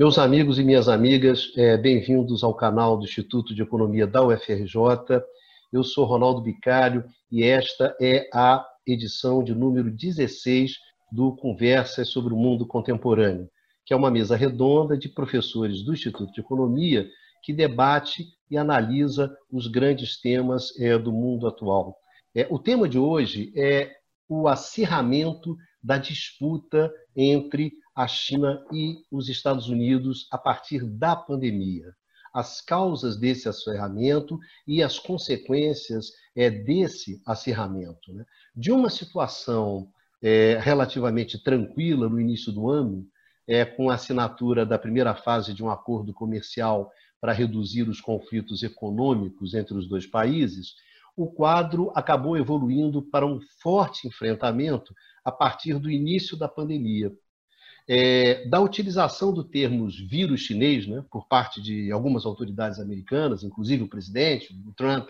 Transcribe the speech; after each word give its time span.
Meus 0.00 0.18
amigos 0.18 0.58
e 0.58 0.64
minhas 0.64 0.88
amigas, 0.88 1.52
é, 1.58 1.76
bem-vindos 1.76 2.42
ao 2.42 2.54
canal 2.54 2.96
do 2.96 3.04
Instituto 3.04 3.54
de 3.54 3.60
Economia 3.60 4.06
da 4.06 4.24
UFRJ. 4.24 5.22
Eu 5.70 5.84
sou 5.84 6.06
Ronaldo 6.06 6.40
Bicário 6.40 7.04
e 7.30 7.42
esta 7.42 7.94
é 8.00 8.26
a 8.32 8.66
edição 8.86 9.44
de 9.44 9.54
número 9.54 9.90
16 9.90 10.78
do 11.12 11.36
Conversas 11.36 12.08
sobre 12.08 12.32
o 12.32 12.36
Mundo 12.38 12.66
Contemporâneo, 12.66 13.50
que 13.84 13.92
é 13.92 13.96
uma 13.96 14.10
mesa 14.10 14.36
redonda 14.36 14.96
de 14.96 15.06
professores 15.06 15.82
do 15.82 15.92
Instituto 15.92 16.32
de 16.32 16.40
Economia 16.40 17.06
que 17.42 17.52
debate 17.52 18.24
e 18.50 18.56
analisa 18.56 19.30
os 19.52 19.66
grandes 19.66 20.18
temas 20.18 20.72
é, 20.80 20.96
do 20.96 21.12
mundo 21.12 21.46
atual. 21.46 21.94
É, 22.34 22.46
o 22.48 22.58
tema 22.58 22.88
de 22.88 22.98
hoje 22.98 23.52
é 23.54 23.90
o 24.26 24.48
acirramento 24.48 25.58
da 25.82 25.98
disputa 25.98 26.90
entre 27.14 27.74
a 27.94 28.06
China 28.06 28.64
e 28.72 28.98
os 29.10 29.28
Estados 29.28 29.68
Unidos 29.68 30.26
a 30.30 30.38
partir 30.38 30.84
da 30.84 31.14
pandemia. 31.16 31.94
As 32.32 32.60
causas 32.60 33.16
desse 33.16 33.48
acirramento 33.48 34.38
e 34.66 34.82
as 34.82 34.98
consequências 34.98 36.12
é, 36.36 36.48
desse 36.48 37.20
acirramento. 37.26 38.12
Né? 38.12 38.24
De 38.54 38.70
uma 38.70 38.88
situação 38.88 39.90
é, 40.22 40.58
relativamente 40.60 41.42
tranquila 41.42 42.08
no 42.08 42.20
início 42.20 42.52
do 42.52 42.70
ano, 42.70 43.06
é, 43.48 43.64
com 43.64 43.90
a 43.90 43.94
assinatura 43.94 44.64
da 44.64 44.78
primeira 44.78 45.14
fase 45.14 45.52
de 45.52 45.64
um 45.64 45.70
acordo 45.70 46.14
comercial 46.14 46.90
para 47.20 47.32
reduzir 47.32 47.88
os 47.88 48.00
conflitos 48.00 48.62
econômicos 48.62 49.54
entre 49.54 49.74
os 49.74 49.88
dois 49.88 50.06
países, 50.06 50.74
o 51.16 51.26
quadro 51.26 51.92
acabou 51.94 52.36
evoluindo 52.36 53.02
para 53.02 53.26
um 53.26 53.40
forte 53.60 54.06
enfrentamento 54.06 54.94
a 55.24 55.32
partir 55.32 55.78
do 55.78 55.90
início 55.90 56.36
da 56.36 56.48
pandemia. 56.48 57.12
É, 57.92 58.46
da 58.46 58.60
utilização 58.60 59.32
do 59.32 59.42
termo 59.42 59.88
vírus 59.88 60.42
chinês, 60.42 60.86
né, 60.86 61.04
por 61.10 61.26
parte 61.26 61.60
de 61.60 61.90
algumas 61.90 62.24
autoridades 62.24 62.78
americanas, 62.78 63.42
inclusive 63.42 63.82
o 63.82 63.88
presidente, 63.88 64.56
o 64.64 64.72
Trump, 64.72 65.08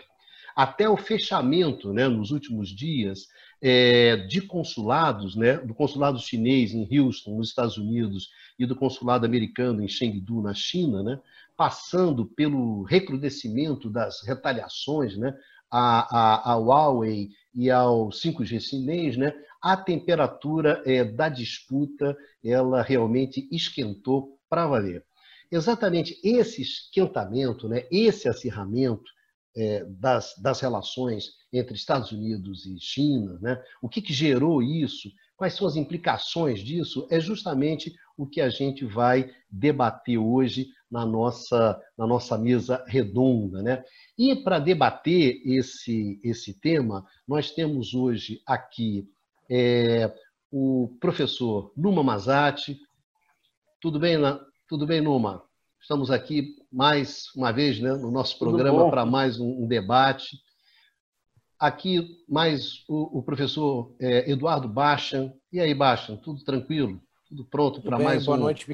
até 0.55 0.89
o 0.89 0.97
fechamento, 0.97 1.93
né, 1.93 2.07
nos 2.07 2.31
últimos 2.31 2.69
dias, 2.69 3.27
é, 3.61 4.17
de 4.25 4.41
consulados, 4.41 5.35
né, 5.35 5.57
do 5.57 5.75
consulado 5.75 6.17
chinês 6.17 6.73
em 6.73 6.87
Houston, 6.99 7.37
nos 7.37 7.49
Estados 7.49 7.77
Unidos, 7.77 8.31
e 8.57 8.65
do 8.65 8.75
consulado 8.75 9.27
americano 9.27 9.83
em 9.83 9.87
Chengdu, 9.87 10.41
na 10.41 10.55
China, 10.55 11.03
né, 11.03 11.19
passando 11.55 12.25
pelo 12.25 12.81
recrudescimento 12.81 13.91
das 13.91 14.25
retaliações 14.25 15.15
né, 15.15 15.37
a, 15.69 16.17
a, 16.17 16.53
a 16.53 16.55
Huawei 16.55 17.29
e 17.53 17.69
ao 17.69 18.09
5G 18.09 18.59
chinês, 18.59 19.17
né, 19.17 19.35
a 19.61 19.77
temperatura 19.77 20.81
é, 20.85 21.03
da 21.03 21.29
disputa 21.29 22.17
ela 22.43 22.81
realmente 22.81 23.47
esquentou 23.51 24.39
para 24.49 24.67
valer. 24.67 25.05
Exatamente 25.51 26.19
esse 26.23 26.61
esquentamento, 26.61 27.67
né, 27.67 27.85
esse 27.91 28.27
acirramento 28.27 29.11
é, 29.55 29.83
das, 29.85 30.33
das 30.41 30.61
relações 30.61 31.31
entre 31.51 31.75
Estados 31.75 32.11
Unidos 32.11 32.65
e 32.65 32.79
China, 32.79 33.37
né, 33.41 33.61
o 33.81 33.89
que, 33.89 34.01
que 34.01 34.13
gerou 34.13 34.63
isso, 34.63 35.11
quais 35.35 35.53
são 35.53 35.67
as 35.67 35.75
implicações 35.75 36.59
disso, 36.59 37.07
é 37.11 37.19
justamente 37.19 37.93
o 38.17 38.25
que 38.25 38.39
a 38.39 38.49
gente 38.49 38.85
vai 38.85 39.29
debater 39.49 40.17
hoje 40.17 40.67
na 40.89 41.05
nossa, 41.05 41.81
na 41.97 42.05
nossa 42.05 42.37
mesa 42.37 42.83
redonda. 42.87 43.61
Né? 43.61 43.83
E 44.17 44.35
para 44.35 44.59
debater 44.59 45.41
esse, 45.45 46.19
esse 46.23 46.53
tema, 46.53 47.05
nós 47.27 47.51
temos 47.51 47.93
hoje 47.93 48.41
aqui 48.45 49.09
é, 49.51 50.09
o 50.49 50.95
professor 51.01 51.73
Numa 51.75 52.01
Mazati. 52.01 52.79
Tudo 53.81 53.99
bem, 53.99 54.17
tudo 54.67 54.87
bem, 54.87 55.01
Numa? 55.01 55.43
Estamos 55.81 56.09
aqui 56.09 56.55
mais 56.71 57.25
uma 57.35 57.51
vez 57.51 57.79
né, 57.79 57.91
no 57.93 58.09
nosso 58.09 58.39
programa 58.39 58.89
para 58.89 59.05
mais 59.05 59.39
um, 59.39 59.63
um, 59.63 59.67
debate. 59.67 60.37
Aqui 61.59 62.23
mais 62.29 62.83
o, 62.87 63.19
o 63.19 63.23
professor 63.23 63.93
é, 63.99 64.31
Eduardo 64.31 64.69
Bachan. 64.69 65.33
E 65.51 65.59
aí, 65.59 65.73
Bachan, 65.73 66.15
tudo 66.15 66.43
tranquilo? 66.45 67.01
Tudo 67.27 67.43
pronto 67.45 67.81
para 67.81 67.99
mais 67.99 68.25
Boa 68.25 68.37
um, 68.37 68.41
noite, 68.41 68.65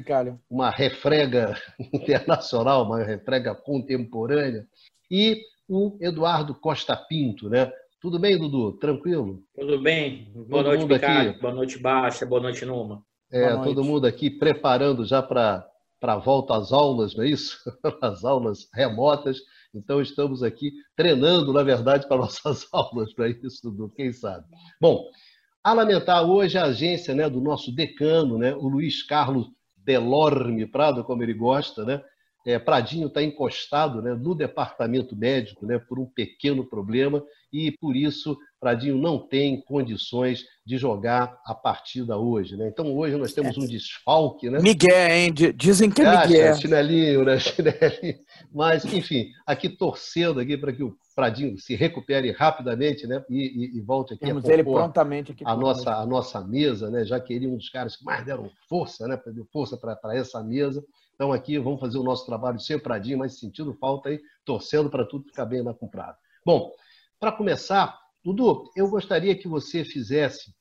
uma 0.48 0.70
refrega 0.70 1.60
internacional, 1.92 2.84
uma 2.84 3.02
refrega 3.02 3.54
contemporânea. 3.54 4.66
E 5.10 5.42
o 5.68 5.96
Eduardo 6.00 6.54
Costa 6.54 6.96
Pinto, 6.96 7.48
né? 7.48 7.72
Tudo 8.00 8.16
bem, 8.16 8.38
Dudu? 8.38 8.78
Tranquilo? 8.78 9.42
Tudo 9.58 9.80
bem. 9.80 10.30
Boa 10.32 10.62
todo 10.62 10.66
noite, 10.66 10.86
Picalho. 10.86 11.40
Boa 11.40 11.52
noite, 11.52 11.78
Baixa. 11.80 12.24
Boa 12.24 12.40
noite, 12.40 12.64
Numa. 12.64 13.02
É, 13.32 13.50
noite. 13.50 13.64
todo 13.64 13.82
mundo 13.82 14.06
aqui 14.06 14.30
preparando 14.30 15.04
já 15.04 15.20
para 15.20 15.66
a 16.02 16.16
volta 16.16 16.56
às 16.56 16.72
aulas, 16.72 17.16
não 17.16 17.24
é 17.24 17.28
isso? 17.28 17.58
As 18.00 18.24
aulas 18.24 18.68
remotas. 18.72 19.38
Então, 19.74 20.00
estamos 20.00 20.44
aqui 20.44 20.72
treinando, 20.94 21.52
na 21.52 21.64
verdade, 21.64 22.06
para 22.06 22.18
nossas 22.18 22.68
aulas, 22.72 23.12
para 23.12 23.28
isso, 23.28 23.60
Dudu, 23.64 23.92
quem 23.96 24.12
sabe. 24.12 24.46
Bom, 24.80 25.04
a 25.62 25.72
lamentar 25.72 26.24
hoje 26.24 26.56
a 26.56 26.66
agência 26.66 27.12
né, 27.14 27.28
do 27.28 27.40
nosso 27.40 27.74
decano, 27.74 28.38
né, 28.38 28.54
o 28.54 28.68
Luiz 28.68 29.02
Carlos 29.02 29.48
Delorme 29.76 30.66
Prado, 30.66 31.02
como 31.02 31.22
ele 31.24 31.34
gosta, 31.34 31.84
né? 31.84 32.00
É, 32.46 32.58
Pradinho 32.58 33.08
está 33.08 33.22
encostado 33.22 34.00
né, 34.00 34.14
no 34.14 34.34
departamento 34.34 35.16
médico 35.16 35.66
né, 35.66 35.78
por 35.78 35.98
um 35.98 36.06
pequeno 36.06 36.64
problema 36.64 37.22
e, 37.52 37.72
por 37.72 37.96
isso, 37.96 38.36
Pradinho 38.60 38.98
não 38.98 39.18
tem 39.18 39.60
condições 39.60 40.44
de 40.66 40.76
jogar 40.76 41.40
a 41.44 41.54
partida 41.54 42.16
hoje. 42.16 42.56
Né? 42.56 42.68
Então, 42.68 42.94
hoje 42.96 43.16
nós 43.16 43.32
temos 43.32 43.56
um 43.56 43.66
desfalque. 43.66 44.50
Né? 44.50 44.58
Miguel, 44.60 45.10
hein? 45.10 45.32
Dizem 45.54 45.90
que 45.90 46.02
é 46.02 46.20
Miguel. 46.20 46.56
Chinelinho, 46.56 47.24
né? 47.24 47.38
Chinelinho. 47.40 48.18
Mas, 48.52 48.84
enfim, 48.84 49.30
aqui 49.46 49.68
torcendo 49.68 50.40
aqui 50.40 50.56
para 50.56 50.72
que 50.72 50.82
o 50.82 50.96
Pradinho 51.14 51.58
se 51.58 51.74
recupere 51.74 52.32
rapidamente 52.32 53.06
né? 53.06 53.24
e, 53.30 53.38
e, 53.38 53.78
e 53.78 53.80
volte 53.80 54.14
aqui 54.14 54.26
Temos 54.26 54.44
a 54.44 54.52
ele 54.52 54.64
prontamente 54.64 55.32
aqui 55.32 55.44
a 55.46 55.56
nossa, 55.56 55.94
a 55.94 56.06
nossa 56.06 56.40
mesa, 56.40 56.90
né? 56.90 57.04
já 57.04 57.18
que 57.18 57.32
ele 57.32 57.46
é 57.46 57.48
um 57.48 57.56
dos 57.56 57.70
caras 57.70 57.96
que 57.96 58.04
mais 58.04 58.24
deram 58.24 58.50
força, 58.68 59.06
né? 59.06 59.20
deu 59.26 59.46
força 59.52 59.76
para 59.76 60.16
essa 60.16 60.42
mesa. 60.42 60.84
Então, 61.14 61.32
aqui, 61.32 61.58
vamos 61.58 61.80
fazer 61.80 61.98
o 61.98 62.04
nosso 62.04 62.24
trabalho 62.26 62.60
sem 62.60 62.78
Pradinho, 62.78 63.18
mas 63.18 63.40
sentindo 63.40 63.74
falta 63.74 64.08
aí, 64.08 64.20
torcendo 64.44 64.88
para 64.88 65.04
tudo 65.04 65.24
ficar 65.24 65.46
bem 65.46 65.64
na 65.64 65.74
comprada. 65.74 66.16
Bom, 66.46 66.70
para 67.18 67.32
começar, 67.32 67.98
Dudu, 68.24 68.70
eu 68.76 68.88
gostaria 68.88 69.36
que 69.36 69.48
você 69.48 69.84
fizesse 69.84 70.54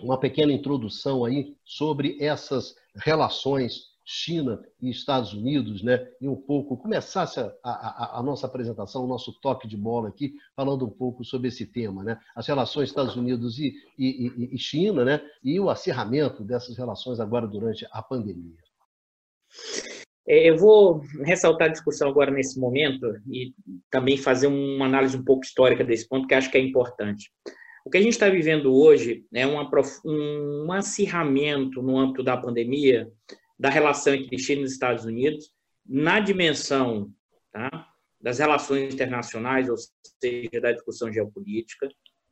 uma 0.00 0.18
pequena 0.18 0.52
introdução 0.52 1.24
aí 1.24 1.56
sobre 1.64 2.16
essas 2.20 2.74
relações 2.96 3.92
China 4.04 4.60
e 4.80 4.90
Estados 4.90 5.32
Unidos, 5.32 5.82
né? 5.82 6.04
E 6.20 6.28
um 6.28 6.36
pouco 6.36 6.76
começasse 6.76 7.38
a, 7.38 7.52
a, 7.62 8.18
a, 8.18 8.22
nossa 8.22 8.46
apresentação, 8.46 9.04
o 9.04 9.06
nosso 9.06 9.32
toque 9.40 9.68
de 9.68 9.76
bola 9.76 10.08
aqui, 10.08 10.34
falando 10.56 10.84
um 10.84 10.90
pouco 10.90 11.24
sobre 11.24 11.48
esse 11.48 11.64
tema, 11.66 12.02
né? 12.02 12.18
As 12.34 12.46
relações 12.46 12.88
Estados 12.88 13.14
Unidos 13.14 13.58
e, 13.58 13.72
e, 13.96 14.54
e 14.54 14.58
China, 14.58 15.04
né? 15.04 15.22
E 15.42 15.58
o 15.60 15.70
acirramento 15.70 16.42
dessas 16.42 16.76
relações 16.76 17.20
agora 17.20 17.46
durante 17.46 17.86
a 17.92 18.02
pandemia. 18.02 18.56
É, 20.26 20.48
eu 20.48 20.56
vou 20.56 21.02
ressaltar 21.24 21.68
a 21.68 21.72
discussão 21.72 22.08
agora 22.08 22.30
nesse 22.30 22.58
momento 22.58 23.06
e 23.30 23.52
também 23.90 24.16
fazer 24.16 24.46
uma 24.46 24.86
análise 24.86 25.16
um 25.16 25.24
pouco 25.24 25.44
histórica 25.44 25.84
desse 25.84 26.08
ponto, 26.08 26.28
que 26.28 26.34
acho 26.34 26.50
que 26.50 26.58
é 26.58 26.60
importante. 26.60 27.30
O 27.84 27.90
que 27.90 27.98
a 27.98 28.00
gente 28.00 28.12
está 28.12 28.28
vivendo 28.28 28.72
hoje 28.72 29.24
é 29.34 29.46
um, 29.46 29.56
um 30.04 30.72
acirramento 30.72 31.82
no 31.82 31.98
âmbito 31.98 32.22
da 32.22 32.36
pandemia 32.36 33.10
da 33.58 33.68
relação 33.68 34.14
entre 34.14 34.38
China 34.38 34.62
e 34.62 34.64
Estados 34.64 35.04
Unidos 35.04 35.50
na 35.84 36.20
dimensão 36.20 37.10
tá, 37.52 37.88
das 38.20 38.38
relações 38.38 38.94
internacionais, 38.94 39.68
ou 39.68 39.76
seja, 40.20 40.60
da 40.60 40.72
discussão 40.72 41.12
geopolítica, 41.12 41.88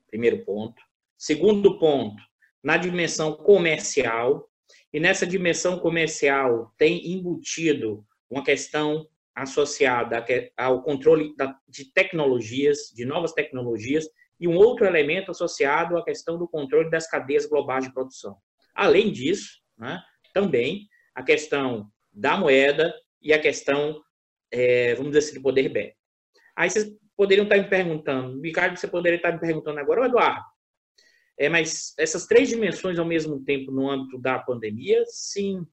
primeiro 0.08 0.44
ponto. 0.44 0.80
Segundo 1.18 1.78
ponto, 1.78 2.22
na 2.62 2.76
dimensão 2.76 3.34
comercial, 3.34 4.49
e 4.92 4.98
nessa 4.98 5.26
dimensão 5.26 5.78
comercial 5.78 6.72
tem 6.76 7.12
embutido 7.12 8.04
uma 8.28 8.44
questão 8.44 9.06
associada 9.34 10.24
ao 10.56 10.82
controle 10.82 11.34
de 11.68 11.92
tecnologias, 11.92 12.92
de 12.94 13.04
novas 13.04 13.32
tecnologias, 13.32 14.06
e 14.38 14.48
um 14.48 14.56
outro 14.56 14.86
elemento 14.86 15.30
associado 15.30 15.96
à 15.96 16.04
questão 16.04 16.38
do 16.38 16.48
controle 16.48 16.90
das 16.90 17.08
cadeias 17.08 17.46
globais 17.46 17.84
de 17.84 17.92
produção. 17.92 18.36
Além 18.74 19.12
disso, 19.12 19.60
né, 19.78 20.00
também 20.32 20.88
a 21.14 21.22
questão 21.22 21.90
da 22.12 22.36
moeda 22.36 22.92
e 23.20 23.32
a 23.32 23.38
questão, 23.38 24.00
é, 24.50 24.94
vamos 24.94 25.12
dizer 25.12 25.26
assim, 25.26 25.34
do 25.34 25.42
poder 25.42 25.68
bélico. 25.68 25.96
Aí 26.56 26.70
vocês 26.70 26.90
poderiam 27.16 27.44
estar 27.44 27.58
me 27.58 27.68
perguntando, 27.68 28.40
Ricardo, 28.40 28.76
você 28.76 28.88
poderia 28.88 29.16
estar 29.16 29.32
me 29.32 29.40
perguntando 29.40 29.78
agora, 29.78 30.06
Eduardo, 30.06 30.42
é, 31.40 31.48
mas 31.48 31.94
essas 31.96 32.26
três 32.26 32.50
dimensões 32.50 32.98
ao 32.98 33.06
mesmo 33.06 33.42
tempo 33.42 33.72
no 33.72 33.88
âmbito 33.88 34.18
da 34.18 34.38
pandemia, 34.38 35.02
sim. 35.06 35.66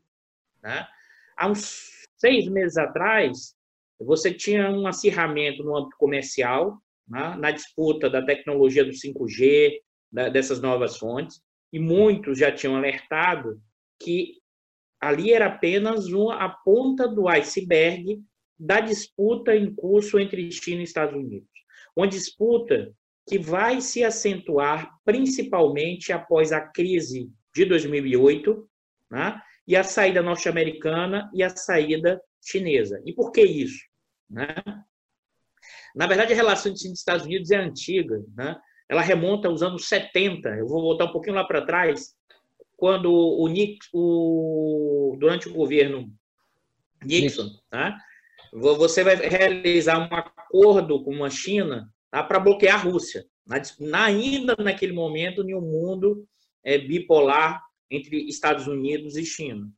Né? 0.63 0.87
Há 1.35 1.49
uns 1.49 2.07
seis 2.15 2.47
meses 2.47 2.77
atrás, 2.77 3.53
você 3.99 4.33
tinha 4.33 4.71
um 4.71 4.87
acirramento 4.87 5.65
no 5.65 5.75
âmbito 5.75 5.97
comercial, 5.97 6.81
né? 7.05 7.35
na 7.37 7.51
disputa 7.51 8.09
da 8.09 8.25
tecnologia 8.25 8.85
do 8.85 8.91
5G, 8.91 9.81
da, 10.09 10.29
dessas 10.29 10.61
novas 10.61 10.95
fontes, 10.95 11.41
e 11.73 11.79
muitos 11.79 12.39
já 12.39 12.49
tinham 12.49 12.77
alertado 12.77 13.61
que 14.01 14.35
ali 15.01 15.33
era 15.33 15.47
apenas 15.47 16.07
uma, 16.07 16.35
a 16.35 16.47
ponta 16.47 17.09
do 17.09 17.27
iceberg 17.27 18.23
da 18.57 18.79
disputa 18.79 19.53
em 19.53 19.75
curso 19.75 20.17
entre 20.17 20.49
China 20.49 20.79
e 20.79 20.85
Estados 20.85 21.13
Unidos. 21.13 21.49
Uma 21.93 22.07
disputa 22.07 22.95
que 23.27 23.37
vai 23.37 23.81
se 23.81 24.03
acentuar 24.03 24.89
principalmente 25.03 26.13
após 26.13 26.53
a 26.53 26.61
crise 26.61 27.29
de 27.53 27.65
2008, 27.65 28.69
né? 29.11 29.41
e 29.67 29.75
a 29.75 29.83
saída 29.83 30.21
norte-americana 30.21 31.29
e 31.33 31.43
a 31.43 31.49
saída 31.49 32.21
chinesa. 32.41 33.01
E 33.05 33.13
por 33.13 33.31
que 33.31 33.41
isso? 33.41 33.83
Né? 34.29 34.55
Na 35.93 36.07
verdade, 36.07 36.31
a 36.31 36.35
relação 36.35 36.71
entre 36.71 36.87
os 36.87 36.99
Estados 36.99 37.25
Unidos 37.25 37.51
é 37.51 37.57
antiga. 37.57 38.23
Né? 38.35 38.55
Ela 38.87 39.01
remonta 39.01 39.49
aos 39.49 39.61
anos 39.61 39.87
70. 39.89 40.47
Eu 40.49 40.67
vou 40.67 40.81
voltar 40.81 41.05
um 41.05 41.11
pouquinho 41.11 41.35
lá 41.35 41.43
para 41.43 41.65
trás, 41.65 42.15
quando 42.77 43.11
o, 43.11 43.45
Nixon, 43.49 43.89
o 43.91 45.17
durante 45.19 45.49
o 45.49 45.53
governo 45.53 46.09
Nixon, 47.03 47.49
tá? 47.69 47.97
você 48.53 49.03
vai 49.03 49.15
realizar 49.15 49.99
um 49.99 50.15
acordo 50.15 51.03
com 51.03 51.25
a 51.25 51.29
China 51.29 51.91
tá? 52.11 52.23
para 52.23 52.39
bloquear 52.39 52.79
a 52.79 52.83
Rússia. 52.83 53.25
Na, 53.79 54.05
ainda 54.05 54.55
naquele 54.59 54.93
momento, 54.93 55.41
em 55.41 55.55
um 55.55 55.61
mundo 55.61 56.27
é, 56.63 56.77
bipolar 56.77 57.61
entre 57.89 58.27
Estados 58.27 58.67
Unidos 58.67 59.15
e 59.15 59.25
China. 59.25 59.71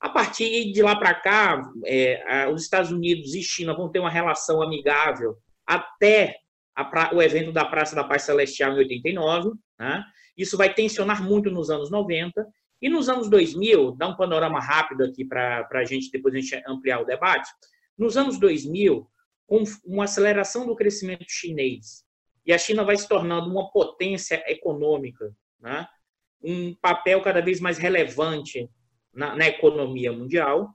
A 0.00 0.08
partir 0.08 0.72
de 0.72 0.82
lá 0.82 0.96
para 0.96 1.14
cá, 1.14 1.62
é, 1.86 2.48
os 2.48 2.62
Estados 2.62 2.90
Unidos 2.90 3.34
e 3.34 3.42
China 3.42 3.74
vão 3.74 3.88
ter 3.88 4.00
uma 4.00 4.10
relação 4.10 4.60
amigável 4.60 5.36
até 5.66 6.36
a, 6.76 7.14
o 7.14 7.22
evento 7.22 7.52
da 7.52 7.64
Praça 7.64 7.94
da 7.94 8.04
Paz 8.04 8.22
Celestial 8.22 8.72
em 8.72 8.78
89. 8.78 9.52
Né? 9.78 10.04
Isso 10.36 10.56
vai 10.56 10.72
tensionar 10.72 11.22
muito 11.22 11.50
nos 11.50 11.70
anos 11.70 11.90
90. 11.90 12.46
E 12.82 12.88
nos 12.88 13.08
anos 13.08 13.30
2000, 13.30 13.92
dá 13.92 14.08
um 14.08 14.16
panorama 14.16 14.60
rápido 14.60 15.04
aqui 15.04 15.24
para 15.24 15.66
a 15.72 15.84
gente, 15.84 16.10
depois 16.10 16.34
a 16.34 16.38
gente 16.38 16.62
ampliar 16.66 17.00
o 17.00 17.06
debate. 17.06 17.48
Nos 17.96 18.16
anos 18.16 18.38
2000, 18.38 19.08
com 19.46 19.62
uma 19.84 20.04
aceleração 20.04 20.66
do 20.66 20.74
crescimento 20.74 21.26
chinês, 21.28 22.04
e 22.46 22.52
a 22.52 22.58
China 22.58 22.84
vai 22.84 22.96
se 22.96 23.08
tornando 23.08 23.50
uma 23.50 23.70
potência 23.70 24.42
econômica, 24.46 25.34
né? 25.60 25.86
um 26.42 26.74
papel 26.74 27.22
cada 27.22 27.40
vez 27.40 27.58
mais 27.58 27.78
relevante 27.78 28.68
na, 29.12 29.34
na 29.34 29.48
economia 29.48 30.12
mundial. 30.12 30.68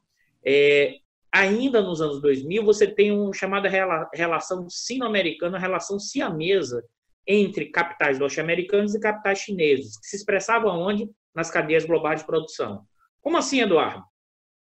É, 0.43 0.95
ainda 1.31 1.81
nos 1.81 2.01
anos 2.01 2.21
2000, 2.21 2.63
você 2.65 2.87
tem 2.87 3.11
uma 3.11 3.33
chamada 3.33 3.69
relação 4.13 4.67
sino-americana, 4.67 5.59
relação 5.59 5.99
siamesa 5.99 6.83
entre 7.27 7.67
capitais 7.67 8.17
norte-americanos 8.17 8.95
e 8.95 8.99
capitais 8.99 9.39
chineses, 9.39 9.99
que 9.99 10.07
se 10.07 10.15
expressavam 10.15 10.79
onde? 10.79 11.07
Nas 11.35 11.51
cadeias 11.51 11.85
globais 11.85 12.21
de 12.21 12.25
produção. 12.25 12.83
Como 13.21 13.37
assim, 13.37 13.61
Eduardo? 13.61 14.03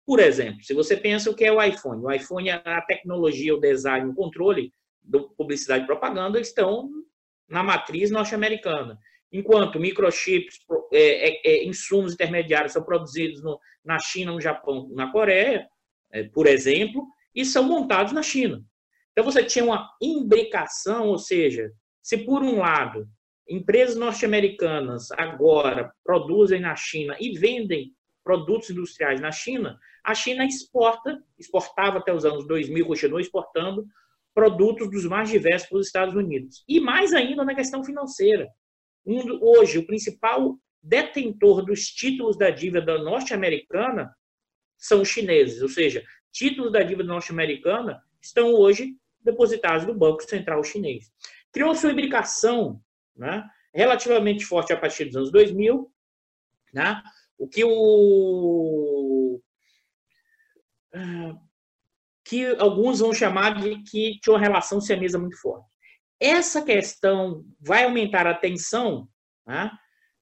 Por 0.08 0.20
exemplo, 0.20 0.64
se 0.64 0.72
você 0.72 0.96
pensa 0.96 1.30
o 1.30 1.34
que 1.34 1.44
é 1.44 1.52
o 1.52 1.62
iPhone, 1.62 2.02
o 2.02 2.10
iPhone, 2.10 2.48
a 2.48 2.80
tecnologia, 2.80 3.54
o 3.54 3.60
design, 3.60 4.08
o 4.08 4.14
controle 4.14 4.72
do 5.02 5.28
publicidade 5.34 5.84
e 5.84 5.86
propaganda 5.86 6.40
estão 6.40 6.88
na 7.46 7.62
matriz 7.62 8.10
norte-americana. 8.10 8.98
Enquanto 9.30 9.78
microchips, 9.78 10.60
é, 10.94 11.28
é, 11.28 11.40
é, 11.44 11.64
insumos 11.66 12.14
intermediários 12.14 12.72
são 12.72 12.82
produzidos 12.82 13.42
no, 13.42 13.60
na 13.84 13.98
China, 13.98 14.32
no 14.32 14.40
Japão, 14.40 14.88
na 14.94 15.12
Coreia, 15.12 15.68
é, 16.10 16.22
por 16.22 16.46
exemplo, 16.46 17.06
e 17.34 17.44
são 17.44 17.64
montados 17.64 18.14
na 18.14 18.22
China. 18.22 18.64
Então 19.12 19.22
você 19.22 19.44
tinha 19.44 19.66
uma 19.66 19.90
imbricação, 20.00 21.08
ou 21.08 21.18
seja, 21.18 21.70
se 22.02 22.16
por 22.16 22.42
um 22.42 22.60
lado 22.60 23.06
empresas 23.46 23.94
norte-americanas 23.94 25.10
agora 25.10 25.92
produzem 26.02 26.60
na 26.60 26.74
China 26.74 27.14
e 27.20 27.38
vendem 27.38 27.92
produtos 28.28 28.68
industriais 28.68 29.22
na 29.22 29.32
China, 29.32 29.80
a 30.04 30.14
China 30.14 30.44
exporta, 30.44 31.18
exportava 31.38 31.96
até 31.96 32.12
os 32.12 32.26
anos 32.26 32.46
2000, 32.46 32.86
continuou 32.86 33.20
exportando 33.20 33.86
produtos 34.34 34.90
dos 34.90 35.06
mais 35.06 35.30
diversos 35.30 35.66
para 35.66 35.78
os 35.78 35.86
Estados 35.86 36.14
Unidos. 36.14 36.62
E 36.68 36.78
mais 36.78 37.14
ainda 37.14 37.42
na 37.42 37.54
questão 37.54 37.82
financeira 37.82 38.46
um, 39.06 39.42
hoje, 39.42 39.78
o 39.78 39.86
principal 39.86 40.58
detentor 40.82 41.64
dos 41.64 41.86
títulos 41.86 42.36
da 42.36 42.50
dívida 42.50 42.98
norte-americana 42.98 44.14
são 44.76 45.00
os 45.00 45.08
chineses, 45.08 45.62
ou 45.62 45.68
seja, 45.70 46.04
títulos 46.30 46.70
da 46.70 46.82
dívida 46.82 47.08
norte-americana 47.08 48.02
estão 48.20 48.52
hoje 48.52 48.94
depositados 49.22 49.86
no 49.86 49.94
Banco 49.94 50.22
Central 50.22 50.62
Chinês. 50.62 51.10
Criou-se 51.50 51.86
uma 51.86 51.92
imbricação 51.92 52.78
né, 53.16 53.42
relativamente 53.72 54.44
forte 54.44 54.70
a 54.70 54.76
partir 54.76 55.06
dos 55.06 55.16
anos 55.16 55.32
2000, 55.32 55.90
né, 56.74 57.02
o 57.38 57.48
que 57.48 57.64
o 57.64 59.40
que 62.24 62.44
alguns 62.58 62.98
vão 62.98 63.14
chamar 63.14 63.58
de 63.60 63.82
que 63.84 64.18
tinha 64.20 64.34
uma 64.34 64.40
relação 64.40 64.80
siamesa 64.80 65.18
muito 65.18 65.40
forte. 65.40 65.66
Essa 66.20 66.60
questão 66.62 67.44
vai 67.58 67.84
aumentar 67.84 68.26
a 68.26 68.34
tensão, 68.34 69.08
né? 69.46 69.70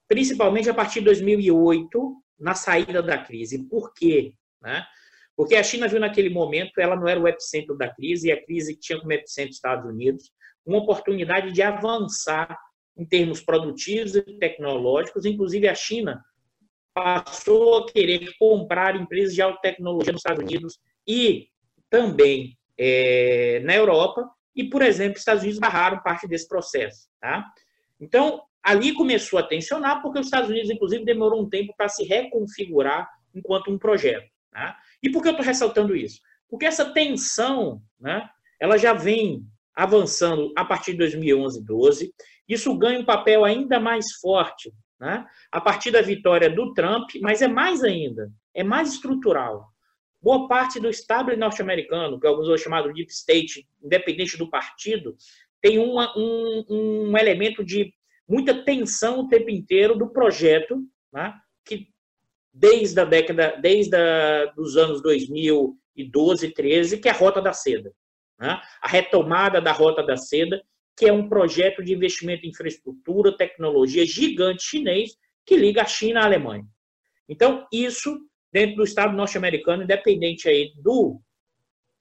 principalmente 0.06 0.70
a 0.70 0.74
partir 0.74 1.00
de 1.00 1.06
2008, 1.06 2.22
na 2.38 2.54
saída 2.54 3.02
da 3.02 3.18
crise. 3.18 3.66
Por 3.68 3.92
quê? 3.92 4.34
Né? 4.62 4.86
Porque 5.34 5.56
a 5.56 5.64
China 5.64 5.88
viu 5.88 5.98
naquele 5.98 6.30
momento, 6.30 6.78
ela 6.78 6.94
não 6.94 7.08
era 7.08 7.18
o 7.18 7.26
epicentro 7.26 7.76
da 7.76 7.92
crise, 7.92 8.28
e 8.28 8.32
a 8.32 8.44
crise 8.44 8.76
tinha 8.76 9.00
como 9.00 9.12
epicentro 9.12 9.50
os 9.50 9.56
Estados 9.56 9.84
Unidos, 9.90 10.30
uma 10.64 10.78
oportunidade 10.78 11.50
de 11.50 11.62
avançar 11.62 12.56
em 12.96 13.04
termos 13.04 13.40
produtivos 13.40 14.14
e 14.14 14.22
tecnológicos. 14.38 15.24
Inclusive, 15.24 15.68
a 15.68 15.74
China 15.74 16.22
passou 16.96 17.76
a 17.76 17.92
querer 17.92 18.26
comprar 18.38 18.96
empresas 18.96 19.34
de 19.34 19.42
alta 19.42 19.60
tecnologia 19.60 20.14
nos 20.14 20.20
Estados 20.20 20.42
Unidos 20.42 20.78
e 21.06 21.48
também 21.90 22.56
é, 22.78 23.60
na 23.64 23.74
Europa, 23.74 24.26
e, 24.54 24.64
por 24.64 24.80
exemplo, 24.80 25.12
os 25.12 25.18
Estados 25.18 25.42
Unidos 25.42 25.60
barraram 25.60 26.02
parte 26.02 26.26
desse 26.26 26.48
processo. 26.48 27.06
Tá? 27.20 27.44
Então, 28.00 28.42
ali 28.62 28.94
começou 28.94 29.38
a 29.38 29.42
tensionar, 29.42 30.00
porque 30.00 30.18
os 30.18 30.26
Estados 30.26 30.48
Unidos, 30.48 30.70
inclusive, 30.70 31.04
demorou 31.04 31.42
um 31.42 31.50
tempo 31.50 31.74
para 31.76 31.90
se 31.90 32.02
reconfigurar 32.02 33.06
enquanto 33.34 33.70
um 33.70 33.78
projeto. 33.78 34.26
Tá? 34.50 34.78
E 35.02 35.10
por 35.10 35.20
que 35.20 35.28
eu 35.28 35.32
estou 35.32 35.44
ressaltando 35.44 35.94
isso? 35.94 36.18
Porque 36.48 36.64
essa 36.64 36.94
tensão, 36.94 37.82
né, 38.00 38.26
ela 38.58 38.78
já 38.78 38.94
vem 38.94 39.44
avançando 39.74 40.50
a 40.56 40.64
partir 40.64 40.92
de 40.92 40.98
2011, 40.98 41.62
12. 41.62 42.14
Isso 42.48 42.74
ganha 42.78 42.98
um 42.98 43.04
papel 43.04 43.44
ainda 43.44 43.78
mais 43.78 44.12
forte 44.18 44.72
né, 44.98 45.26
a 45.52 45.60
partir 45.60 45.90
da 45.90 46.00
vitória 46.00 46.48
do 46.48 46.72
Trump, 46.72 47.10
mas 47.20 47.42
é 47.42 47.48
mais 47.48 47.84
ainda, 47.84 48.30
é 48.54 48.64
mais 48.64 48.94
estrutural 48.94 49.70
boa 50.26 50.48
parte 50.48 50.80
do 50.80 50.90
establishment 50.90 51.38
norte-americano, 51.38 52.18
que 52.18 52.26
alguns 52.26 52.48
vão 52.48 52.58
chamar 52.58 52.82
de 52.82 52.92
deep 52.92 53.12
state, 53.12 53.64
independente 53.80 54.36
do 54.36 54.50
partido, 54.50 55.16
tem 55.62 55.78
uma, 55.78 56.12
um, 56.18 56.64
um 56.68 57.18
elemento 57.18 57.64
de 57.64 57.92
muita 58.28 58.64
tensão 58.64 59.20
o 59.20 59.28
tempo 59.28 59.50
inteiro 59.50 59.96
do 59.96 60.08
projeto, 60.08 60.82
né, 61.12 61.32
que 61.64 61.88
desde 62.52 62.98
a 62.98 63.04
década, 63.04 63.56
desde 63.62 63.96
a, 63.96 64.46
dos 64.46 64.76
anos 64.76 65.00
2012, 65.00 66.52
13, 66.52 66.98
que 66.98 67.08
é 67.08 67.12
a 67.12 67.14
Rota 67.14 67.40
da 67.40 67.52
Seda. 67.52 67.92
Né? 68.36 68.60
A 68.82 68.88
retomada 68.88 69.60
da 69.60 69.70
Rota 69.70 70.02
da 70.02 70.16
Seda, 70.16 70.60
que 70.96 71.06
é 71.06 71.12
um 71.12 71.28
projeto 71.28 71.82
de 71.84 71.92
investimento 71.92 72.46
em 72.46 72.50
infraestrutura, 72.50 73.36
tecnologia 73.36 74.06
gigante 74.06 74.62
chinês 74.62 75.16
que 75.44 75.56
liga 75.56 75.82
a 75.82 75.86
China 75.86 76.20
à 76.20 76.24
Alemanha. 76.24 76.64
Então, 77.28 77.66
isso 77.72 78.18
dentro 78.52 78.76
do 78.76 78.84
Estado 78.84 79.14
norte-americano, 79.14 79.82
independente 79.82 80.48
aí 80.48 80.72
do, 80.76 81.20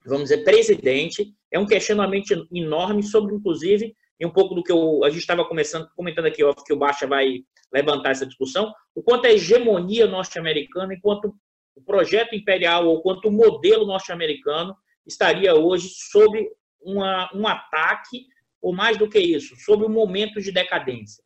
vamos 0.04 0.30
dizer, 0.30 0.44
presidente, 0.44 1.34
é 1.50 1.58
um 1.58 1.66
questionamento 1.66 2.48
enorme 2.52 3.02
sobre, 3.02 3.34
inclusive, 3.34 3.94
e 4.18 4.24
um 4.24 4.30
pouco 4.30 4.54
do 4.54 4.62
que 4.62 4.72
eu, 4.72 5.04
a 5.04 5.10
gente 5.10 5.20
estava 5.20 5.44
começando, 5.44 5.88
comentando 5.94 6.26
aqui, 6.26 6.42
ó, 6.42 6.54
que 6.54 6.72
o 6.72 6.78
Baixa 6.78 7.06
vai 7.06 7.44
levantar 7.72 8.10
essa 8.10 8.26
discussão, 8.26 8.72
o 8.94 9.02
quanto 9.02 9.26
a 9.26 9.32
hegemonia 9.32 10.06
norte-americana, 10.06 10.94
enquanto 10.94 11.34
o 11.74 11.82
projeto 11.82 12.34
imperial 12.34 12.86
ou 12.86 13.02
quanto 13.02 13.28
o 13.28 13.32
modelo 13.32 13.84
norte-americano 13.84 14.74
estaria 15.06 15.54
hoje 15.54 15.90
sob 15.90 16.48
uma, 16.80 17.28
um 17.34 17.46
ataque, 17.46 18.26
ou 18.66 18.74
mais 18.74 18.98
do 18.98 19.08
que 19.08 19.20
isso, 19.20 19.54
sob 19.54 19.84
um 19.84 19.88
momento 19.88 20.40
de 20.40 20.50
decadência. 20.50 21.22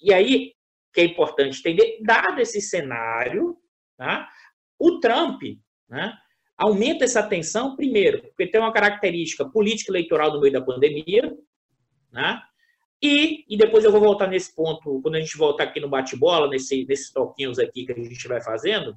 E 0.00 0.14
aí, 0.14 0.52
que 0.92 1.00
é 1.00 1.04
importante 1.04 1.58
entender, 1.58 1.98
dado 2.00 2.40
esse 2.40 2.60
cenário, 2.60 3.56
tá? 3.96 4.28
O 4.78 5.00
Trump 5.00 5.42
né, 5.88 6.16
aumenta 6.56 7.02
essa 7.02 7.20
tensão, 7.20 7.74
primeiro, 7.74 8.22
porque 8.22 8.46
tem 8.46 8.60
uma 8.60 8.72
característica 8.72 9.44
política 9.44 9.90
eleitoral 9.90 10.32
no 10.32 10.40
meio 10.40 10.52
da 10.52 10.60
pandemia, 10.60 11.36
né, 12.12 12.40
e, 13.02 13.44
e 13.48 13.56
depois 13.56 13.84
eu 13.84 13.90
vou 13.90 14.00
voltar 14.00 14.28
nesse 14.28 14.54
ponto, 14.54 15.00
quando 15.02 15.16
a 15.16 15.20
gente 15.20 15.36
voltar 15.36 15.64
aqui 15.64 15.80
no 15.80 15.88
bate-bola, 15.88 16.48
nesse, 16.48 16.84
nesses 16.84 17.10
toquinhos 17.10 17.58
aqui 17.58 17.84
que 17.84 17.90
a 17.90 17.96
gente 17.96 18.28
vai 18.28 18.40
fazendo, 18.40 18.96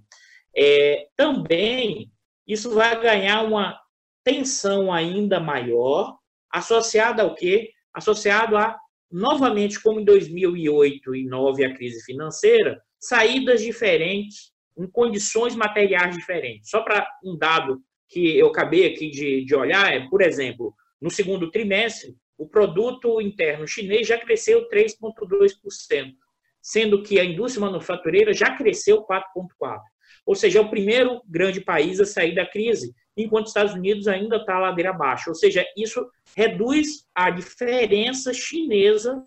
é, 0.56 1.08
também 1.16 2.12
isso 2.46 2.76
vai 2.76 3.02
ganhar 3.02 3.42
uma 3.42 3.76
tensão 4.24 4.94
ainda 4.94 5.40
maior, 5.40 6.16
associada 6.52 7.24
ao 7.24 7.34
quê? 7.34 7.72
Associado 7.98 8.56
a, 8.56 8.78
novamente, 9.12 9.82
como 9.82 10.00
em 10.00 10.06
2008 10.06 10.96
e 10.96 11.02
2009 11.04 11.66
a 11.66 11.76
crise 11.76 12.06
financeira, 12.06 12.80
saídas 13.00 13.64
diferentes 13.64 14.52
em 14.78 14.86
condições 14.88 15.56
materiais 15.56 16.16
diferentes. 16.16 16.70
Só 16.70 16.82
para 16.82 17.08
um 17.26 17.36
dado 17.36 17.82
que 18.08 18.38
eu 18.38 18.50
acabei 18.50 18.86
aqui 18.86 19.10
de, 19.10 19.44
de 19.44 19.56
olhar, 19.56 19.92
é, 19.92 20.08
por 20.10 20.22
exemplo, 20.22 20.76
no 21.02 21.10
segundo 21.10 21.50
trimestre, 21.50 22.16
o 22.38 22.48
produto 22.48 23.20
interno 23.20 23.68
chinês 23.68 24.08
já 24.08 24.20
cresceu 24.20 24.70
3,2%, 24.70 26.14
sendo 26.62 27.02
que 27.02 27.20
a 27.20 27.26
indústria 27.26 27.66
manufatureira 27.66 28.32
já 28.32 28.56
cresceu 28.56 29.04
4,4%. 29.08 29.80
Ou 30.24 30.36
seja, 30.36 30.60
é 30.60 30.62
o 30.62 30.70
primeiro 30.70 31.20
grande 31.26 31.62
país 31.62 32.00
a 32.00 32.06
sair 32.06 32.36
da 32.36 32.46
crise, 32.46 32.94
enquanto 33.18 33.46
os 33.46 33.50
Estados 33.50 33.74
Unidos 33.74 34.08
ainda 34.08 34.38
está 34.38 34.60
ladeira 34.60 34.92
abaixo. 34.92 35.32
Ou 35.32 35.36
seja, 35.36 35.66
isso 35.76 36.08
reduz 36.36 37.06
a 37.16 37.30
diferença 37.32 38.34
chinesa 38.34 39.26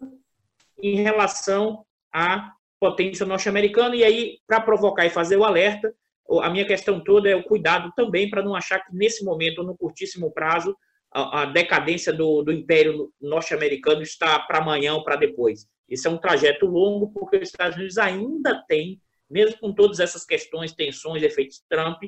em 0.81 0.97
relação 1.03 1.85
à 2.13 2.53
potência 2.79 3.27
norte-americana. 3.27 3.97
E 3.97 4.05
aí, 4.05 4.39
para 4.47 4.61
provocar 4.61 5.05
e 5.05 5.11
fazer 5.11 5.37
o 5.37 5.45
alerta, 5.45 5.93
a 6.41 6.49
minha 6.49 6.67
questão 6.67 7.03
toda 7.03 7.29
é 7.29 7.35
o 7.35 7.43
cuidado 7.43 7.93
também 7.97 8.31
para 8.31 8.43
não 8.43 8.55
achar 8.55 8.79
que 8.79 8.95
nesse 8.95 9.25
momento, 9.25 9.65
no 9.65 9.77
curtíssimo 9.77 10.31
prazo, 10.33 10.77
a, 11.13 11.45
decadência 11.47 12.13
do, 12.13 12.43
do 12.43 12.53
Império 12.53 13.13
norte-americano 13.21 14.01
está 14.01 14.39
para 14.39 14.59
amanhã 14.59 14.95
ou 14.95 15.03
para 15.03 15.17
depois. 15.17 15.67
Isso 15.89 16.07
é 16.07 16.11
um 16.11 16.19
trajeto 16.19 16.67
longo, 16.67 17.11
porque 17.11 17.39
os 17.39 17.49
Estados 17.49 17.77
Unidos 17.77 17.99
ainda 17.99 18.65
tem 18.69 19.01
mesmo 19.31 19.59
com 19.61 19.73
todas 19.73 20.01
essas 20.01 20.25
questões, 20.25 20.73
tensões, 20.73 21.23
efeitos 21.23 21.63
Trump, 21.69 22.03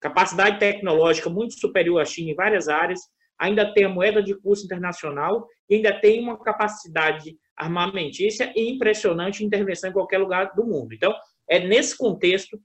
capacidade 0.00 0.58
tecnológica 0.58 1.30
muito 1.30 1.58
superior 1.58 2.00
à 2.00 2.04
China 2.04 2.30
em 2.30 2.34
várias 2.34 2.68
áreas, 2.68 3.00
ainda 3.38 3.72
tem 3.72 3.84
a 3.84 3.88
moeda 3.88 4.22
de 4.22 4.34
curso 4.34 4.64
internacional 4.64 5.46
e 5.68 5.76
ainda 5.76 5.98
tem 6.00 6.20
uma 6.20 6.42
capacidade 6.42 7.36
armamentícia 7.56 8.52
e 8.54 8.70
impressionante 8.70 9.44
intervenção 9.44 9.90
em 9.90 9.92
qualquer 9.92 10.18
lugar 10.18 10.52
do 10.54 10.64
mundo. 10.64 10.94
Então, 10.94 11.14
é 11.48 11.58
nesse 11.58 11.96
contexto, 11.96 12.60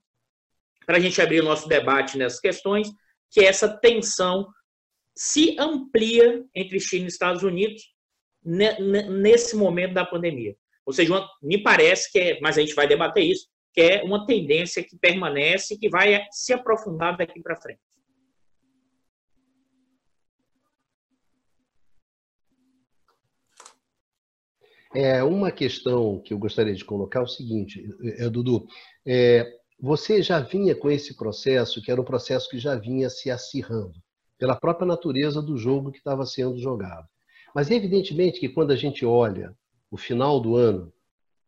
para 0.85 0.97
a 0.97 0.99
gente 0.99 1.21
abrir 1.21 1.41
o 1.41 1.45
nosso 1.45 1.67
debate 1.67 2.17
nessas 2.17 2.39
questões, 2.39 2.89
que 3.31 3.41
essa 3.41 3.69
tensão 3.69 4.47
se 5.15 5.55
amplia 5.59 6.43
entre 6.53 6.79
China 6.79 7.05
e 7.05 7.07
Estados 7.07 7.43
Unidos 7.43 7.81
nesse 8.43 9.55
momento 9.55 9.93
da 9.93 10.05
pandemia. 10.05 10.55
Ou 10.85 10.91
seja, 10.91 11.25
me 11.41 11.61
parece 11.61 12.11
que 12.11 12.19
é, 12.19 12.39
mas 12.41 12.57
a 12.57 12.61
gente 12.61 12.73
vai 12.73 12.87
debater 12.87 13.23
isso, 13.23 13.47
que 13.73 13.81
é 13.81 14.03
uma 14.03 14.25
tendência 14.25 14.83
que 14.83 14.97
permanece 14.97 15.73
e 15.73 15.77
que 15.77 15.89
vai 15.89 16.25
se 16.31 16.53
aprofundar 16.53 17.17
daqui 17.17 17.41
para 17.41 17.55
frente. 17.55 17.79
É 24.93 25.23
uma 25.23 25.51
questão 25.51 26.19
que 26.19 26.33
eu 26.33 26.37
gostaria 26.37 26.73
de 26.73 26.83
colocar 26.83 27.19
é 27.19 27.23
o 27.23 27.27
seguinte, 27.27 27.81
é, 28.17 28.29
Dudu, 28.29 28.67
é, 29.05 29.49
você 29.79 30.21
já 30.21 30.41
vinha 30.41 30.75
com 30.75 30.91
esse 30.91 31.15
processo, 31.15 31.81
que 31.81 31.89
era 31.89 32.01
um 32.01 32.05
processo 32.05 32.49
que 32.49 32.59
já 32.59 32.75
vinha 32.75 33.09
se 33.09 33.31
acirrando, 33.31 33.93
pela 34.37 34.55
própria 34.55 34.85
natureza 34.85 35.41
do 35.41 35.57
jogo 35.57 35.91
que 35.91 35.97
estava 35.97 36.25
sendo 36.25 36.59
jogado. 36.59 37.07
Mas 37.55 37.71
evidentemente 37.71 38.39
que 38.39 38.49
quando 38.49 38.71
a 38.71 38.75
gente 38.75 39.05
olha 39.05 39.55
o 39.89 39.97
final 39.97 40.41
do 40.41 40.57
ano, 40.57 40.91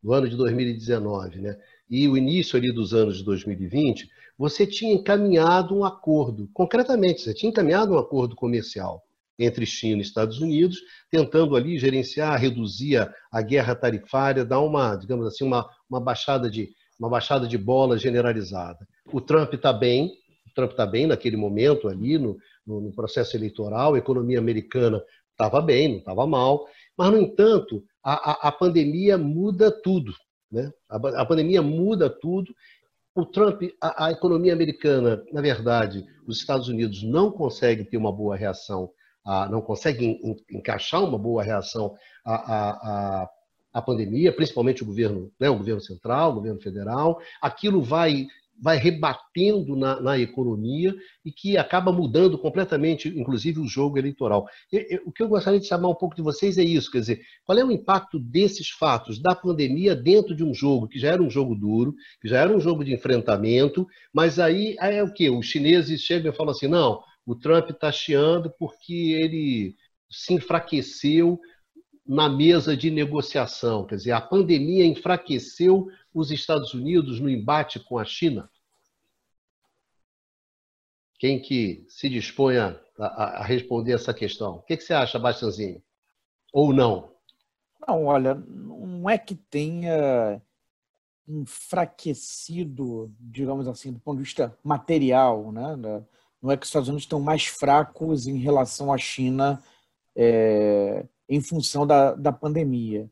do 0.01 0.13
ano 0.13 0.30
de 0.30 0.38
2019, 0.38 1.42
né, 1.42 1.60
e 1.90 2.08
o 2.08 2.18
início 2.18 2.58
ali 2.58 2.72
dos 2.72 2.94
anos 2.94 3.18
de 3.18 3.24
2020, 3.24 4.08
você 4.38 4.66
tinha 4.66 4.94
encaminhado 4.94 5.75
um 5.75 5.86
acordo, 5.86 6.50
concretamente, 6.54 7.22
você 7.22 7.34
tinha 7.34 7.50
encaminhado 7.50 7.94
um 7.94 7.98
acordo 7.98 8.36
comercial 8.36 9.04
entre 9.38 9.66
China 9.66 10.00
e 10.00 10.02
Estados 10.02 10.40
Unidos, 10.40 10.80
tentando 11.10 11.56
ali 11.56 11.78
gerenciar, 11.78 12.40
reduzir 12.40 13.10
a, 13.32 13.42
guerra 13.42 13.75
tarifária, 13.75 14.46
dar 14.46 14.60
uma, 14.60 14.96
digamos 14.96 15.28
assim, 15.28 15.44
uma, 15.44 15.68
uma 15.90 16.00
baixada 16.00 16.50
de 16.50 16.70
uma 17.00 17.10
baixada 17.10 17.48
de 17.48 17.58
bola 17.58 17.98
generalizada. 17.98 18.88
O 19.12 19.20
Trump 19.20 19.54
está 19.54 19.74
bem, 19.74 20.13
o 20.48 20.54
Trump 20.54 20.72
está 20.72 20.86
bem 20.86 21.08
naquele 21.08 21.36
momento 21.36 21.90
ali 21.90 22.18
no, 22.18 22.38
no, 22.66 22.80
no 22.80 22.94
processo 22.94 23.36
eleitoral, 23.36 23.96
a 23.96 23.98
economia 23.98 24.40
americana 24.40 25.04
estava 25.32 25.62
bem, 25.62 25.90
não 25.90 25.98
estava 25.98 26.25
mal, 26.28 26.66
mas 26.98 27.12
no 27.12 27.18
entanto 27.18 27.84
a, 28.04 28.32
a, 28.32 28.48
a 28.48 28.52
pandemia 28.52 29.18
muda 29.18 29.72
tudo. 29.72 30.13
Né? 30.53 30.72
A, 30.88 31.22
a 31.22 31.25
pandemia 31.25 31.62
muda 31.63 32.10
tudo. 32.10 32.53
O 33.15 33.25
Trump, 33.25 33.63
a, 33.81 34.05
a, 34.05 34.12
economia 34.12 34.53
americana, 34.53 35.24
na 35.31 35.41
verdade, 35.41 36.05
os 36.27 36.38
Estados 36.38 36.67
Unidos 36.67 37.03
não 37.03 37.31
conseguem 37.31 37.83
ter 37.83 37.98
uma 37.98 38.12
boa 38.12 38.36
reação, 38.36 38.91
a, 39.25 39.50
não 39.50 39.62
conseguem 39.62 40.19
encaixar 40.51 41.03
uma 41.03 41.17
boa 41.17 41.43
reação 41.43 41.95
à, 42.24 43.27
à, 43.74 43.81
pandemia, 43.81 44.31
principalmente 44.31 44.83
o 44.83 44.86
governo, 44.86 45.31
né, 45.39 45.50
o 45.50 45.57
governo 45.57 45.81
central, 45.81 46.31
o 46.31 46.36
governo 46.36 46.62
federal. 46.62 47.19
Aquilo 47.41 47.81
vai 47.81 48.27
vai 48.62 48.77
rebatendo 48.77 49.75
na, 49.75 50.00
na, 50.00 50.19
economia 50.19 50.93
e 51.25 51.31
que 51.31 51.57
acaba 51.57 51.91
mudando 51.91 52.38
completamente, 52.38 53.10
inclusive, 53.10 53.60
o 53.60 53.67
jogo 53.67 53.98
eleitoral. 53.98 54.45
o 55.05 55.12
que 55.12 55.22
eu 55.22 55.27
gostaria 55.27 55.60
de 55.60 55.67
chamar 55.67 55.89
um 55.89 55.95
pouco 55.95 56.15
de 56.15 56.22
vocês 56.22 56.57
é 56.57 56.63
isso, 56.63 56.91
quer 56.91 57.00
dizer, 57.00 57.22
qual 57.43 57.57
é 57.57 57.63
o 57.63 57.72
impacto 57.72 58.19
desses 58.19 58.69
fatos, 58.69 59.19
da 59.19 59.36
pandemia 59.36 59.95
dentro 59.95 60.36
de 60.36 60.43
um 60.43 60.53
jogo 60.53 60.88
que 60.88 61.00
já 61.00 61.10
era 61.10 61.22
um 61.22 61.29
jogo 61.29 61.55
duro, 61.55 61.95
que 62.22 62.27
já 62.27 62.39
era 62.39 62.55
um 62.55 62.60
jogo 62.60 62.83
de 62.83 62.93
enfrentamento, 62.93 63.88
mas 64.13 64.39
aí, 64.39 64.75
aí 64.79 64.95
é 64.95 65.03
o 65.03 65.13
quê? 65.13 65.29
Os 65.29 65.45
chineses 65.45 66.01
chegam 66.01 66.31
e 66.31 66.36
falam 66.36 66.51
assim, 66.51 66.67
não, 66.67 67.01
o 67.25 67.36
Trump 67.36 67.69
está 67.69 67.91
chiando 67.91 68.53
porque 68.57 68.93
ele 68.93 69.75
se 70.10 70.33
enfraqueceu 70.33 71.39
na 72.05 72.27
mesa 72.29 72.75
de 72.75 72.91
negociação. 72.91 73.86
Quer 73.86 73.95
dizer, 73.95 74.12
a 74.12 74.22
pandemia 74.22 74.86
enfraqueceu 74.86 75.88
os 76.13 76.31
Estados 76.31 76.74
Unidos 76.74 77.19
no 77.19 77.29
embate 77.29 77.79
com 77.79 77.98
a 77.98 78.05
China? 78.05 78.50
Quem 81.17 81.41
que 81.41 81.86
se 81.88 82.10
dispõe 82.10 82.57
a, 82.57 82.77
a, 83.00 83.43
responder 83.43 83.93
essa 83.93 84.13
questão? 84.13 84.57
O 84.57 84.62
que, 84.63 84.75
que 84.75 84.83
você 84.83 84.93
acha, 84.93 85.17
Bastianzinho? 85.17 85.81
Ou 86.51 86.74
não? 86.74 87.13
Não, 87.88 88.05
olha, 88.05 88.36
não 88.36 89.10
é 89.10 89.17
que 89.17 89.36
tenha 89.36 90.41
enfraquecido, 91.27 93.13
digamos 93.19 93.67
assim, 93.67 93.93
do 93.93 94.00
ponto 94.00 94.17
de 94.17 94.24
vista 94.24 94.57
material, 94.62 95.51
né? 95.51 95.77
Não 96.41 96.51
é 96.51 96.57
que 96.57 96.63
os 96.63 96.69
Estados 96.69 96.89
Unidos 96.89 97.05
estão 97.05 97.22
mais 97.22 97.45
fracos 97.45 98.27
em 98.27 98.38
relação 98.38 98.91
à 98.91 98.98
China 98.98 99.63
é, 100.15 101.05
em 101.27 101.42
função 101.42 101.86
da, 101.86 102.13
da 102.13 102.32
pandemia. 102.32 103.10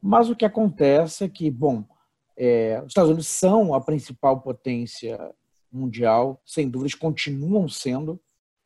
Mas 0.00 0.30
o 0.30 0.36
que 0.36 0.44
acontece 0.44 1.24
é 1.24 1.28
que, 1.28 1.50
bom, 1.50 1.84
é, 2.36 2.80
os 2.80 2.88
Estados 2.88 3.10
Unidos 3.10 3.28
são 3.28 3.74
a 3.74 3.80
principal 3.80 4.40
potência 4.40 5.18
mundial, 5.70 6.40
sem 6.46 6.68
dúvidas, 6.68 6.94
continuam 6.94 7.68
sendo, 7.68 8.20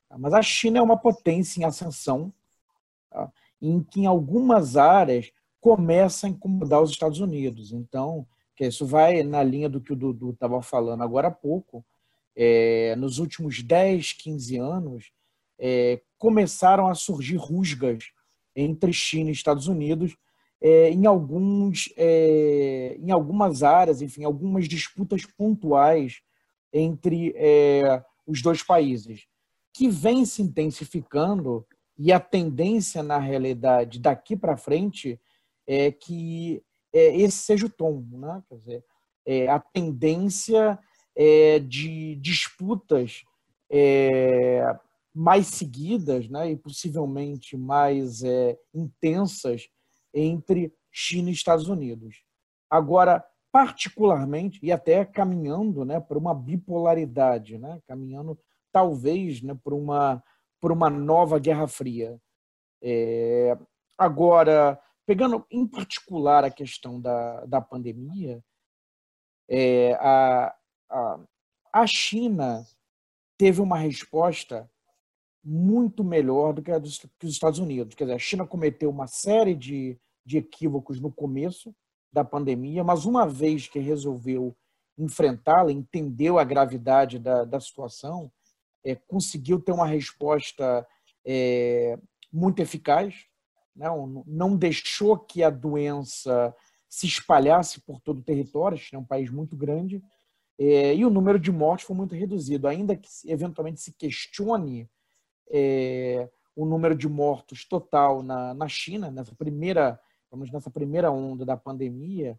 tá? 0.09 0.17
mas 0.19 0.35
a 0.35 0.43
China 0.43 0.79
é 0.79 0.83
uma 0.83 0.97
potência 0.97 1.61
em 1.61 1.65
ascensão, 1.65 2.33
tá? 3.11 3.33
em 3.61 3.83
que 3.83 4.01
em 4.01 4.07
algumas 4.07 4.77
áreas 4.77 5.33
começa 5.61 6.27
a 6.27 6.31
incomodar 6.31 6.83
os 6.83 6.91
Estados 6.91 7.21
Unidos. 7.21 7.73
Então, 7.73 8.27
isso 8.67 8.87
vai 8.87 9.23
na 9.23 9.43
linha 9.43 9.69
do 9.69 9.81
que 9.81 9.93
o 9.93 9.97
Dudu 9.97 10.31
estava 10.31 10.63
falando 10.63 11.03
agora 11.03 11.29
há 11.29 11.33
pouco, 11.33 11.85
é, 12.35 12.95
nos 12.97 13.19
últimos 13.19 13.63
10, 13.63 14.13
15 14.15 14.57
anos, 14.59 15.13
é, 15.59 16.01
começaram 16.19 16.87
a 16.87 16.95
surgir 16.95 17.37
rusgas 17.37 18.05
entre 18.55 18.93
China 18.93 19.31
e 19.31 19.33
Estados 19.33 19.69
Unidos 19.69 20.17
é, 20.61 20.91
em, 20.91 21.07
alguns, 21.07 21.93
é, 21.97 22.97
em 22.99 23.11
algumas 23.11 23.63
áreas, 23.63 24.01
enfim, 24.01 24.23
algumas 24.23 24.69
disputas 24.69 25.27
pontuais 25.27 26.21
entre 26.73 27.35
é, 27.37 28.03
os 28.27 28.41
dois 28.41 28.63
países, 28.63 29.27
que 29.75 29.89
vem 29.89 30.25
se 30.25 30.41
intensificando 30.41 31.67
e 31.99 32.13
a 32.13 32.21
tendência, 32.21 33.03
na 33.03 33.19
realidade, 33.19 33.99
daqui 33.99 34.37
para 34.37 34.57
frente 34.57 35.21
é 35.67 35.91
que 35.91 36.63
é, 36.93 37.17
esse 37.17 37.39
seja 37.39 37.67
o 37.67 37.71
tom. 37.71 38.05
Né? 38.11 38.43
Quer 38.49 38.57
dizer, 38.57 38.85
é, 39.27 39.49
a 39.49 39.59
tendência 39.59 40.79
é 41.15 41.59
de 41.59 42.17
disputas 42.17 43.25
é, 43.71 44.77
mais 45.15 45.47
seguidas 45.49 46.29
né, 46.29 46.51
e 46.51 46.57
possivelmente 46.57 47.57
mais 47.57 48.23
é, 48.23 48.59
intensas 48.75 49.69
entre 50.15 50.75
China 50.91 51.31
e 51.31 51.33
Estados 51.33 51.69
Unidos. 51.69 52.23
Agora, 52.71 53.25
particularmente, 53.51 54.59
e 54.63 54.73
até 54.73 55.05
caminhando 55.05 55.85
né, 55.85 56.01
para 56.01 56.19
uma 56.19 56.35
bipolaridade, 56.35 57.59
né, 57.59 57.81
caminhando 57.87 58.39
talvez 58.73 59.43
né, 59.43 59.55
para 59.63 59.75
uma, 59.75 60.23
uma 60.63 60.89
nova 60.89 61.39
Guerra 61.39 61.69
Fria. 61.69 62.19
É, 62.83 63.57
agora, 63.99 64.81
pegando 65.07 65.45
em 65.51 65.67
particular 65.67 66.45
a 66.45 66.51
questão 66.51 66.99
da, 66.99 67.45
da 67.45 67.61
pandemia, 67.61 68.43
é, 69.49 69.93
a, 70.01 70.55
a, 70.91 71.21
a 71.75 71.87
China 71.87 72.65
teve 73.37 73.61
uma 73.61 73.77
resposta 73.77 74.71
muito 75.45 76.05
melhor 76.05 76.53
do 76.53 76.63
que, 76.63 76.71
a 76.71 76.79
dos, 76.79 76.99
que 76.99 77.27
os 77.27 77.33
Estados 77.33 77.59
Unidos. 77.59 77.95
Quer 77.95 78.05
dizer, 78.05 78.15
a 78.15 78.19
China 78.19 78.47
cometeu 78.47 78.91
uma 78.91 79.07
série 79.07 79.55
de, 79.55 79.99
de 80.25 80.39
equívocos 80.39 81.01
no 81.01 81.11
começo 81.11 81.75
da 82.13 82.25
pandemia, 82.25 82.85
mas 82.85 83.05
uma 83.05 83.27
vez 83.27 83.67
que 83.67 83.79
resolveu 83.79 84.55
enfrentá-la, 84.97 85.73
entendeu 85.73 86.39
a 86.39 86.45
gravidade 86.45 87.19
da, 87.19 87.45
da 87.45 87.59
situação, 87.59 88.31
é, 88.85 88.95
conseguiu 88.95 89.59
ter 89.59 89.73
uma 89.73 89.87
resposta 89.87 90.87
é, 91.25 91.99
muito 92.33 92.61
eficaz, 92.61 93.27
não, 93.75 94.07
né? 94.07 94.23
não 94.27 94.57
deixou 94.57 95.19
que 95.19 95.43
a 95.43 95.51
doença 95.51 96.55
se 96.89 97.07
espalhasse 97.07 97.81
por 97.81 98.01
todo 98.01 98.19
o 98.19 98.25
território, 98.25 98.79
é 98.93 98.99
um 98.99 99.05
país 99.05 99.31
muito 99.31 99.57
grande, 99.57 100.03
é, 100.59 100.95
e 100.95 101.05
o 101.05 101.11
número 101.11 101.39
de 101.39 101.51
mortes 101.51 101.87
foi 101.87 101.97
muito 101.97 102.15
reduzido, 102.15 102.69
ainda 102.69 102.95
que 102.95 103.09
eventualmente 103.25 103.81
se 103.81 103.93
questione 103.93 104.89
é, 105.51 106.29
o 106.55 106.65
número 106.65 106.95
de 106.95 107.09
mortos 107.09 107.65
total 107.65 108.23
na, 108.23 108.55
na 108.55 108.69
China, 108.69 109.11
nessa 109.11 109.35
primeira, 109.35 110.01
vamos 110.31 110.51
nessa 110.51 110.71
primeira 110.71 111.11
onda 111.11 111.45
da 111.45 111.57
pandemia, 111.57 112.39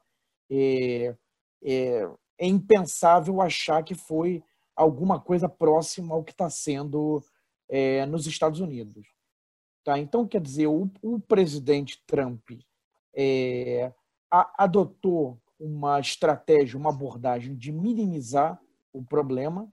é, 0.49 1.15
é, 1.63 2.09
é 2.37 2.47
impensável 2.47 3.41
achar 3.41 3.83
que 3.83 3.95
foi 3.95 4.43
alguma 4.75 5.19
coisa 5.19 5.47
próxima 5.47 6.13
ao 6.13 6.23
que 6.23 6.31
está 6.31 6.49
sendo 6.49 7.23
é, 7.69 8.05
nos 8.05 8.27
Estados 8.27 8.59
Unidos. 8.59 9.07
Tá? 9.83 9.99
Então, 9.99 10.27
quer 10.27 10.41
dizer, 10.41 10.67
o, 10.67 10.89
o 11.01 11.19
presidente 11.19 12.01
Trump 12.05 12.51
é, 13.15 13.91
a, 14.31 14.63
adotou 14.63 15.39
uma 15.59 15.99
estratégia, 15.99 16.77
uma 16.77 16.89
abordagem 16.89 17.55
de 17.55 17.71
minimizar 17.71 18.59
o 18.91 19.03
problema. 19.03 19.71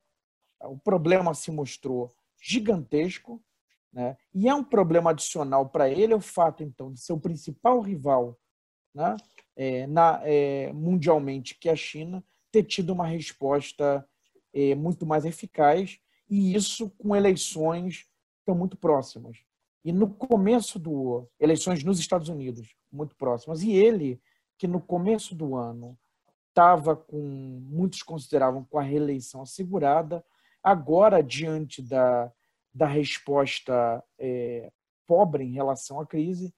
O 0.61 0.79
problema 0.79 1.35
se 1.35 1.51
mostrou 1.51 2.13
gigantesco, 2.41 3.43
né? 3.93 4.17
e 4.33 4.49
é 4.49 4.55
um 4.55 4.65
problema 4.65 5.11
adicional 5.11 5.69
para 5.69 5.89
ele 5.89 6.13
é 6.13 6.17
o 6.17 6.21
fato, 6.21 6.63
então, 6.63 6.93
de 6.93 7.01
ser 7.01 7.13
o 7.13 7.21
principal 7.21 7.81
rival 7.81 8.39
né? 8.95 9.17
É, 9.57 9.87
na, 9.87 10.21
é, 10.25 10.73
mundialmente, 10.73 11.55
que 11.59 11.69
é 11.69 11.73
a 11.73 11.77
China, 11.77 12.25
ter 12.51 12.65
tido 12.65 12.93
uma 12.93 13.07
resposta 13.07 14.07
é, 14.53 14.75
muito 14.75 15.07
mais 15.07 15.25
eficaz, 15.25 15.99
e 16.29 16.55
isso 16.55 16.91
com 16.91 17.15
eleições 17.15 18.07
estão 18.39 18.55
muito 18.55 18.77
próximas. 18.77 19.39
E 19.85 19.93
no 19.93 20.09
começo 20.09 20.79
do 20.79 21.29
eleições 21.39 21.83
nos 21.85 21.99
Estados 21.99 22.29
Unidos, 22.29 22.75
muito 22.91 23.15
próximas, 23.17 23.63
e 23.63 23.73
ele 23.73 24.21
que 24.59 24.67
no 24.67 24.81
começo 24.81 25.35
do 25.35 25.57
ano 25.57 25.99
estava 26.49 26.95
com 26.97 27.19
muitos 27.19 28.03
consideravam 28.03 28.65
com 28.65 28.79
a 28.79 28.83
reeleição 28.83 29.43
assegurada, 29.43 30.25
agora 30.63 31.23
diante 31.23 31.83
da, 31.83 32.33
da 32.73 32.87
resposta 32.87 34.03
é, 34.19 34.71
pobre 35.07 35.45
em 35.45 35.53
relação 35.53 36.01
à 36.01 36.07
crise, 36.07 36.55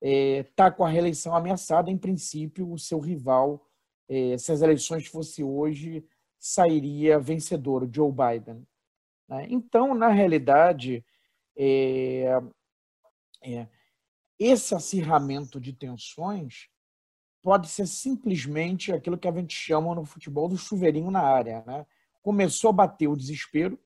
está 0.00 0.66
é, 0.66 0.70
com 0.70 0.84
a 0.84 0.88
reeleição 0.88 1.34
ameaçada. 1.34 1.90
Em 1.90 1.98
princípio, 1.98 2.70
o 2.72 2.78
seu 2.78 2.98
rival, 2.98 3.66
é, 4.08 4.38
se 4.38 4.50
as 4.50 4.62
eleições 4.62 5.06
fossem 5.06 5.44
hoje, 5.44 6.04
sairia 6.38 7.18
vencedor, 7.18 7.82
o 7.82 7.90
Joe 7.92 8.10
Biden. 8.10 8.66
Né? 9.28 9.46
Então, 9.50 9.94
na 9.94 10.08
realidade, 10.08 11.04
é, 11.56 12.40
é, 13.42 13.68
esse 14.38 14.74
acirramento 14.74 15.60
de 15.60 15.74
tensões 15.74 16.68
pode 17.42 17.68
ser 17.68 17.86
simplesmente 17.86 18.92
aquilo 18.92 19.18
que 19.18 19.28
a 19.28 19.32
gente 19.32 19.54
chama 19.54 19.94
no 19.94 20.04
futebol 20.04 20.48
do 20.48 20.56
chuveirinho 20.56 21.10
na 21.10 21.20
área. 21.20 21.62
Né? 21.66 21.86
Começou 22.22 22.70
a 22.70 22.74
bater 22.74 23.08
o 23.08 23.16
desespero 23.16 23.78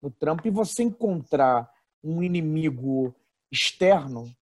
no 0.00 0.10
Trump 0.10 0.44
e 0.44 0.50
você 0.50 0.82
encontrar 0.82 1.70
um 2.02 2.22
inimigo 2.22 3.14
externo, 3.50 4.34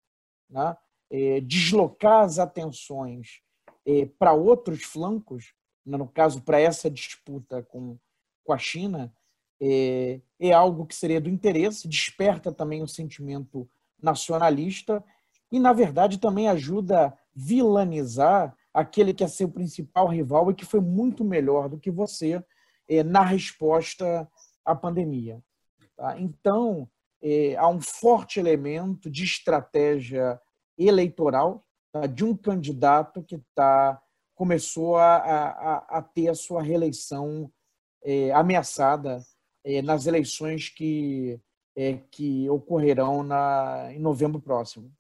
né? 0.50 0.78
é, 1.12 1.42
deslocar 1.42 2.24
as 2.24 2.40
atenções 2.40 3.42
é, 3.86 4.06
para 4.06 4.34
outros 4.34 4.84
flancos, 4.84 5.54
né? 5.86 5.98
no 5.98 6.08
caso, 6.08 6.42
para 6.42 6.60
essa 6.60 6.90
disputa 6.90 7.64
com, 7.64 7.98
com 8.44 8.54
a 8.54 8.58
China, 8.58 9.14
é, 9.62 10.22
é 10.40 10.54
algo 10.54 10.86
que 10.86 10.96
seria 10.96 11.20
do 11.20 11.30
interesse, 11.30 11.88
desperta 11.88 12.52
também 12.52 12.82
o 12.82 12.88
sentimento 12.88 13.70
nacionalista 14.02 15.04
e, 15.52 15.60
na 15.60 15.74
verdade, 15.74 16.20
também 16.20 16.48
ajuda 16.48 17.08
a 17.08 17.14
vilanizar 17.36 18.56
aquele 18.74 19.14
que 19.14 19.24
é 19.24 19.28
seu 19.28 19.50
principal 19.50 20.08
rival 20.08 20.50
e 20.50 20.54
que 20.54 20.66
foi 20.66 20.80
muito 20.80 21.26
melhor 21.26 21.68
do 21.68 21.80
que 21.80 21.92
você 21.92 22.44
é, 22.90 23.04
na 23.04 23.24
resposta 23.24 24.28
à 24.66 24.76
pandemia. 24.76 25.42
Tá? 25.96 26.20
Então, 26.20 26.90
é, 27.22 27.56
há 27.56 27.68
um 27.68 27.80
forte 27.80 28.40
elemento 28.40 29.10
de 29.10 29.24
estratégia 29.24 30.42
eleitoral 30.78 31.64
tá? 31.92 32.08
de 32.08 32.26
um 32.26 32.36
candidato 32.36 33.22
que 33.24 33.40
tá, 33.54 34.02
começou 34.34 34.98
a, 34.98 35.18
a, 35.18 35.78
a 36.00 36.02
ter 36.02 36.30
a 36.30 36.36
sua 36.36 36.64
reeleição 36.64 37.52
é, 38.04 38.32
ameaçada 38.32 39.22
é, 39.64 39.82
nas 39.82 40.08
eleições 40.08 40.70
que 40.70 41.40
é, 41.76 41.98
que 42.12 42.50
ocorrerão 42.50 43.24
na, 43.24 43.90
em 43.94 44.00
novembro 44.00 44.42
próximo. 44.42 44.92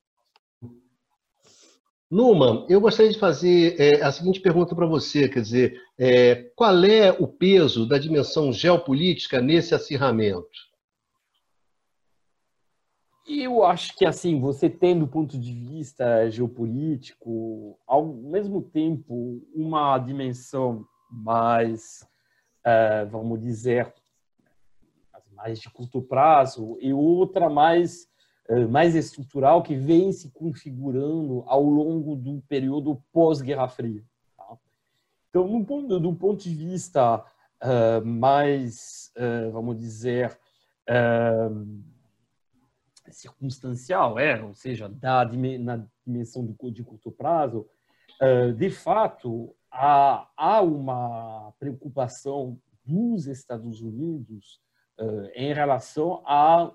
Numa, 2.09 2.65
eu 2.67 2.81
gostaria 2.81 3.11
de 3.11 3.19
fazer 3.19 3.79
é, 3.79 4.01
a 4.01 4.11
seguinte 4.11 4.39
pergunta 4.39 4.73
para 4.73 4.87
você, 4.87 5.29
quer 5.29 5.41
dizer, 5.41 5.79
é, 5.95 6.51
qual 6.55 6.83
é 6.83 7.11
o 7.11 7.27
peso 7.27 7.87
da 7.87 7.99
dimensão 7.99 8.51
geopolítica 8.51 9.39
nesse 9.39 9.75
acirramento? 9.75 10.69
Eu 13.27 13.63
acho 13.63 13.95
que 13.95 14.07
assim, 14.07 14.39
você 14.39 14.67
tem 14.67 14.97
do 14.97 15.07
ponto 15.07 15.37
de 15.37 15.53
vista 15.53 16.27
geopolítico, 16.31 17.77
ao 17.85 18.07
mesmo 18.07 18.59
tempo, 18.59 19.47
uma 19.53 19.99
dimensão 19.99 20.83
mais, 21.11 22.03
é, 22.65 23.05
vamos 23.05 23.39
dizer, 23.39 23.93
mais 25.35 25.59
de 25.59 25.69
curto 25.69 26.01
prazo 26.01 26.75
e 26.81 26.91
outra 26.91 27.51
mais 27.51 28.09
mais 28.69 28.95
estrutural 28.95 29.61
que 29.61 29.75
vem 29.75 30.11
se 30.11 30.31
configurando 30.31 31.43
ao 31.45 31.63
longo 31.63 32.15
do 32.15 32.41
período 32.47 33.01
pós-Guerra 33.11 33.67
Fria. 33.67 34.03
Tá? 34.35 34.57
Então, 35.29 35.47
do 35.47 35.65
ponto, 35.65 35.99
do 35.99 36.15
ponto 36.15 36.43
de 36.43 36.55
vista 36.55 37.17
uh, 37.17 38.05
mais, 38.05 39.11
uh, 39.17 39.51
vamos 39.51 39.77
dizer, 39.77 40.37
uh, 40.89 41.83
circunstancial, 43.11 44.17
é, 44.17 44.41
ou 44.41 44.53
seja, 44.53 44.89
da, 44.89 45.25
na 45.59 45.85
dimensão 46.05 46.43
do, 46.45 46.71
de 46.71 46.83
curto 46.83 47.11
prazo, 47.11 47.67
de 48.57 48.69
fato, 48.69 49.55
há, 49.71 50.29
há 50.35 50.61
uma 50.61 51.53
preocupação 51.57 52.59
dos 52.83 53.27
Estados 53.27 53.81
Unidos 53.81 54.59
em 55.33 55.53
relação 55.53 56.21
à 56.25 56.69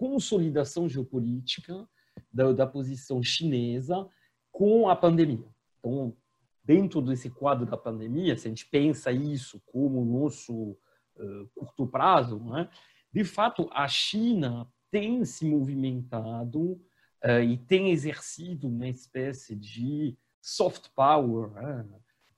consolidação 0.00 0.88
geopolítica 0.88 1.86
da, 2.32 2.52
da 2.52 2.66
posição 2.66 3.22
chinesa 3.22 4.08
com 4.50 4.88
a 4.88 4.96
pandemia. 4.96 5.46
Então, 5.78 6.16
dentro 6.64 7.02
desse 7.02 7.28
quadro 7.28 7.66
da 7.66 7.76
pandemia, 7.76 8.34
se 8.34 8.46
a 8.46 8.48
gente 8.48 8.64
pensa 8.64 9.12
isso 9.12 9.60
como 9.66 10.02
nosso 10.02 10.70
uh, 11.16 11.46
curto 11.54 11.86
prazo, 11.86 12.38
né, 12.40 12.70
de 13.12 13.24
fato, 13.24 13.68
a 13.74 13.86
China 13.88 14.66
tem 14.90 15.22
se 15.26 15.44
movimentado 15.44 16.80
uh, 17.22 17.42
e 17.46 17.58
tem 17.58 17.90
exercido 17.90 18.68
uma 18.68 18.88
espécie 18.88 19.54
de 19.54 20.16
soft 20.40 20.88
power, 20.96 21.50
né, 21.50 21.86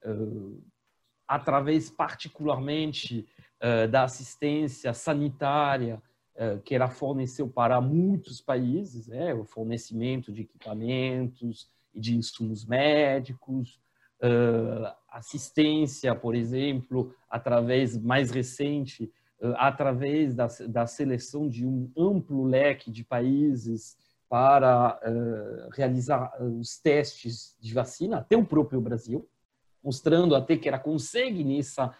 uh, 0.04 0.60
através 1.28 1.88
particularmente 1.88 3.24
da 3.92 4.02
assistência 4.02 4.92
sanitária 4.92 6.02
que 6.64 6.74
ela 6.74 6.88
forneceu 6.88 7.46
para 7.46 7.80
muitos 7.80 8.40
países, 8.40 9.10
é, 9.10 9.34
o 9.34 9.44
fornecimento 9.44 10.32
de 10.32 10.42
equipamentos 10.42 11.68
e 11.94 12.00
de 12.00 12.16
insumos 12.16 12.64
médicos, 12.64 13.78
eh, 14.24 14.94
assistência, 15.08 16.14
por 16.14 16.36
exemplo, 16.36 17.12
através 17.28 18.00
mais 18.00 18.30
recente, 18.30 19.12
eh, 19.40 19.54
através 19.56 20.32
da, 20.32 20.46
da 20.68 20.86
seleção 20.86 21.48
de 21.48 21.66
um 21.66 21.90
amplo 21.98 22.44
leque 22.44 22.88
de 22.88 23.02
países 23.02 23.96
para 24.28 24.98
realizar 25.74 26.32
os 26.40 26.78
testes 26.78 27.54
de 27.60 27.74
vacina, 27.74 28.18
até 28.18 28.34
o 28.34 28.46
próprio 28.46 28.80
Brasil, 28.80 29.28
mostrando 29.84 30.34
até 30.34 30.56
que 30.56 30.68
ela 30.68 30.78
consegue 30.78 31.44
nessa, 31.44 31.94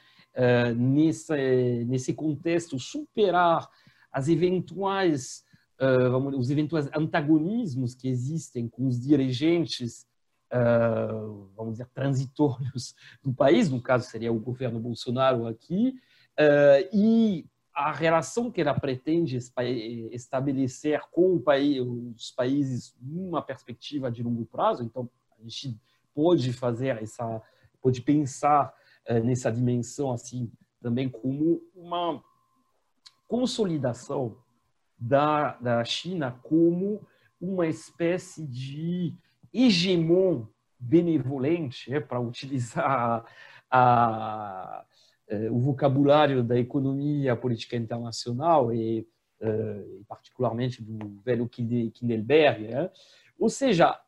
nesse, 0.74 1.84
nesse 1.84 2.14
contexto 2.14 2.78
superar 2.78 3.68
as 4.12 4.29
eventuais, 4.29 5.44
uh, 5.81 6.11
vamos, 6.11 6.35
os 6.37 6.51
eventuais 6.51 6.88
antagonismos 6.94 7.94
que 7.94 8.09
existem 8.09 8.68
com 8.68 8.87
os 8.87 9.01
dirigentes, 9.01 10.07
uh, 10.53 11.48
vamos 11.57 11.72
dizer, 11.75 11.88
transitórios 11.94 12.94
do 13.22 13.33
país, 13.33 13.70
no 13.70 13.81
caso 13.81 14.09
seria 14.09 14.33
o 14.33 14.38
governo 14.38 14.79
Bolsonaro 14.79 15.46
aqui, 15.46 15.94
uh, 16.38 16.88
e 16.92 17.46
a 17.75 17.90
relação 17.90 18.51
que 18.51 18.61
ela 18.61 18.79
pretende 18.79 19.38
estabelecer 20.11 21.01
com 21.11 21.38
país, 21.38 21.81
os 21.81 22.31
países 22.31 22.94
numa 23.01 23.40
perspectiva 23.40 24.11
de 24.11 24.22
longo 24.22 24.44
prazo. 24.44 24.85
Então, 24.85 25.09
a 25.38 25.42
gente 25.42 25.81
pode 26.14 26.53
fazer 26.53 27.03
essa, 27.03 27.40
pode 27.81 28.03
pensar 28.03 28.75
nessa 29.25 29.51
dimensão 29.51 30.12
assim 30.12 30.53
também 30.83 31.09
como 31.09 31.62
uma 31.75 32.22
consolidação 33.32 34.36
da, 34.98 35.54
da 35.54 35.82
China 35.86 36.38
como 36.42 37.00
uma 37.40 37.66
espécie 37.66 38.46
de 38.46 39.16
hegemon 39.50 40.46
benevolente, 40.78 41.94
é, 41.94 41.98
para 41.98 42.20
utilizar 42.20 43.24
a, 43.70 44.84
é, 45.26 45.50
o 45.50 45.58
vocabulário 45.60 46.44
da 46.44 46.58
economia 46.58 47.34
política 47.34 47.74
internacional 47.74 48.70
e, 48.70 49.08
uh, 49.40 50.04
particularmente 50.06 50.82
do 50.82 51.18
velho 51.22 51.48
Kindelberg. 51.48 52.66
É? 52.66 52.92
Ou 53.38 53.48
seja, 53.48 53.98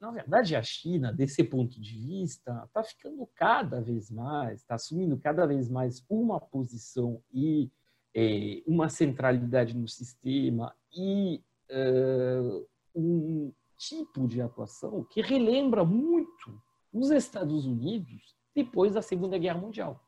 na 0.00 0.10
verdade, 0.10 0.56
a 0.56 0.62
China, 0.62 1.12
desse 1.12 1.44
ponto 1.44 1.80
de 1.80 1.96
vista, 1.96 2.64
está 2.66 2.82
ficando 2.82 3.28
cada 3.32 3.80
vez 3.80 4.10
mais, 4.10 4.62
está 4.62 4.74
assumindo 4.74 5.16
cada 5.18 5.46
vez 5.46 5.68
mais 5.68 6.04
uma 6.08 6.40
posição 6.40 7.22
e 7.32 7.70
é, 8.14 8.62
uma 8.66 8.88
centralidade 8.88 9.76
no 9.76 9.88
sistema 9.88 10.74
e 10.92 11.42
uh, 11.70 12.66
um 12.94 13.52
tipo 13.76 14.26
de 14.26 14.40
atuação 14.40 15.04
que 15.04 15.20
relembra 15.20 15.84
muito 15.84 16.60
os 16.92 17.10
Estados 17.10 17.66
Unidos 17.66 18.36
depois 18.54 18.94
da 18.94 19.02
Segunda 19.02 19.38
Guerra 19.38 19.58
Mundial. 19.58 20.04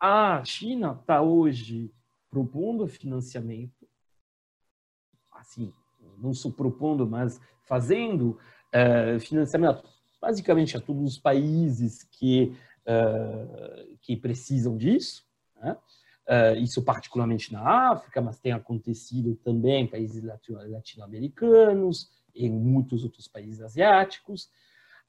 A 0.00 0.44
China 0.44 0.96
está 1.00 1.20
hoje 1.20 1.92
propondo 2.30 2.86
financiamento, 2.86 3.88
assim, 5.32 5.72
não 6.18 6.32
só 6.32 6.50
propondo, 6.50 7.06
mas 7.06 7.40
fazendo 7.64 8.38
uh, 8.74 9.18
financiamento 9.18 9.82
basicamente 10.20 10.76
a 10.76 10.80
todos 10.80 11.02
os 11.02 11.18
países 11.18 12.02
que, 12.04 12.56
uh, 12.86 13.96
que 14.00 14.16
precisam 14.16 14.76
disso. 14.76 15.26
Né? 15.56 15.76
Uh, 16.28 16.60
isso 16.60 16.82
particularmente 16.82 17.50
na 17.50 17.90
África, 17.90 18.20
mas 18.20 18.38
tem 18.38 18.52
acontecido 18.52 19.34
também 19.36 19.84
em 19.84 19.86
países 19.86 20.22
latino-americanos, 20.22 22.10
em 22.34 22.50
muitos 22.50 23.02
outros 23.02 23.26
países 23.26 23.62
asiáticos. 23.62 24.50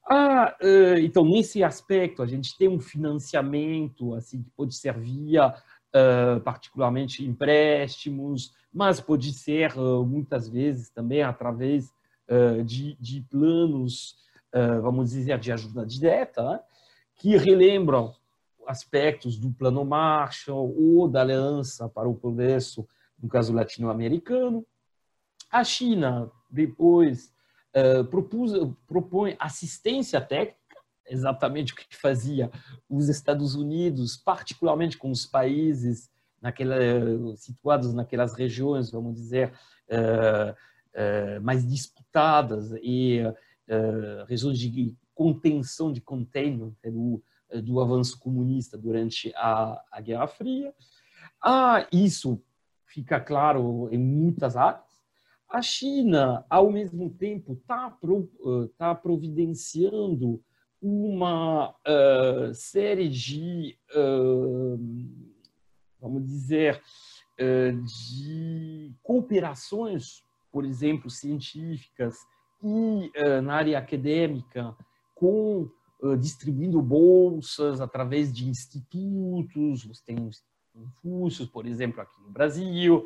Ah, 0.08 0.56
uh, 0.62 0.98
então, 0.98 1.22
nesse 1.26 1.62
aspecto, 1.62 2.22
a 2.22 2.26
gente 2.26 2.56
tem 2.56 2.68
um 2.68 2.80
financiamento 2.80 4.14
assim 4.14 4.42
que 4.42 4.48
pode 4.56 4.74
ser 4.74 4.98
via, 4.98 5.48
uh, 5.48 6.40
particularmente, 6.40 7.22
empréstimos, 7.22 8.54
mas 8.72 8.98
pode 8.98 9.34
ser, 9.34 9.74
muitas 9.76 10.48
vezes, 10.48 10.88
também 10.88 11.22
através 11.22 11.92
de, 12.64 12.96
de, 13.00 13.22
planos, 13.22 14.14
vamos 14.80 15.10
dizer, 15.10 15.36
de 15.40 15.50
ajuda 15.50 15.84
direta, 15.84 16.62
que 17.16 17.36
relembram 17.36 18.14
aspectos 18.66 19.36
do 19.36 19.50
Plano 19.50 19.84
Marshall 19.84 20.74
ou 20.76 21.08
da 21.08 21.20
Aliança 21.20 21.88
para 21.88 22.08
o 22.08 22.14
Progresso, 22.14 22.86
no 23.20 23.28
caso 23.28 23.52
latino-americano. 23.52 24.64
A 25.50 25.64
China, 25.64 26.30
depois, 26.48 27.32
uh, 27.74 28.04
propus, 28.04 28.52
propõe 28.86 29.36
assistência 29.38 30.20
técnica, 30.20 30.58
exatamente 31.06 31.72
o 31.72 31.76
que 31.76 31.96
fazia 31.96 32.50
os 32.88 33.08
Estados 33.08 33.54
Unidos, 33.54 34.16
particularmente 34.16 34.96
com 34.96 35.10
os 35.10 35.26
países 35.26 36.08
naquela, 36.40 36.76
situados 37.36 37.92
naquelas 37.92 38.34
regiões, 38.34 38.90
vamos 38.90 39.14
dizer, 39.16 39.52
uh, 39.88 40.52
uh, 40.52 41.40
mais 41.42 41.66
disputadas 41.66 42.72
e 42.82 43.20
regiões 44.26 44.58
de 44.58 44.96
contenção, 45.14 45.92
de 45.92 46.00
containment, 46.00 46.72
do, 46.82 47.22
do 47.62 47.80
avanço 47.80 48.18
comunista 48.18 48.76
durante 48.78 49.32
a, 49.36 49.82
a 49.90 50.00
Guerra 50.00 50.26
Fria. 50.26 50.74
Ah, 51.42 51.86
isso 51.92 52.42
fica 52.86 53.20
claro 53.20 53.88
em 53.90 53.98
muitas 53.98 54.56
áreas. 54.56 55.00
A 55.48 55.62
China, 55.62 56.44
ao 56.48 56.70
mesmo 56.70 57.10
tempo, 57.10 57.54
está 57.54 57.96
tá 58.78 58.94
providenciando 58.94 60.40
uma 60.80 61.70
uh, 61.70 62.54
série 62.54 63.08
de, 63.08 63.76
uh, 63.94 64.78
vamos 66.00 66.24
dizer, 66.24 66.80
uh, 67.38 67.82
de 67.82 68.94
cooperações, 69.02 70.22
por 70.52 70.64
exemplo, 70.64 71.10
científicas 71.10 72.16
e 72.62 73.10
na 73.42 73.54
área 73.54 73.78
acadêmica 73.78 74.76
com 75.14 75.70
distribuindo 76.18 76.80
bolsas 76.80 77.80
através 77.80 78.32
de 78.32 78.48
institutos, 78.48 79.84
você 79.84 80.02
tem 80.04 80.26
os 80.26 80.42
Confúcios, 80.72 81.48
por 81.48 81.66
exemplo, 81.66 82.00
aqui 82.00 82.14
no 82.22 82.30
Brasil, 82.30 83.04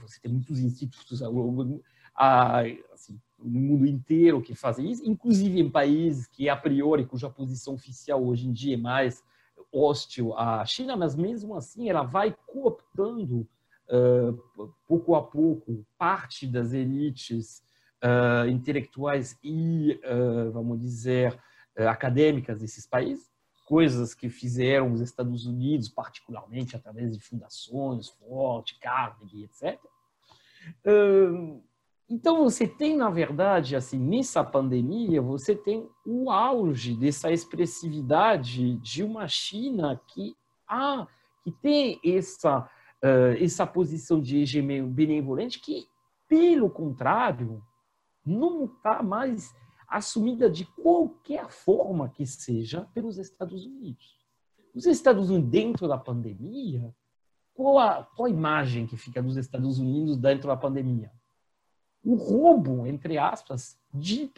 você 0.00 0.18
tem 0.20 0.32
muitos 0.32 0.58
institutos 0.60 1.22
assim, 2.90 3.20
no 3.38 3.60
mundo 3.60 3.86
inteiro 3.86 4.40
que 4.40 4.54
fazem 4.54 4.90
isso, 4.90 5.04
inclusive 5.04 5.60
em 5.60 5.70
países 5.70 6.26
que, 6.26 6.48
a 6.48 6.56
priori, 6.56 7.04
cuja 7.04 7.28
posição 7.28 7.74
oficial 7.74 8.24
hoje 8.24 8.48
em 8.48 8.52
dia 8.52 8.74
é 8.74 8.78
mais 8.78 9.22
hostil 9.70 10.34
à 10.36 10.64
China, 10.64 10.96
mas 10.96 11.14
mesmo 11.14 11.54
assim 11.54 11.90
ela 11.90 12.02
vai 12.02 12.34
cooptando 12.46 13.46
pouco 14.88 15.14
a 15.14 15.22
pouco 15.22 15.84
parte 15.98 16.46
das 16.46 16.72
elites 16.72 17.62
uh, 18.06 18.48
intelectuais 18.48 19.36
e, 19.42 20.00
uh, 20.04 20.52
vamos 20.52 20.80
dizer, 20.80 21.32
uh, 21.78 21.88
acadêmicas 21.88 22.60
desses 22.60 22.86
países, 22.86 23.28
coisas 23.66 24.14
que 24.14 24.28
fizeram 24.28 24.92
os 24.92 25.00
Estados 25.00 25.44
Unidos, 25.44 25.88
particularmente 25.88 26.76
através 26.76 27.16
de 27.16 27.20
fundações, 27.20 28.08
Ford, 28.10 28.64
Carnegie, 28.80 29.44
etc. 29.44 29.78
Então, 32.08 32.44
você 32.44 32.68
tem, 32.68 32.96
na 32.96 33.10
verdade, 33.10 33.74
assim, 33.74 33.98
nessa 33.98 34.44
pandemia, 34.44 35.20
você 35.20 35.56
tem 35.56 35.88
o 36.04 36.30
auge 36.30 36.94
dessa 36.94 37.32
expressividade 37.32 38.76
de 38.76 39.02
uma 39.02 39.26
China 39.26 40.00
que, 40.06 40.36
ah, 40.68 41.08
que 41.42 41.50
tem 41.50 42.00
essa, 42.04 42.68
essa 43.40 43.66
posição 43.66 44.20
de 44.20 44.38
hegemonia 44.38 44.84
benevolente 44.84 45.60
que, 45.60 45.88
pelo 46.28 46.70
contrário, 46.70 47.60
não 48.26 48.64
está 48.64 49.02
mais 49.02 49.54
assumida 49.88 50.50
de 50.50 50.64
qualquer 50.64 51.48
forma 51.48 52.08
que 52.08 52.26
seja 52.26 52.88
pelos 52.92 53.18
Estados 53.18 53.64
Unidos. 53.64 54.18
Os 54.74 54.84
Estados 54.84 55.30
Unidos, 55.30 55.50
dentro 55.50 55.88
da 55.88 55.96
pandemia, 55.96 56.92
qual 57.54 57.78
a, 57.78 58.02
qual 58.02 58.26
a 58.26 58.30
imagem 58.30 58.86
que 58.86 58.96
fica 58.96 59.22
dos 59.22 59.36
Estados 59.36 59.78
Unidos 59.78 60.16
dentro 60.16 60.48
da 60.48 60.56
pandemia? 60.56 61.10
O 62.04 62.14
roubo, 62.14 62.86
entre 62.86 63.16
aspas, 63.16 63.78
de 63.92 64.30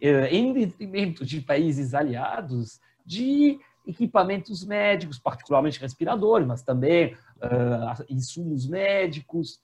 eh, 0.00 0.34
em 0.34 0.52
detrimento 0.52 1.24
de 1.24 1.40
países 1.40 1.94
aliados, 1.94 2.80
de 3.04 3.60
equipamentos 3.86 4.64
médicos, 4.64 5.18
particularmente 5.18 5.80
respiradores, 5.80 6.46
mas 6.46 6.62
também 6.62 7.14
uh, 7.14 8.04
insumos 8.08 8.66
médicos, 8.66 9.60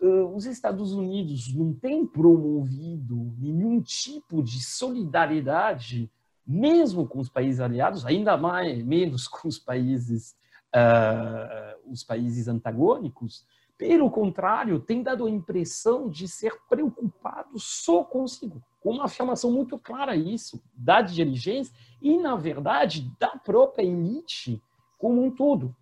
os 0.00 0.44
Estados 0.46 0.92
Unidos 0.92 1.54
não 1.54 1.72
têm 1.72 2.06
promovido 2.06 3.32
nenhum 3.38 3.80
tipo 3.80 4.42
de 4.42 4.62
solidariedade, 4.62 6.10
mesmo 6.46 7.06
com 7.06 7.20
os 7.20 7.28
países 7.28 7.60
aliados, 7.60 8.04
ainda 8.04 8.36
mais 8.36 8.84
menos 8.84 9.26
com 9.26 9.48
os 9.48 9.58
países 9.58 10.36
uh, 10.74 11.90
os 11.90 12.02
países 12.02 12.48
antagônicos. 12.48 13.46
Pelo 13.78 14.10
contrário, 14.10 14.78
tem 14.80 15.02
dado 15.02 15.26
a 15.26 15.30
impressão 15.30 16.08
de 16.08 16.28
ser 16.28 16.56
preocupado 16.68 17.58
só 17.58 18.04
consigo, 18.04 18.62
uma 18.84 19.04
afirmação 19.04 19.50
muito 19.50 19.78
clara 19.78 20.14
isso 20.14 20.62
da 20.74 21.00
dirigência 21.00 21.74
e, 22.00 22.18
na 22.18 22.36
verdade, 22.36 23.10
da 23.18 23.28
própria 23.28 23.82
elite 23.82 24.62
como 24.98 25.24
um 25.24 25.30
todo. 25.30 25.74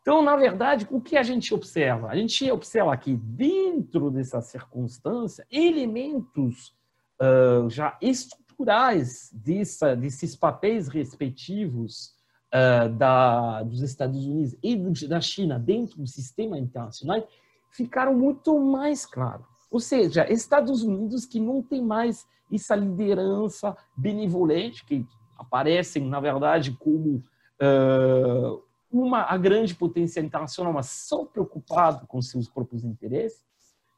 Então, 0.00 0.22
na 0.22 0.34
verdade, 0.36 0.86
o 0.90 1.00
que 1.00 1.16
a 1.16 1.22
gente 1.22 1.52
observa? 1.52 2.08
A 2.08 2.16
gente 2.16 2.50
observa 2.50 2.92
aqui, 2.92 3.16
dentro 3.16 4.10
dessa 4.10 4.40
circunstância, 4.40 5.46
elementos 5.50 6.74
uh, 7.20 7.68
já 7.68 7.96
estruturais 8.00 9.30
dessa, 9.32 9.94
desses 9.94 10.34
papéis 10.34 10.88
respectivos 10.88 12.14
uh, 12.54 12.88
da, 12.94 13.62
dos 13.62 13.82
Estados 13.82 14.24
Unidos 14.24 14.56
e 14.62 15.06
da 15.06 15.20
China 15.20 15.58
dentro 15.58 15.98
do 15.98 16.06
sistema 16.06 16.58
internacional 16.58 17.26
ficaram 17.70 18.14
muito 18.14 18.58
mais 18.58 19.04
claros. 19.04 19.46
Ou 19.70 19.80
seja, 19.80 20.30
Estados 20.30 20.82
Unidos 20.82 21.24
que 21.24 21.38
não 21.38 21.62
tem 21.62 21.82
mais 21.82 22.26
essa 22.52 22.74
liderança 22.74 23.76
benevolente, 23.96 24.84
que 24.84 25.06
aparecem, 25.38 26.04
na 26.08 26.18
verdade, 26.18 26.72
como 26.72 27.22
uh, 27.62 28.62
uma 28.90 29.22
a 29.22 29.36
grande 29.36 29.74
potência 29.74 30.20
internacional, 30.20 30.72
mas 30.72 30.86
só 30.86 31.24
preocupado 31.24 32.06
com 32.06 32.20
seus 32.20 32.48
próprios 32.48 32.84
interesses, 32.84 33.42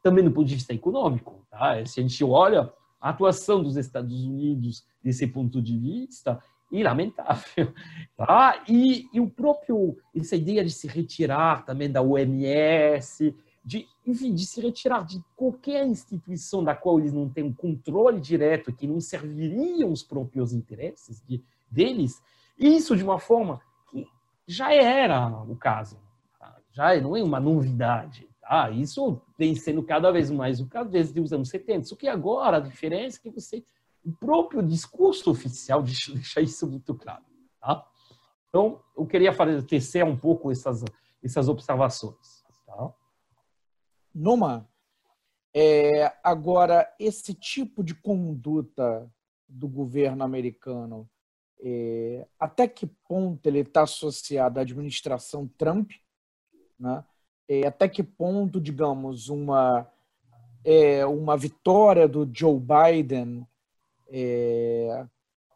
também 0.02 0.24
do 0.24 0.33
ponto 0.33 0.46
de 0.46 0.55
vista 0.55 0.74
econômico. 0.74 1.46
Tá? 1.50 1.85
Se 1.87 2.00
a 2.00 2.02
gente 2.02 2.22
olha 2.24 2.72
a 3.00 3.11
atuação 3.11 3.62
dos 3.62 3.76
Estados 3.76 4.24
Unidos 4.24 4.85
desse 5.02 5.26
ponto 5.26 5.61
de 5.61 5.76
vista, 5.76 6.42
e 6.72 6.83
lamentável. 6.83 7.72
Tá? 8.16 8.62
E, 8.68 9.09
e 9.12 9.20
o 9.20 9.28
próprio, 9.28 9.96
essa 10.14 10.37
ideia 10.37 10.64
de 10.64 10.70
se 10.70 10.87
retirar 10.87 11.64
também 11.64 11.90
da 11.90 12.00
OMS, 12.00 13.35
de, 13.64 13.87
enfim, 14.07 14.33
de 14.33 14.46
se 14.46 14.61
retirar 14.61 15.05
de 15.05 15.20
qualquer 15.35 15.85
instituição 15.87 16.62
da 16.62 16.74
qual 16.74 17.00
eles 17.00 17.12
não 17.12 17.28
têm 17.28 17.42
um 17.42 17.52
controle 17.52 18.20
direto, 18.20 18.72
que 18.72 18.87
não 18.87 19.00
serviriam 19.00 19.90
os 19.90 20.05
próprios 20.05 20.52
interesses 20.52 21.20
de, 21.26 21.42
deles, 21.68 22.22
isso 22.57 22.96
de 22.96 23.02
uma 23.02 23.18
forma 23.18 23.61
já 24.46 24.72
era 24.72 25.28
o 25.44 25.57
caso, 25.57 25.98
tá? 26.38 26.57
já 26.70 27.00
não 27.00 27.16
é 27.16 27.22
uma 27.22 27.40
novidade. 27.40 28.28
Tá? 28.40 28.70
Isso 28.70 29.20
vem 29.38 29.55
sendo 29.55 29.83
cada 29.83 30.11
vez 30.11 30.31
mais 30.31 30.61
o 30.61 30.68
caso 30.68 30.90
desde 30.90 31.20
os 31.20 31.33
anos 31.33 31.48
70. 31.48 31.85
Só 31.85 31.96
que 31.96 32.09
agora 32.09 32.57
a 32.57 32.61
diferença 32.61 33.18
é 33.18 33.22
que 33.22 33.31
você, 33.31 33.64
o 34.05 34.12
próprio 34.12 34.62
discurso 34.62 35.31
oficial 35.31 35.83
deixa, 35.83 36.40
isso 36.40 36.66
muito 36.66 36.94
claro. 36.94 37.24
Tá? 37.61 37.87
Então, 38.48 38.83
eu 38.96 39.07
queria 39.07 39.33
fazer, 39.33 39.62
tecer 39.62 40.05
um 40.05 40.16
pouco 40.16 40.50
essas, 40.50 40.85
essas 41.22 41.48
observações. 41.48 42.44
Tá? 42.66 42.92
Numa, 44.14 44.68
é, 45.55 46.12
agora, 46.22 46.92
esse 46.98 47.35
tipo 47.35 47.83
de 47.85 47.94
conduta 47.94 49.11
do 49.48 49.68
governo 49.68 50.24
americano, 50.24 51.09
é, 51.62 52.27
até 52.38 52.66
que 52.66 52.87
ponto 53.09 53.46
ele 53.46 53.61
está 53.61 53.83
associado 53.83 54.59
à 54.59 54.62
administração 54.62 55.48
Trump, 55.57 55.92
né? 56.79 57.05
É, 57.48 57.66
até 57.66 57.88
que 57.88 58.03
ponto, 58.03 58.61
digamos, 58.61 59.29
uma, 59.29 59.87
é, 60.64 61.05
uma 61.07 61.37
vitória 61.37 62.09
do 62.09 62.29
Joe 62.33 62.59
Biden 62.59 63.46
é, 64.09 65.07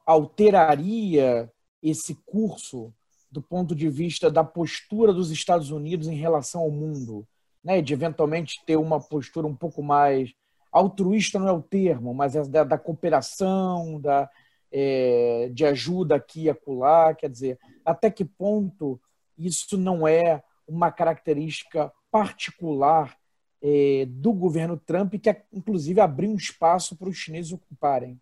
alteraria 0.05 1.51
esse 1.83 2.14
curso 2.27 2.92
do 3.31 3.40
ponto 3.42 3.75
de 3.75 3.88
vista 3.88 4.31
da 4.31 4.45
postura 4.45 5.12
dos 5.12 5.31
Estados 5.31 5.71
Unidos 5.71 6.09
em 6.09 6.16
relação 6.16 6.62
ao 6.62 6.71
mundo? 6.71 7.27
né, 7.66 7.83
de 7.83 7.92
eventualmente 7.92 8.62
ter 8.64 8.77
uma 8.77 9.01
postura 9.01 9.45
um 9.45 9.57
pouco 9.57 9.83
mais 9.83 10.33
altruísta 10.71 11.37
não 11.37 11.49
é 11.49 11.53
o 11.53 11.61
termo, 11.61 12.14
mas 12.14 12.37
é 12.37 12.45
da, 12.45 12.62
da 12.62 12.79
cooperação, 12.79 14.01
da, 14.01 14.31
é, 14.72 15.50
de 15.52 15.64
ajuda 15.64 16.16
aqui 16.16 16.44
e 16.44 16.50
acolá, 16.50 17.14
quer 17.14 17.31
dizer, 17.31 17.59
até 17.85 18.11
que 18.11 18.24
ponto 18.24 19.00
isso 19.38 19.76
não 19.76 20.07
é 20.07 20.42
uma 20.66 20.90
característica 20.90 21.92
particular 22.11 23.16
é, 23.62 24.07
do 24.09 24.33
governo 24.33 24.76
Trump 24.76 25.14
que, 25.14 25.35
inclusive, 25.52 26.00
abriu 26.00 26.31
um 26.31 26.37
espaço 26.37 26.96
para 26.96 27.09
os 27.09 27.16
chineses 27.16 27.52
ocuparem? 27.52 28.20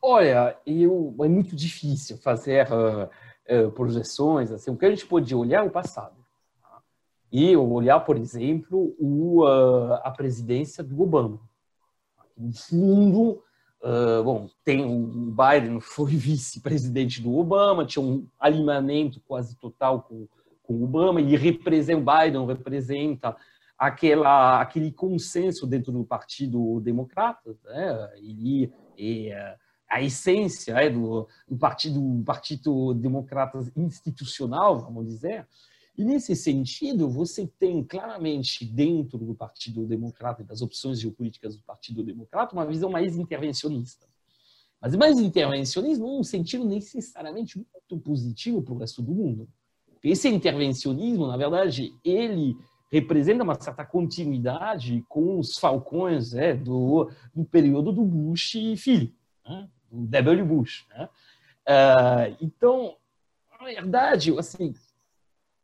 Olha, 0.00 0.56
eu, 0.64 1.14
é 1.20 1.28
muito 1.28 1.56
difícil 1.56 2.16
fazer 2.18 2.68
uh, 2.70 3.66
uh, 3.66 3.70
projeções. 3.72 4.50
Assim, 4.50 4.70
o 4.70 4.76
que 4.76 4.86
a 4.86 4.90
gente 4.90 5.06
pode 5.06 5.34
olhar 5.34 5.64
é 5.64 5.66
o 5.66 5.70
passado 5.70 6.16
e 7.30 7.54
olhar, 7.56 8.00
por 8.00 8.16
exemplo, 8.16 8.94
o, 8.98 9.44
uh, 9.44 9.94
a 10.02 10.10
presidência 10.10 10.82
do 10.82 11.02
Obama. 11.02 11.40
No 12.36 12.52
fundo, 12.52 13.42
uh, 13.82 14.22
bom, 14.22 14.48
tem 14.64 14.84
o 14.84 15.32
Biden 15.32 15.80
foi 15.82 16.12
vice-presidente 16.12 17.22
do 17.22 17.36
Obama, 17.36 17.84
tinha 17.84 18.04
um 18.04 18.26
alinhamento 18.38 19.20
quase 19.26 19.56
total 19.56 20.02
com, 20.02 20.26
com 20.62 20.74
o 20.74 20.84
Obama, 20.84 21.20
e 21.20 21.36
representa, 21.36 22.00
o 22.00 22.04
Biden 22.04 22.46
representa 22.46 23.36
aquela, 23.78 24.60
aquele 24.60 24.90
consenso 24.90 25.66
dentro 25.66 25.92
do 25.92 26.04
Partido 26.04 26.80
Democrata, 26.80 27.56
né? 27.64 28.10
ele 28.16 28.72
é 28.98 29.56
a 29.88 30.02
essência 30.02 30.74
é, 30.74 30.90
do, 30.90 31.26
do 31.48 31.56
partido, 31.56 31.98
do 31.98 32.24
partido 32.24 32.92
Democrata 32.94 33.58
institucional, 33.74 34.80
vamos 34.80 35.06
dizer, 35.06 35.46
e 35.98 36.04
nesse 36.04 36.36
sentido, 36.36 37.10
você 37.10 37.44
tem 37.58 37.82
claramente 37.82 38.64
dentro 38.64 39.18
do 39.18 39.34
Partido 39.34 39.84
Democrata 39.84 40.42
e 40.42 40.44
das 40.44 40.62
opções 40.62 41.00
geopolíticas 41.00 41.56
do 41.56 41.62
Partido 41.64 42.04
Democrata 42.04 42.54
uma 42.54 42.64
visão 42.64 42.88
mais 42.88 43.18
intervencionista. 43.18 44.06
Mas 44.80 44.94
mais 44.94 45.18
intervencionismo 45.18 46.06
num 46.06 46.22
sentido 46.22 46.64
necessariamente 46.64 47.58
muito 47.58 47.98
positivo 48.04 48.62
para 48.62 48.74
o 48.74 48.78
resto 48.78 49.02
do 49.02 49.12
mundo. 49.12 49.48
Esse 50.00 50.28
intervencionismo, 50.28 51.26
na 51.26 51.36
verdade, 51.36 51.92
ele 52.04 52.56
representa 52.92 53.42
uma 53.42 53.60
certa 53.60 53.84
continuidade 53.84 55.04
com 55.08 55.40
os 55.40 55.58
falcões 55.58 56.32
né, 56.32 56.54
do, 56.54 57.10
do 57.34 57.44
período 57.44 57.90
do 57.90 58.04
Bush 58.04 58.52
filho, 58.76 59.12
né, 59.44 59.68
do 59.90 60.06
W. 60.06 60.46
Bush. 60.46 60.86
Né? 60.90 61.08
Uh, 61.66 62.36
então, 62.40 62.96
na 63.50 63.66
verdade, 63.66 64.32
assim, 64.38 64.72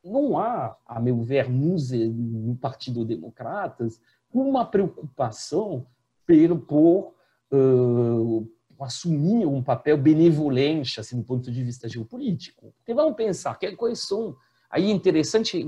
não 0.05 0.39
há, 0.39 0.77
a 0.87 1.01
meu 1.01 1.23
ver, 1.23 1.49
no 1.51 2.55
Partido 2.57 3.05
Democratas, 3.05 4.01
uma 4.33 4.67
preocupação 4.67 5.87
por, 6.27 6.59
por 6.61 7.15
uh, 7.53 8.49
assumir 8.81 9.47
um 9.47 9.63
papel 9.63 9.97
benevolente, 9.97 11.01
assim, 11.01 11.19
do 11.19 11.25
ponto 11.25 11.51
de 11.51 11.63
vista 11.63 11.89
geopolítico. 11.89 12.75
Porque 12.79 12.93
vamos 12.93 13.17
pensar, 13.17 13.59
quais 13.77 14.01
são... 14.01 14.37
Aí 14.71 14.91
é 14.91 14.93
interessante 14.93 15.65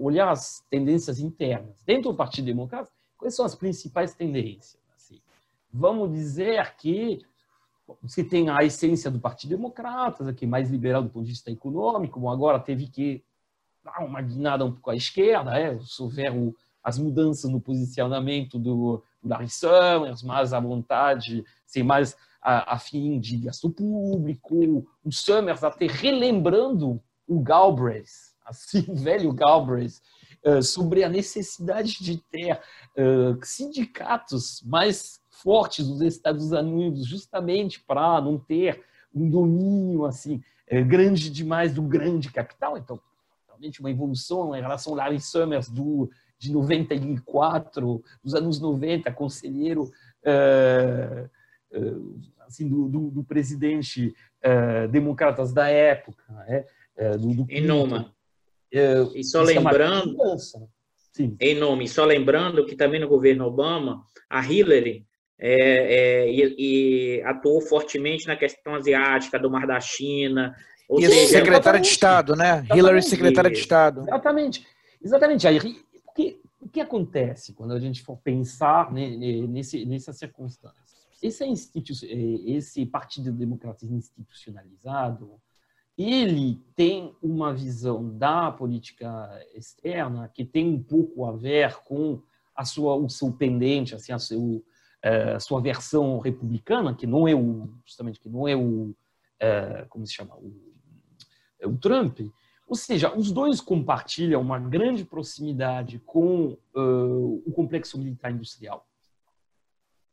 olhar 0.00 0.30
as 0.30 0.62
tendências 0.68 1.18
internas. 1.18 1.82
Dentro 1.84 2.10
do 2.10 2.16
Partido 2.16 2.44
Democrata, 2.44 2.90
quais 3.16 3.34
são 3.34 3.44
as 3.44 3.54
principais 3.54 4.14
tendências? 4.14 4.78
Assim, 4.94 5.18
vamos 5.72 6.12
dizer 6.12 6.76
que 6.76 7.22
você 8.02 8.22
tem 8.22 8.50
a 8.50 8.62
essência 8.62 9.10
do 9.10 9.18
Partido 9.18 9.50
Democrata, 9.50 10.28
aqui 10.28 10.46
mais 10.46 10.70
liberal 10.70 11.02
do 11.02 11.08
ponto 11.08 11.24
de 11.24 11.32
vista 11.32 11.50
econômico, 11.50 12.28
agora 12.28 12.58
teve 12.58 12.86
que 12.86 13.24
dar 13.84 14.04
uma 14.04 14.22
guinada 14.22 14.64
um 14.64 14.72
pouco 14.72 14.90
à 14.90 14.96
esquerda, 14.96 15.58
é, 15.58 15.78
se 15.80 16.02
houver 16.02 16.32
o, 16.32 16.54
as 16.82 16.98
mudanças 16.98 17.50
no 17.50 17.60
posicionamento 17.60 18.58
do, 18.58 19.02
do 19.22 19.28
Larry 19.28 19.50
Summers, 19.50 20.22
mais 20.22 20.52
à 20.52 20.60
vontade, 20.60 21.44
sem 21.66 21.82
mais 21.82 22.16
a, 22.40 22.74
a 22.74 22.78
de 23.20 23.36
gasto 23.38 23.70
público, 23.70 24.86
o 25.04 25.12
Summers 25.12 25.64
até 25.64 25.86
relembrando 25.86 27.00
o 27.26 27.40
Galbraith, 27.40 28.34
assim, 28.44 28.84
o 28.88 28.94
velho 28.96 29.32
Galbraith, 29.32 30.00
uh, 30.44 30.62
sobre 30.62 31.02
a 31.02 31.08
necessidade 31.08 32.02
de 32.02 32.18
ter 32.18 32.54
uh, 32.54 33.38
sindicatos 33.42 34.62
mais 34.64 35.20
fortes 35.30 35.88
nos 35.88 36.02
Estados 36.02 36.52
Unidos, 36.52 37.06
justamente 37.06 37.80
para 37.80 38.20
não 38.20 38.38
ter 38.38 38.82
um 39.14 39.28
domínio 39.28 40.04
assim 40.04 40.42
uh, 40.70 40.84
grande 40.84 41.30
demais 41.30 41.72
do 41.72 41.82
grande 41.82 42.30
capital. 42.30 42.76
Então, 42.76 43.00
realmente 43.54 43.80
uma 43.80 43.90
evolução 43.90 44.54
em 44.54 44.60
relação 44.60 44.92
ao 44.92 44.98
Larry 44.98 45.20
Summers 45.20 45.68
do, 45.68 46.10
de 46.38 46.52
94, 46.52 48.02
dos 48.22 48.34
anos 48.34 48.60
90, 48.60 49.10
conselheiro 49.12 49.84
uh, 50.24 51.30
uh, 51.78 52.20
assim, 52.46 52.68
do, 52.68 52.88
do, 52.88 53.10
do 53.10 53.24
presidente 53.24 54.14
uh, 54.44 54.88
democratas 54.88 55.52
da 55.52 55.68
época. 55.68 56.24
Né? 56.28 56.64
do, 57.18 57.34
do 57.34 57.46
em 57.50 57.66
Noma. 57.66 58.14
e 58.70 59.24
só 59.24 59.42
lembrando, 59.42 60.16
em 61.40 61.58
nome, 61.58 61.88
só 61.88 62.04
lembrando 62.04 62.64
que 62.64 62.76
também 62.76 63.00
no 63.00 63.08
governo 63.08 63.46
Obama, 63.46 64.04
a 64.30 64.40
Hillary 64.40 65.04
é, 65.36 65.50
é, 65.50 66.30
e, 66.30 66.54
e, 67.18 67.22
atuou 67.22 67.60
fortemente 67.60 68.28
na 68.28 68.36
questão 68.36 68.76
asiática, 68.76 69.38
do 69.38 69.50
Mar 69.50 69.66
da 69.66 69.80
China, 69.80 70.54
ou 70.88 71.00
Isso, 71.00 71.10
seja, 71.10 71.38
secretária 71.38 71.80
de 71.80 71.86
Estado, 71.86 72.36
né? 72.36 72.48
Exatamente. 72.48 72.78
Hillary, 72.78 73.02
secretária 73.02 73.50
de 73.50 73.58
Estado. 73.58 74.00
Exatamente. 74.02 74.66
Exatamente. 75.02 75.48
Aí, 75.48 75.58
o, 75.58 76.12
que, 76.12 76.40
o 76.60 76.68
que 76.68 76.80
acontece 76.80 77.52
quando 77.52 77.72
a 77.72 77.80
gente 77.80 78.02
for 78.02 78.16
pensar 78.18 78.92
nesse, 78.92 79.84
nessa 79.84 80.12
circunstância? 80.12 80.82
Esse, 81.22 81.44
institu 81.46 81.92
esse 82.46 82.84
Partido 82.84 83.32
Democrata 83.32 83.86
institucionalizado, 83.86 85.40
ele 85.96 86.60
tem 86.76 87.14
uma 87.22 87.54
visão 87.54 88.16
da 88.18 88.50
política 88.50 89.30
externa 89.54 90.28
que 90.28 90.44
tem 90.44 90.68
um 90.68 90.82
pouco 90.82 91.24
a 91.24 91.32
ver 91.32 91.76
com 91.84 92.20
a 92.54 92.64
sua, 92.64 92.94
o 92.94 93.08
seu 93.08 93.32
pendente, 93.32 93.94
assim, 93.94 94.12
a, 94.12 94.18
seu, 94.18 94.62
eh, 95.02 95.34
a 95.34 95.40
sua 95.40 95.60
versão 95.60 96.18
republicana, 96.18 96.94
que 96.94 97.06
não 97.06 97.26
é 97.26 97.34
o, 97.34 97.70
justamente, 97.86 98.20
que 98.20 98.28
não 98.28 98.46
é 98.46 98.54
o, 98.54 98.94
como 99.88 100.06
se 100.06 100.12
chama, 100.12 100.34
o 100.36 100.73
é 100.73 100.73
o 101.66 101.76
Trump. 101.76 102.20
Ou 102.66 102.76
seja, 102.76 103.14
os 103.14 103.30
dois 103.30 103.60
compartilham 103.60 104.40
uma 104.40 104.58
grande 104.58 105.04
proximidade 105.04 105.98
com 105.98 106.56
uh, 106.74 107.42
o 107.46 107.52
complexo 107.52 107.98
militar 107.98 108.32
industrial. 108.32 108.86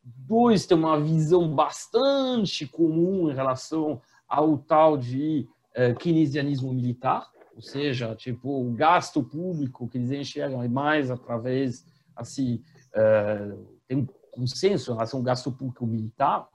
Dois 0.03 0.65
têm 0.65 0.77
uma 0.77 0.99
visão 0.99 1.53
bastante 1.53 2.67
comum 2.67 3.29
em 3.29 3.33
relação 3.33 4.01
ao 4.27 4.57
tal 4.57 4.97
de 4.97 5.47
uh, 5.77 5.95
keynesianismo 5.97 6.73
militar, 6.73 7.29
ou 7.55 7.61
seja, 7.61 8.15
tipo 8.15 8.49
o 8.49 8.73
gasto 8.73 9.23
público 9.23 9.87
que 9.87 9.97
eles 9.97 10.11
enxergam 10.11 10.63
é 10.63 10.67
mais 10.67 11.11
através 11.11 11.85
assim 12.15 12.61
uh, 12.95 13.65
tem 13.87 13.97
um 13.97 14.07
consenso 14.31 14.91
em 14.91 14.93
relação 14.93 15.19
ao 15.19 15.23
gasto 15.23 15.51
público 15.51 15.85
militar, 15.85 16.47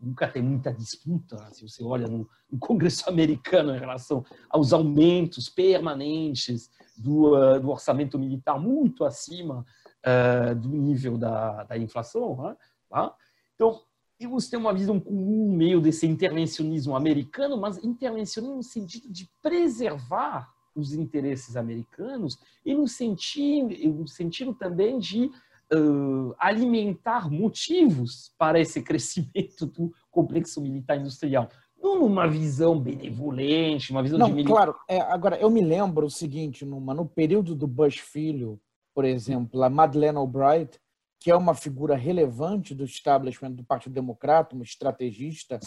nunca 0.00 0.26
tem 0.26 0.42
muita 0.42 0.72
disputa, 0.72 1.36
se 1.52 1.68
você 1.68 1.84
olha 1.84 2.08
no, 2.08 2.28
no, 2.50 2.58
Congresso 2.58 3.08
americano 3.10 3.74
em 3.74 3.78
relação 3.78 4.24
aos 4.48 4.72
aumentos 4.72 5.48
permanentes 5.48 6.70
do, 6.96 7.34
uh, 7.34 7.60
do 7.60 7.70
orçamento 7.70 8.18
militar 8.18 8.58
muito 8.58 9.04
acima 9.04 9.64
uh, 10.04 10.54
do 10.54 10.68
nível 10.70 11.18
da, 11.18 11.64
da 11.64 11.76
inflação. 11.76 12.36
Né? 12.42 12.56
Tá? 12.88 13.14
Então, 13.54 13.82
temos 14.18 14.48
ter 14.48 14.56
uma 14.56 14.74
visão 14.74 15.00
comum 15.00 15.54
meio 15.56 15.80
desse 15.80 16.06
intervencionismo 16.06 16.94
americano, 16.94 17.56
mas 17.56 17.82
intervencionismo 17.82 18.56
no 18.56 18.62
sentido 18.62 19.10
de 19.10 19.30
preservar 19.42 20.52
os 20.74 20.92
interesses 20.92 21.56
americanos 21.56 22.38
e 22.64 22.74
no 22.74 22.86
sentido, 22.86 23.74
no 23.88 24.06
sentido 24.06 24.54
também 24.54 24.98
de 24.98 25.30
uh, 25.72 26.34
alimentar 26.38 27.30
motivos 27.30 28.32
para 28.38 28.60
esse 28.60 28.82
crescimento 28.82 29.66
do 29.66 29.92
complexo 30.10 30.60
militar 30.60 30.98
industrial. 30.98 31.48
Não 31.82 31.98
numa 31.98 32.28
visão 32.28 32.78
benevolente, 32.78 33.90
uma 33.90 34.02
visão 34.02 34.18
Não, 34.18 34.34
de 34.34 34.44
claro. 34.44 34.74
É, 34.88 35.00
agora, 35.00 35.36
eu 35.38 35.48
me 35.48 35.62
lembro 35.62 36.06
o 36.06 36.10
seguinte, 36.10 36.64
numa, 36.64 36.92
no 36.92 37.06
período 37.06 37.54
do 37.54 37.66
Bush 37.66 37.98
Filho, 37.98 38.60
por 38.94 39.04
exemplo, 39.04 39.62
a 39.62 39.70
Madeleine 39.70 40.18
Albright, 40.18 40.78
que 41.18 41.30
é 41.30 41.36
uma 41.36 41.54
figura 41.54 41.94
relevante 41.94 42.74
do 42.74 42.84
establishment 42.84 43.52
do 43.52 43.64
Partido 43.64 43.92
Democrata, 43.92 44.54
uma 44.54 44.64
estrategista, 44.64 45.58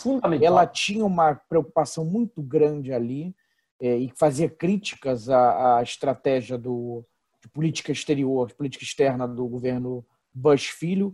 ela 0.41 0.65
tinha 0.65 1.05
uma 1.05 1.35
preocupação 1.35 2.03
muito 2.03 2.41
grande 2.41 2.91
ali 2.91 3.35
é, 3.79 3.97
e 3.97 4.11
fazia 4.15 4.49
críticas 4.49 5.29
à, 5.29 5.77
à 5.77 5.83
estratégia 5.83 6.57
do, 6.57 7.05
de 7.43 7.49
política 7.49 7.91
exterior, 7.91 8.47
de 8.47 8.55
política 8.55 8.85
externa 8.85 9.27
do 9.27 9.45
governo 9.45 10.05
Bush 10.33 10.67
filho, 10.67 11.13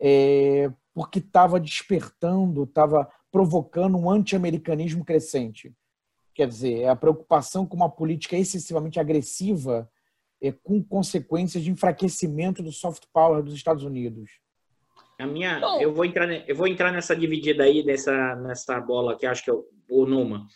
é, 0.00 0.70
porque 0.94 1.18
estava 1.18 1.58
despertando, 1.58 2.62
estava 2.62 3.10
provocando 3.32 3.98
um 3.98 4.08
anti-americanismo 4.08 5.04
crescente. 5.04 5.74
Quer 6.32 6.46
dizer, 6.46 6.82
é 6.82 6.88
a 6.88 6.94
preocupação 6.96 7.66
com 7.66 7.76
uma 7.76 7.90
política 7.90 8.36
excessivamente 8.36 9.00
agressiva 9.00 9.90
é, 10.40 10.52
com 10.52 10.82
consequências 10.82 11.64
de 11.64 11.70
enfraquecimento 11.70 12.62
do 12.62 12.70
soft 12.70 13.04
power 13.12 13.42
dos 13.42 13.54
Estados 13.54 13.82
Unidos. 13.82 14.38
A 15.18 15.26
minha, 15.26 15.58
eu 15.80 15.92
vou 15.92 16.04
entrar, 16.04 16.30
eu 16.30 16.54
vou 16.54 16.68
entrar 16.68 16.92
nessa 16.92 17.16
dividida 17.16 17.64
aí 17.64 17.82
nessa 17.82 18.36
nessa 18.36 18.78
bola 18.78 19.16
que 19.16 19.24
acho 19.24 19.42
que 19.42 19.50
é 19.50 19.54
o, 19.54 19.64
o 19.90 20.04
Numa, 20.04 20.46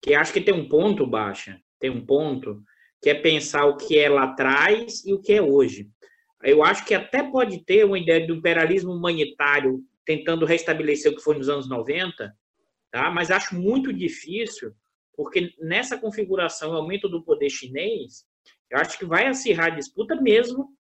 que 0.00 0.14
acho 0.14 0.32
que 0.32 0.40
tem 0.40 0.54
um 0.54 0.66
ponto 0.68 1.06
baixa, 1.06 1.60
tem 1.78 1.90
um 1.90 2.04
ponto 2.04 2.62
que 3.02 3.10
é 3.10 3.14
pensar 3.14 3.66
o 3.66 3.76
que 3.76 3.98
é 3.98 4.08
lá 4.08 4.24
atrás 4.24 5.04
e 5.04 5.12
o 5.12 5.20
que 5.20 5.32
é 5.32 5.42
hoje. 5.42 5.88
Eu 6.42 6.62
acho 6.62 6.84
que 6.84 6.94
até 6.94 7.22
pode 7.22 7.64
ter 7.64 7.84
uma 7.84 7.98
ideia 7.98 8.26
do 8.26 8.34
imperialismo 8.34 8.92
humanitário 8.92 9.82
tentando 10.04 10.46
restabelecer 10.46 11.12
o 11.12 11.16
que 11.16 11.22
foi 11.22 11.36
nos 11.36 11.48
anos 11.48 11.68
90, 11.68 12.34
tá? 12.90 13.10
mas 13.10 13.30
acho 13.30 13.58
muito 13.58 13.92
difícil, 13.92 14.72
porque 15.16 15.52
nessa 15.58 15.98
configuração, 15.98 16.72
aumento 16.74 17.08
do 17.08 17.22
poder 17.22 17.50
chinês, 17.50 18.24
eu 18.70 18.78
acho 18.78 18.98
que 18.98 19.04
vai 19.04 19.26
acirrar 19.26 19.66
a 19.66 19.76
disputa 19.76 20.14
mesmo 20.20 20.76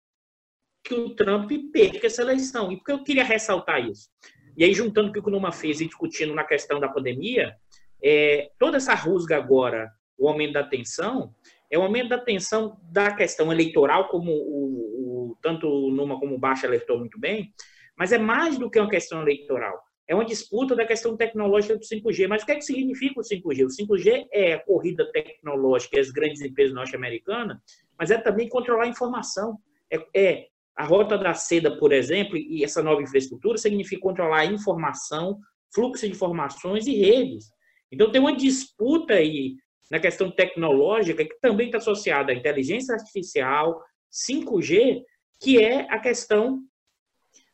que 0.83 0.95
o 0.95 1.15
Trump 1.15 1.51
perca 1.73 2.07
essa 2.07 2.23
eleição. 2.23 2.71
E 2.71 2.77
por 2.77 2.85
que 2.85 2.93
eu 2.93 3.03
queria 3.03 3.25
ressaltar 3.25 3.89
isso? 3.89 4.11
E 4.57 4.65
aí, 4.65 4.75
juntando 4.75 5.09
o 5.09 5.13
que 5.13 5.19
o 5.19 5.31
Numa 5.31 5.51
fez 5.51 5.81
e 5.81 5.87
discutindo 5.87 6.35
na 6.35 6.45
questão 6.45 6.79
da 6.79 6.89
pandemia, 6.89 7.57
é, 8.03 8.51
toda 8.59 8.77
essa 8.77 8.95
rusga 8.95 9.37
agora, 9.37 9.91
o 10.17 10.29
aumento 10.29 10.53
da 10.53 10.63
tensão, 10.63 11.35
é 11.75 11.79
o 11.79 11.83
aumento 11.83 12.11
da 12.11 12.19
tensão 12.19 12.79
da 12.85 13.13
questão 13.13 13.53
eleitoral, 13.53 14.09
como 14.09 14.31
o, 14.31 15.31
o, 15.33 15.39
tanto 15.43 15.67
o 15.67 15.91
Numa 15.91 16.21
como 16.21 16.37
o 16.37 16.39
Baixa 16.39 16.69
alertou 16.69 16.99
muito 16.99 17.19
bem, 17.19 17.53
mas 17.97 18.13
é 18.13 18.19
mais 18.19 18.57
do 18.57 18.71
que 18.71 18.79
uma 18.79 18.89
questão 18.89 19.23
eleitoral. 19.23 19.83
É 20.07 20.15
uma 20.15 20.25
disputa 20.25 20.77
da 20.77 20.87
questão 20.87 21.17
tecnológica 21.17 21.77
do 21.77 21.85
5G. 21.85 22.29
Mas 22.29 22.43
o 22.43 22.47
que, 22.47 22.53
é 22.53 22.57
que 22.57 22.63
significa 22.63 23.19
o 23.19 23.23
5G? 23.23 23.65
O 23.65 23.87
5G 23.87 24.27
é 24.31 24.53
a 24.53 24.61
corrida 24.61 25.11
tecnológica 25.11 25.99
as 25.99 26.11
grandes 26.11 26.43
empresas 26.43 26.75
norte-americanas, 26.75 27.59
mas 27.99 28.11
é 28.11 28.19
também 28.19 28.49
controlar 28.49 28.85
a 28.85 28.89
informação. 28.89 29.59
É, 29.91 30.07
é 30.15 30.47
a 30.77 30.85
rota 30.85 31.17
da 31.17 31.35
seda, 31.35 31.77
por 31.79 31.93
exemplo, 31.93 32.37
e 32.37 32.63
essa 32.63 32.83
nova 32.83 33.03
infraestrutura 33.03 33.57
significa 33.59 34.03
controlar 34.03 34.41
a 34.41 34.47
informação, 34.47 35.41
fluxo 35.75 36.07
de 36.07 36.13
informações 36.13 36.87
e 36.87 36.95
redes. 36.95 37.47
Então 37.91 38.13
tem 38.13 38.21
uma 38.21 38.37
disputa 38.37 39.15
aí 39.15 39.57
na 39.91 39.99
questão 39.99 40.31
tecnológica, 40.31 41.25
que 41.25 41.39
também 41.41 41.67
está 41.67 41.79
associada 41.79 42.33
à 42.33 42.35
inteligência 42.35 42.95
artificial, 42.95 43.83
5G, 44.13 45.03
que 45.41 45.63
é 45.63 45.87
a 45.91 45.99
questão 45.99 46.63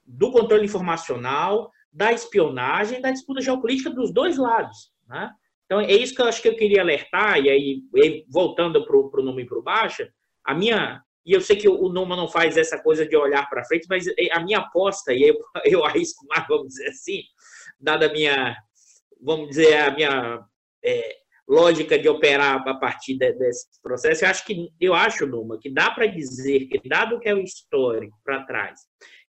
do 0.04 0.30
controle 0.30 0.64
informacional, 0.64 1.70
da 1.92 2.12
espionagem, 2.12 3.00
da 3.00 3.10
disputa 3.10 3.40
geopolítica 3.40 3.90
dos 3.90 4.12
dois 4.12 4.36
lados. 4.36 4.92
Né? 5.08 5.30
Então, 5.64 5.80
é 5.80 5.92
isso 5.92 6.14
que 6.14 6.20
eu 6.20 6.26
acho 6.26 6.42
que 6.42 6.48
eu 6.48 6.56
queria 6.56 6.82
alertar, 6.82 7.40
e 7.40 7.48
aí, 7.48 8.24
voltando 8.28 8.84
para 8.84 8.96
o 8.96 9.40
e 9.40 9.44
para 9.44 9.60
Baixa, 9.60 10.12
a 10.44 10.54
minha, 10.54 11.02
e 11.24 11.32
eu 11.32 11.40
sei 11.40 11.56
que 11.56 11.68
o 11.68 11.88
Numa 11.88 12.16
não 12.16 12.28
faz 12.28 12.56
essa 12.56 12.80
coisa 12.82 13.06
de 13.06 13.16
olhar 13.16 13.48
para 13.48 13.64
frente, 13.64 13.86
mas 13.88 14.04
a 14.32 14.40
minha 14.40 14.58
aposta, 14.58 15.12
e 15.12 15.22
eu, 15.22 15.36
eu 15.64 15.84
arrisco 15.84 16.26
mais, 16.28 16.46
vamos 16.48 16.68
dizer 16.68 16.88
assim, 16.88 17.22
dada 17.78 18.06
a 18.06 18.12
minha, 18.12 18.56
vamos 19.20 19.48
dizer, 19.50 19.76
a 19.76 19.90
minha 19.92 20.44
é, 20.84 21.16
lógica 21.50 21.98
de 21.98 22.08
operar 22.08 22.62
a 22.64 22.74
partir 22.74 23.18
de, 23.18 23.32
desse 23.32 23.66
processo, 23.82 24.24
eu 24.24 24.30
acho 24.30 24.46
que 24.46 24.68
eu 24.80 24.94
acho, 24.94 25.26
Numa, 25.26 25.58
que 25.58 25.68
dá 25.68 25.90
para 25.90 26.06
dizer 26.06 26.66
que, 26.66 26.88
dado 26.88 27.18
que 27.18 27.28
é 27.28 27.34
o 27.34 27.40
histórico 27.40 28.16
para 28.24 28.44
trás, 28.44 28.78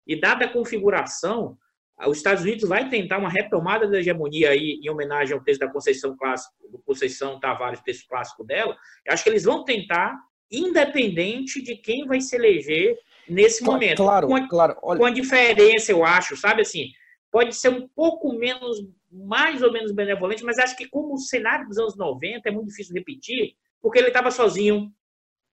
e 0.06 0.20
dada 0.20 0.46
a 0.46 0.54
configuração, 0.54 1.58
os 2.06 2.18
Estados 2.18 2.44
Unidos 2.44 2.70
vai 2.70 2.90
tentar 2.90 3.18
uma 3.18 3.30
retomada 3.30 3.88
da 3.88 4.00
hegemonia 4.00 4.52
aí, 4.52 4.80
em 4.84 4.90
homenagem 4.90 5.34
ao 5.34 5.44
texto 5.44 5.62
da 5.62 5.72
Conceição 5.72 6.16
clássico, 6.16 6.54
do 6.72 6.80
Conceição 6.80 7.40
Tavares, 7.40 7.82
texto 7.82 8.08
clássico 8.08 8.44
dela. 8.44 8.76
Eu 9.06 9.14
acho 9.14 9.24
que 9.24 9.30
eles 9.30 9.44
vão 9.44 9.64
tentar, 9.64 10.16
independente 10.52 11.62
de 11.62 11.76
quem 11.76 12.06
vai 12.06 12.20
se 12.20 12.36
eleger 12.36 12.96
nesse 13.30 13.64
momento. 13.64 13.98
Claro, 13.98 14.28
com 14.28 14.36
a, 14.36 14.48
claro. 14.48 14.76
Olha... 14.82 15.00
Com 15.00 15.06
a 15.06 15.12
diferença, 15.12 15.92
eu 15.92 16.04
acho, 16.04 16.36
sabe 16.36 16.62
assim, 16.62 16.88
pode 17.32 17.56
ser 17.56 17.70
um 17.70 17.88
pouco 17.88 18.34
menos 18.34 18.78
mais 19.10 19.62
ou 19.62 19.72
menos 19.72 19.92
benevolente, 19.92 20.44
mas 20.44 20.60
acho 20.60 20.76
que 20.76 20.88
como 20.88 21.14
o 21.16 21.20
cenário 21.20 21.68
dos 21.68 21.78
anos 21.78 21.98
90 21.98 22.48
é 22.48 22.52
muito 22.52 22.68
difícil 22.68 22.94
repetir, 22.94 23.56
porque 23.82 24.00
ele 24.00 24.08
estava 24.08 24.30
sozinho. 24.30 24.92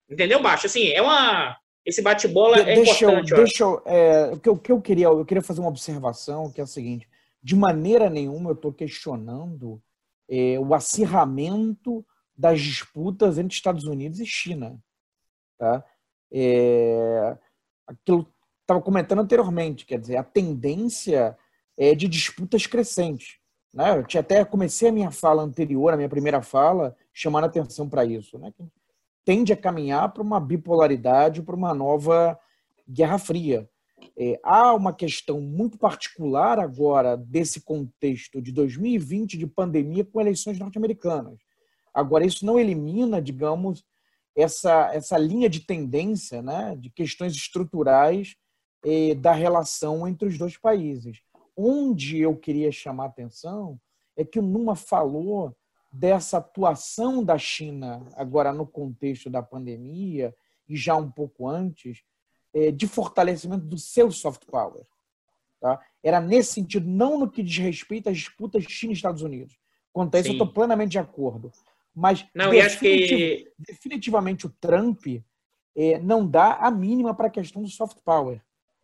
Entendeu, 0.09 0.43
Baixo? 0.43 0.67
Assim, 0.67 0.89
é 0.89 1.01
uma. 1.01 1.57
Esse 1.85 2.03
bate-bola 2.03 2.59
é 2.59 2.75
deixa 2.75 3.05
importante. 3.05 3.31
Eu, 3.33 3.37
deixa 3.39 3.65
eu, 3.65 3.83
é, 3.87 4.31
o, 4.33 4.41
que 4.41 4.49
eu, 4.49 4.53
o 4.53 4.59
que 4.59 4.73
eu 4.73 4.81
queria, 4.81 5.07
eu 5.07 5.25
queria 5.25 5.43
fazer 5.43 5.61
uma 5.61 5.71
observação, 5.71 6.53
que 6.53 6.61
é 6.61 6.65
a 6.65 6.67
seguinte: 6.67 7.09
de 7.43 7.57
maneira 7.57 8.11
nenhuma 8.11 8.51
eu 8.51 8.55
estou 8.55 8.73
questionando 8.73 9.81
é, 10.29 10.59
o 10.59 10.75
acirramento 10.75 12.05
das 12.37 12.61
disputas 12.61 13.39
entre 13.39 13.55
Estados 13.55 13.85
Unidos 13.85 14.21
e 14.21 14.27
China. 14.27 14.79
Tá? 15.59 15.85
É, 16.31 17.37
aquilo 17.87 18.33
estava 18.61 18.83
comentando 18.83 19.21
anteriormente, 19.21 19.87
quer 19.87 19.99
dizer, 19.99 20.17
a 20.17 20.23
tendência 20.23 21.37
é 21.79 21.95
de 21.95 22.09
disputas 22.09 22.67
crescentes. 22.67 23.39
Né? 23.73 23.97
Eu 23.97 24.05
tinha 24.05 24.21
até 24.21 24.45
comecei 24.45 24.89
a 24.89 24.93
minha 24.93 25.11
fala 25.13 25.43
anterior, 25.43 25.93
a 25.93 25.97
minha 25.97 26.09
primeira 26.09 26.43
fala, 26.43 26.97
chamando 27.13 27.45
atenção 27.45 27.89
para 27.89 28.05
isso. 28.05 28.37
Né? 28.37 28.53
Tende 29.25 29.53
a 29.53 29.57
caminhar 29.57 30.13
para 30.13 30.23
uma 30.23 30.41
bipolaridade, 30.41 31.43
para 31.43 31.55
uma 31.55 31.73
nova 31.73 32.39
Guerra 32.89 33.19
Fria. 33.19 33.69
É, 34.17 34.39
há 34.43 34.75
uma 34.75 34.93
questão 34.93 35.41
muito 35.41 35.79
particular 35.79 36.59
agora 36.59 37.17
desse 37.17 37.61
contexto 37.61 38.43
de 38.43 38.53
2020 38.53 39.39
de 39.39 39.47
pandemia 39.47 40.05
com 40.05 40.21
eleições 40.21 40.59
norte-americanas. 40.59 41.39
Agora, 41.95 42.25
isso 42.25 42.45
não 42.45 42.59
elimina, 42.59 43.21
digamos, 43.21 43.85
essa, 44.37 44.95
essa 44.95 45.19
linha 45.19 45.49
de 45.49 45.61
tendência 45.61 46.41
né, 46.41 46.77
de 46.79 46.91
questões 46.91 47.33
estruturais 47.35 48.37
eh, 48.85 49.15
da 49.17 49.33
relação 49.33 50.07
entre 50.07 50.29
os 50.29 50.39
dois 50.39 50.57
países. 50.57 51.19
Onde 51.61 52.21
eu 52.21 52.37
queria 52.37 52.71
chamar 52.71 53.05
a 53.05 53.09
atenção 53.09 53.81
é 54.17 54.25
que 54.25 54.39
o 54.39 54.43
Numa 54.43 54.77
falou 54.77 55.53
dessa 55.91 56.39
atuação 56.39 57.25
da 57.25 57.37
China, 57.37 58.07
agora 58.15 58.53
no 58.53 58.65
contexto 58.65 59.29
da 59.29 59.43
pandemia, 59.43 60.33
e 60.69 60.77
já 60.77 60.95
um 60.95 61.11
pouco 61.11 61.49
antes, 61.49 62.05
é, 62.55 62.71
de 62.71 62.87
fortalecimento 62.87 63.65
do 63.65 63.77
seu 63.77 64.09
soft 64.13 64.45
power. 64.47 64.87
Tá? 65.61 65.85
Era 66.01 66.21
nesse 66.21 66.53
sentido, 66.53 66.89
não 66.89 67.19
no 67.19 67.29
que 67.29 67.43
diz 67.43 67.59
respeito 67.59 68.09
às 68.09 68.17
disputas 68.17 68.63
China 68.63 68.93
e 68.93 68.95
Estados 68.95 69.23
Unidos. 69.23 69.59
Quanto 69.93 70.15
a 70.15 70.21
isso, 70.21 70.29
Sim. 70.29 70.37
eu 70.37 70.45
estou 70.45 70.55
plenamente 70.55 70.93
de 70.93 70.99
acordo. 71.01 71.51
Mas 71.93 72.25
não, 72.33 72.51
definitiv 72.51 73.19
que... 73.19 73.53
definitivamente 73.59 74.47
o 74.47 74.51
Trump 74.61 75.05
é, 75.77 75.99
não 75.99 76.25
dá 76.25 76.55
a 76.55 76.71
mínima 76.71 77.13
para 77.13 77.27
a 77.27 77.31
questão 77.31 77.63
do 77.63 77.69
soft 77.69 77.99
power. 78.05 78.41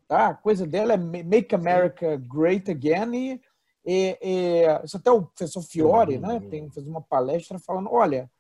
Tá? 0.07 0.29
A 0.29 0.35
coisa 0.35 0.67
dela 0.67 0.93
é 0.93 0.97
Make 0.97 1.55
America 1.55 2.17
Great 2.17 2.71
Again 2.71 3.15
e, 3.15 3.41
e, 3.85 4.19
e 4.23 4.85
isso 4.85 4.97
até 4.97 5.11
o 5.11 5.23
professor 5.23 5.63
Fiore 5.63 6.19
né, 6.19 6.41
tem, 6.51 6.71
fez 6.71 6.87
uma 6.87 7.01
palestra 7.01 7.59
falando, 7.59 7.91
olha, 7.91 8.31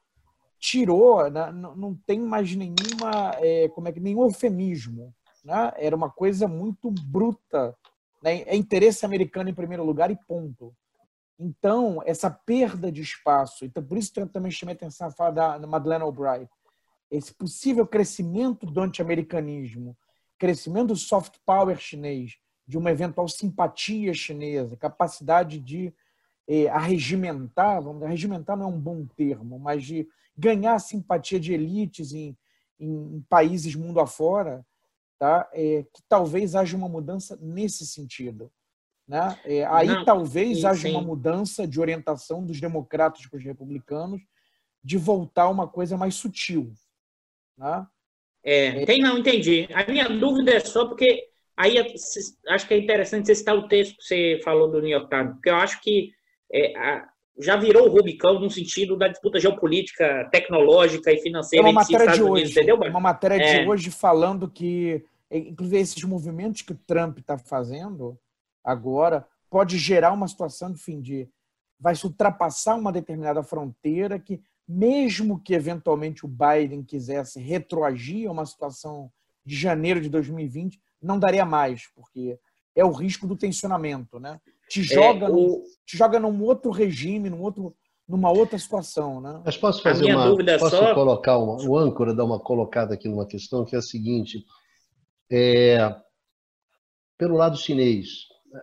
tirou, 0.58 1.30
né, 1.30 1.50
não, 1.52 1.94
tem 2.06 2.20
mais 2.20 2.54
nenhuma, 2.54 3.34
é, 3.38 3.68
como 3.68 3.88
é 3.88 3.92
que, 3.92 4.00
nenhum 4.00 4.22
eufemismo. 4.22 5.14
Né? 5.44 5.72
Era 5.76 5.96
uma 5.96 6.10
coisa 6.10 6.46
muito 6.46 6.90
bruta. 6.90 7.76
Né? 8.22 8.42
É 8.42 8.56
interesse 8.56 9.04
americano 9.04 9.50
em 9.50 9.54
primeiro 9.54 9.84
lugar 9.84 10.10
e 10.10 10.18
ponto. 10.26 10.74
Então, 11.38 12.00
essa 12.06 12.30
perda 12.30 12.92
de 12.92 13.02
espaço, 13.02 13.64
então 13.64 13.82
por 13.82 13.98
isso 13.98 14.12
eu 14.16 14.28
também 14.28 14.52
chamei 14.52 14.74
atenção 14.74 15.08
a 15.08 15.10
fala 15.10 15.58
da 15.58 15.66
Madeleine 15.66 16.04
Albright, 16.04 16.48
esse 17.10 17.34
possível 17.34 17.86
crescimento 17.86 18.66
do 18.66 18.80
anti-americanismo, 18.80 19.96
crescimento 20.38 20.88
do 20.88 20.96
soft 20.96 21.36
power 21.44 21.78
chinês, 21.78 22.36
de 22.66 22.78
uma 22.78 22.90
eventual 22.90 23.28
simpatia 23.28 24.14
chinesa, 24.14 24.76
capacidade 24.76 25.58
de 25.58 25.92
eh, 26.48 26.68
arregimentar, 26.68 27.80
vamos 27.80 27.98
dizer, 27.98 28.06
arregimentar 28.06 28.56
não 28.56 28.66
é 28.66 28.68
um 28.68 28.80
bom 28.80 29.06
termo, 29.06 29.58
mas 29.58 29.84
de 29.84 30.08
ganhar 30.36 30.74
a 30.74 30.78
simpatia 30.78 31.38
de 31.38 31.52
elites 31.52 32.12
em, 32.12 32.36
em, 32.78 33.24
países 33.28 33.74
mundo 33.74 34.00
afora, 34.00 34.66
tá? 35.18 35.48
É, 35.52 35.84
que 35.84 36.02
talvez 36.08 36.54
haja 36.54 36.76
uma 36.76 36.88
mudança 36.88 37.38
nesse 37.40 37.86
sentido. 37.86 38.50
Né? 39.06 39.38
É, 39.44 39.64
aí 39.66 39.86
não, 39.86 40.04
talvez 40.04 40.60
sim, 40.60 40.66
haja 40.66 40.88
sim. 40.88 40.90
uma 40.90 41.02
mudança 41.02 41.66
de 41.66 41.78
orientação 41.78 42.44
dos 42.44 42.60
democratas 42.60 43.26
para 43.26 43.36
os 43.36 43.44
republicanos 43.44 44.22
de 44.82 44.96
voltar 44.96 45.44
a 45.44 45.50
uma 45.50 45.68
coisa 45.68 45.96
mais 45.96 46.14
sutil. 46.14 46.72
Né? 47.56 47.86
É, 48.44 48.82
é, 48.82 48.86
tem 48.86 49.00
não, 49.00 49.18
entendi. 49.18 49.66
A 49.72 49.90
minha 49.90 50.08
dúvida 50.08 50.52
é 50.52 50.60
só 50.60 50.86
porque 50.86 51.28
aí 51.56 51.76
acho 52.48 52.68
que 52.68 52.74
é 52.74 52.78
interessante 52.78 53.26
você 53.26 53.34
citar 53.34 53.56
o 53.56 53.68
texto 53.68 53.96
que 53.96 54.04
você 54.04 54.40
falou 54.44 54.70
do 54.70 54.80
New 54.80 54.90
York 54.90 55.08
Times, 55.08 55.32
porque 55.34 55.50
eu 55.50 55.56
acho 55.56 55.80
que 55.80 56.12
é, 56.52 56.76
a, 56.78 57.08
já 57.38 57.56
virou 57.56 57.88
o 57.88 57.90
Rubicão 57.90 58.38
no 58.38 58.50
sentido 58.50 58.96
da 58.96 59.08
disputa 59.08 59.40
geopolítica, 59.40 60.28
tecnológica 60.30 61.12
e 61.12 61.20
financeira 61.20 61.66
é 61.66 61.70
uma 61.70 61.80
matéria 61.80 62.12
de 62.12 62.22
hoje, 62.22 62.50
entendeu? 62.50 62.82
É 62.82 62.90
uma 62.90 63.00
matéria 63.00 63.38
de 63.38 63.60
é. 63.60 63.68
hoje 63.68 63.90
falando 63.90 64.48
que, 64.48 65.04
inclusive, 65.30 65.80
esses 65.80 66.04
movimentos 66.04 66.62
que 66.62 66.72
o 66.72 66.78
Trump 66.86 67.18
está 67.18 67.36
fazendo 67.38 68.18
agora 68.62 69.26
pode 69.50 69.78
gerar 69.78 70.12
uma 70.12 70.28
situação, 70.28 70.70
enfim, 70.70 71.00
de 71.00 71.28
vai 71.78 71.94
se 71.94 72.06
ultrapassar 72.06 72.76
uma 72.76 72.92
determinada 72.92 73.42
fronteira 73.42 74.18
que, 74.18 74.40
mesmo 74.66 75.40
que 75.40 75.54
eventualmente 75.54 76.24
o 76.24 76.28
Biden 76.28 76.82
quisesse 76.82 77.40
retroagir 77.40 78.28
a 78.28 78.32
uma 78.32 78.46
situação 78.46 79.10
de 79.44 79.54
janeiro 79.56 80.00
de 80.00 80.08
2020, 80.08 80.80
não 81.02 81.18
daria 81.18 81.44
mais, 81.44 81.86
porque 81.94 82.38
é 82.74 82.84
o 82.84 82.90
risco 82.90 83.26
do 83.26 83.36
tensionamento, 83.36 84.18
né? 84.18 84.40
Te 84.68 84.80
é, 84.80 84.84
joga, 84.84 85.26
é, 85.26 85.30
o... 85.30 85.32
num, 85.32 85.62
te 85.84 85.96
joga 85.96 86.18
num 86.18 86.42
outro 86.42 86.70
regime, 86.70 87.28
num 87.28 87.42
outro, 87.42 87.76
numa 88.08 88.30
outra 88.30 88.58
situação, 88.58 89.20
né? 89.20 89.42
Mas 89.44 89.56
posso 89.56 89.82
fazer 89.82 90.14
uma, 90.14 90.26
dúvida 90.26 90.58
posso 90.58 90.76
só... 90.76 90.94
colocar 90.94 91.38
uma, 91.38 91.62
o 91.62 91.76
âncora 91.76 92.14
dar 92.14 92.24
uma 92.24 92.40
colocada 92.40 92.94
aqui 92.94 93.08
numa 93.08 93.26
questão 93.26 93.64
que 93.64 93.76
é 93.76 93.78
a 93.78 93.82
seguinte: 93.82 94.44
é, 95.30 95.94
pelo 97.18 97.36
lado 97.36 97.56
chinês, 97.56 98.08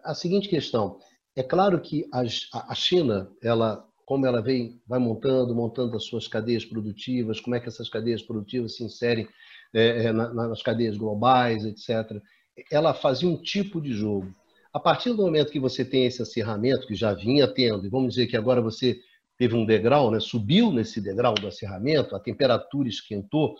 a 0.03 0.13
seguinte 0.13 0.49
questão. 0.49 0.99
É 1.35 1.41
claro 1.41 1.79
que 1.79 2.05
a, 2.11 2.75
China, 2.75 3.31
ela, 3.41 3.87
como 4.11 4.25
ela 4.25 4.41
vem, 4.41 4.77
vai 4.85 4.99
montando, 4.99 5.55
montando 5.55 5.95
as 5.95 6.03
suas 6.03 6.27
cadeias 6.27 6.65
produtivas, 6.65 7.39
como 7.39 7.55
é 7.55 7.61
que 7.61 7.69
essas 7.69 7.87
cadeias 7.87 8.21
produtivas 8.21 8.75
se 8.75 8.83
inserem 8.83 9.25
é, 9.73 10.07
é 10.07 10.11
nas 10.11 10.61
cadeias 10.61 10.97
globais, 10.97 11.63
etc. 11.63 12.21
Ela 12.69 12.93
fazia 12.93 13.29
um 13.29 13.41
tipo 13.41 13.79
de 13.79 13.93
jogo. 13.93 14.35
A 14.73 14.81
partir 14.81 15.11
do 15.11 15.23
momento 15.23 15.49
que 15.49 15.61
você 15.61 15.85
tem 15.85 16.05
esse 16.05 16.21
acirramento, 16.21 16.87
que 16.87 16.93
já 16.93 17.13
vinha 17.13 17.47
tendo, 17.47 17.85
e 17.85 17.89
vamos 17.89 18.15
dizer 18.15 18.27
que 18.27 18.35
agora 18.35 18.59
você 18.59 18.99
teve 19.37 19.55
um 19.55 19.65
degrau, 19.65 20.11
né, 20.11 20.19
subiu 20.19 20.73
nesse 20.73 20.99
degrau 20.99 21.33
do 21.33 21.47
acirramento, 21.47 22.13
a 22.13 22.19
temperatura 22.19 22.89
esquentou, 22.89 23.55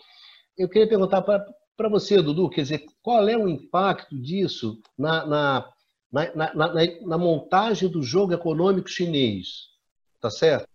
eu 0.58 0.68
queria 0.68 0.86
perguntar 0.86 1.22
para 1.22 1.88
você, 1.88 2.20
Dudu, 2.20 2.50
quer 2.50 2.60
dizer, 2.60 2.84
qual 3.00 3.26
é 3.26 3.38
o 3.38 3.48
impacto 3.48 4.20
disso 4.20 4.78
na, 4.98 5.24
na 5.24 5.72
na, 6.12 6.34
na, 6.34 6.54
na, 6.54 6.70
na 7.06 7.16
montagem 7.16 7.88
do 7.88 8.02
jogo 8.02 8.34
econômico 8.34 8.86
chinês, 8.86 9.71
tá 10.22 10.30
certo? 10.30 10.66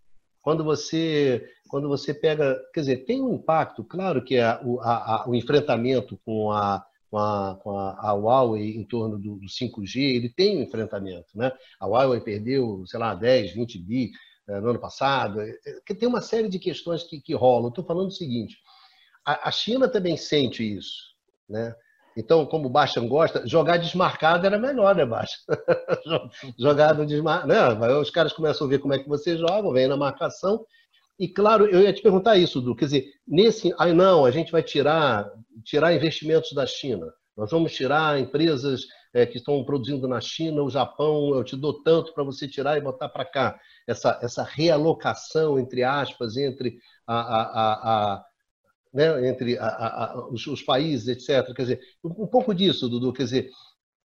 Quando 0.41 0.63
você 0.63 1.49
quando 1.69 1.89
você 1.89 2.13
pega, 2.13 2.57
quer 2.73 2.79
dizer, 2.79 2.97
tem 3.05 3.21
um 3.21 3.33
impacto, 3.33 3.83
claro 3.83 4.23
que 4.23 4.37
é 4.37 4.57
o, 4.63 4.79
a, 4.79 5.23
a, 5.23 5.29
o 5.29 5.35
enfrentamento 5.35 6.17
com 6.23 6.49
a, 6.49 6.85
com 7.11 7.17
a, 7.17 7.59
com 7.61 7.77
a, 7.77 8.13
Huawei 8.13 8.77
em 8.77 8.85
torno 8.85 9.17
do, 9.17 9.35
do, 9.35 9.47
5G, 9.47 10.15
ele 10.15 10.29
tem 10.29 10.57
um 10.57 10.61
enfrentamento, 10.61 11.27
né? 11.35 11.51
A 11.77 11.85
Huawei 11.85 12.21
perdeu, 12.21 12.85
sei 12.85 12.99
lá, 12.99 13.13
10, 13.13 13.51
20 13.51 13.79
bi 13.79 14.11
eh, 14.47 14.61
no 14.61 14.69
ano 14.69 14.79
passado, 14.79 15.41
é, 15.41 15.49
é, 15.49 15.79
que 15.85 15.93
tem 15.93 16.07
uma 16.07 16.21
série 16.21 16.47
de 16.47 16.57
questões 16.57 17.03
que, 17.03 17.19
que 17.19 17.33
rolam. 17.33 17.67
Estou 17.67 17.83
falando 17.83 18.07
o 18.07 18.11
seguinte, 18.11 18.57
a, 19.25 19.49
a 19.49 19.51
China 19.51 19.89
também 19.89 20.15
sente 20.15 20.63
isso, 20.63 21.13
né? 21.49 21.75
Então, 22.17 22.47
como 22.47 22.65
o 22.65 22.69
Bastian 22.69 23.07
gosta, 23.07 23.45
jogar 23.45 23.77
desmarcado 23.77 24.47
era 24.47 24.57
melhor, 24.57 24.95
né, 24.95 25.05
Bastian? 25.05 25.37
jogar 26.57 26.95
no 26.95 27.05
desmarcado. 27.05 27.47
Né? 27.47 27.93
Os 27.99 28.09
caras 28.09 28.33
começam 28.33 28.65
a 28.65 28.69
ver 28.69 28.79
como 28.79 28.95
é 28.95 28.97
que 28.97 29.07
você 29.07 29.37
joga, 29.37 29.71
vem 29.71 29.87
na 29.87 29.95
marcação. 29.95 30.65
E, 31.19 31.27
claro, 31.27 31.67
eu 31.67 31.79
ia 31.79 31.93
te 31.93 32.01
perguntar 32.01 32.35
isso, 32.35 32.59
Du. 32.59 32.75
Quer 32.75 32.85
dizer, 32.85 33.05
nesse. 33.27 33.71
Aí, 33.77 33.93
não, 33.93 34.25
a 34.25 34.31
gente 34.31 34.51
vai 34.51 34.63
tirar, 34.63 35.29
tirar 35.63 35.93
investimentos 35.93 36.53
da 36.53 36.65
China. 36.65 37.05
Nós 37.37 37.51
vamos 37.51 37.71
tirar 37.73 38.19
empresas 38.19 38.81
é, 39.13 39.23
que 39.25 39.37
estão 39.37 39.63
produzindo 39.63 40.07
na 40.07 40.19
China, 40.19 40.63
o 40.63 40.71
Japão, 40.71 41.35
eu 41.35 41.43
te 41.43 41.55
dou 41.55 41.83
tanto 41.83 42.13
para 42.15 42.23
você 42.23 42.47
tirar 42.47 42.77
e 42.77 42.81
botar 42.81 43.09
para 43.09 43.25
cá. 43.25 43.59
Essa, 43.87 44.19
essa 44.23 44.43
realocação, 44.43 45.59
entre 45.59 45.83
aspas, 45.83 46.35
entre 46.35 46.79
a, 47.05 47.15
a, 47.15 47.73
a, 47.73 48.25
né, 48.93 49.27
entre 49.27 49.57
a, 49.57 49.67
a, 49.67 50.29
os, 50.29 50.45
os, 50.47 50.61
países, 50.61 51.07
etc. 51.07 51.53
Quer 51.53 51.61
dizer, 51.61 51.81
um, 52.03 52.27
pouco 52.27 52.53
disso, 52.53 52.89
Dudu, 52.89 53.13
quer 53.13 53.23
dizer, 53.23 53.49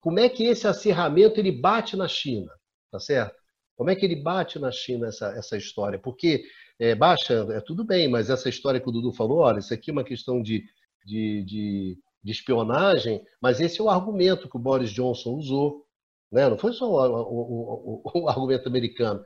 como 0.00 0.18
é 0.18 0.28
que 0.28 0.44
esse 0.44 0.66
acirramento 0.66 1.40
ele 1.40 1.52
bate 1.52 1.96
na 1.96 2.08
China, 2.08 2.52
tá 2.90 2.98
certo? 2.98 3.34
Como 3.76 3.90
é 3.90 3.96
que 3.96 4.04
ele 4.04 4.16
bate 4.16 4.58
na 4.58 4.70
China 4.70 5.08
essa, 5.08 5.28
essa 5.36 5.56
história? 5.56 5.98
Porque 5.98 6.44
é, 6.78 6.94
baixa, 6.94 7.46
é 7.50 7.60
tudo 7.60 7.84
bem, 7.84 8.08
mas 8.08 8.30
essa 8.30 8.48
história 8.48 8.80
que 8.80 8.88
o 8.88 8.92
Dudu 8.92 9.12
falou, 9.12 9.38
olha, 9.38 9.58
isso 9.58 9.72
aqui 9.72 9.90
é 9.90 9.92
uma 9.92 10.04
questão 10.04 10.42
de, 10.42 10.64
de, 11.04 11.42
de, 11.44 11.98
de 12.22 12.32
espionagem, 12.32 13.22
mas 13.40 13.60
esse 13.60 13.80
é 13.80 13.84
o 13.84 13.90
argumento 13.90 14.48
que 14.48 14.56
o 14.56 14.60
Boris 14.60 14.90
Johnson 14.90 15.30
usou, 15.30 15.86
né? 16.30 16.48
não 16.48 16.58
foi 16.58 16.72
só 16.72 16.86
o, 16.86 17.22
o, 17.22 18.02
o, 18.04 18.22
o 18.24 18.28
argumento 18.28 18.68
americano. 18.68 19.22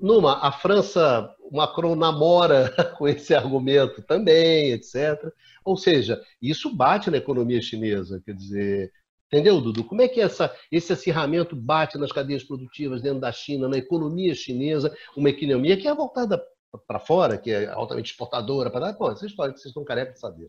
Numa, 0.00 0.38
a 0.38 0.52
França, 0.52 1.34
Macron 1.50 1.96
namora 1.96 2.70
com 2.98 3.08
esse 3.08 3.34
argumento 3.34 4.02
também, 4.02 4.72
etc. 4.72 5.32
Ou 5.64 5.76
seja, 5.76 6.22
isso 6.40 6.74
bate 6.74 7.10
na 7.10 7.16
economia 7.16 7.60
chinesa, 7.60 8.22
quer 8.24 8.34
dizer, 8.34 8.92
entendeu, 9.26 9.60
Dudu? 9.60 9.84
Como 9.84 10.02
é 10.02 10.08
que 10.08 10.20
essa, 10.20 10.54
esse 10.70 10.92
acirramento 10.92 11.56
bate 11.56 11.98
nas 11.98 12.12
cadeias 12.12 12.44
produtivas 12.44 13.02
dentro 13.02 13.20
da 13.20 13.32
China, 13.32 13.68
na 13.68 13.78
economia 13.78 14.34
chinesa, 14.34 14.94
uma 15.16 15.30
economia 15.30 15.76
que 15.76 15.88
é 15.88 15.94
voltada 15.94 16.42
para 16.86 17.00
fora, 17.00 17.36
que 17.36 17.50
é 17.50 17.68
altamente 17.68 18.12
exportadora, 18.12 18.70
para 18.70 18.92
pô, 18.92 19.10
essa 19.10 19.26
história 19.26 19.52
que 19.52 19.60
vocês 19.60 19.70
estão 19.70 19.84
carecas 19.84 20.14
de 20.14 20.20
saber. 20.20 20.48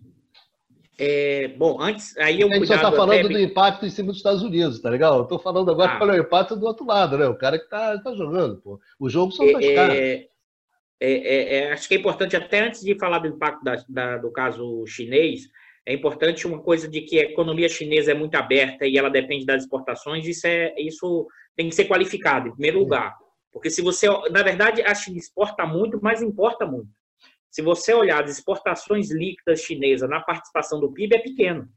É, 0.97 1.47
bom, 1.49 1.81
antes, 1.81 2.15
aí 2.17 2.41
eu 2.41 2.49
A 2.49 2.53
gente 2.53 2.67
só 2.67 2.75
está 2.75 2.91
falando 2.91 3.29
do 3.29 3.39
impacto 3.39 3.85
em 3.85 3.89
cima 3.89 4.09
dos 4.09 4.17
Estados 4.17 4.43
Unidos, 4.43 4.81
tá 4.81 4.89
legal? 4.89 5.23
Estou 5.23 5.39
falando 5.39 5.71
agora 5.71 5.97
ah. 5.99 6.05
o 6.05 6.17
impacto 6.17 6.55
do 6.55 6.65
outro 6.65 6.85
lado, 6.85 7.17
né? 7.17 7.27
O 7.27 7.37
cara 7.37 7.57
que 7.57 7.63
está 7.63 7.97
tá 7.99 8.13
jogando, 8.13 8.61
pô. 8.61 8.79
O 8.99 9.09
jogo 9.09 9.31
são 9.31 9.51
das 9.51 9.63
é, 9.63 9.73
caras. 9.73 9.95
É, 9.95 10.27
é, 10.99 11.55
é, 11.57 11.71
acho 11.71 11.87
que 11.87 11.95
é 11.95 11.97
importante, 11.97 12.35
até 12.35 12.59
antes 12.59 12.81
de 12.81 12.95
falar 12.99 13.19
do 13.19 13.27
impacto 13.27 13.63
da, 13.63 13.83
da, 13.89 14.17
do 14.17 14.31
caso 14.31 14.85
chinês, 14.85 15.41
é 15.85 15.93
importante 15.93 16.45
uma 16.45 16.61
coisa 16.61 16.87
de 16.87 17.01
que 17.01 17.19
a 17.19 17.23
economia 17.23 17.67
chinesa 17.67 18.11
é 18.11 18.13
muito 18.13 18.35
aberta 18.35 18.85
e 18.85 18.97
ela 18.97 19.09
depende 19.09 19.45
das 19.45 19.63
exportações, 19.63 20.27
isso, 20.27 20.45
é, 20.45 20.75
isso 20.77 21.27
tem 21.55 21.67
que 21.67 21.75
ser 21.75 21.85
qualificado, 21.85 22.49
em 22.49 22.51
primeiro 22.51 22.79
lugar. 22.79 23.17
Porque 23.51 23.69
se 23.69 23.81
você, 23.81 24.07
na 24.29 24.43
verdade, 24.43 24.81
a 24.83 24.93
China 24.93 25.17
exporta 25.17 25.65
muito, 25.65 25.99
mas 26.01 26.21
importa 26.21 26.65
muito. 26.65 26.89
Se 27.51 27.61
você 27.61 27.93
olhar 27.93 28.23
as 28.23 28.31
exportações 28.31 29.11
líquidas 29.11 29.59
chinesas 29.59 30.09
na 30.09 30.21
participação 30.21 30.79
do 30.79 30.91
PIB, 30.91 31.15
é 31.15 31.19
pequeno. 31.19 31.67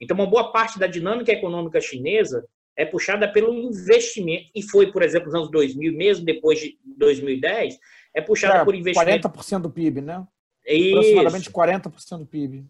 Então, 0.00 0.14
uma 0.14 0.26
boa 0.26 0.52
parte 0.52 0.78
da 0.78 0.86
dinâmica 0.86 1.32
econômica 1.32 1.80
chinesa 1.80 2.46
é 2.76 2.84
puxada 2.84 3.26
pelo 3.32 3.52
investimento, 3.52 4.50
e 4.54 4.62
foi, 4.62 4.92
por 4.92 5.02
exemplo, 5.02 5.26
nos 5.26 5.34
anos 5.34 5.50
2000, 5.50 5.92
mesmo 5.94 6.24
depois 6.24 6.60
de 6.60 6.78
2010, 6.84 7.76
é 8.14 8.20
puxada 8.20 8.58
é, 8.58 8.64
por 8.64 8.74
investimento. 8.74 9.28
40% 9.28 9.62
do 9.62 9.70
PIB, 9.70 10.02
né? 10.02 10.24
Isso. 10.64 10.98
Aproximadamente 10.98 11.50
40% 11.50 12.18
do 12.18 12.26
PIB. 12.26 12.66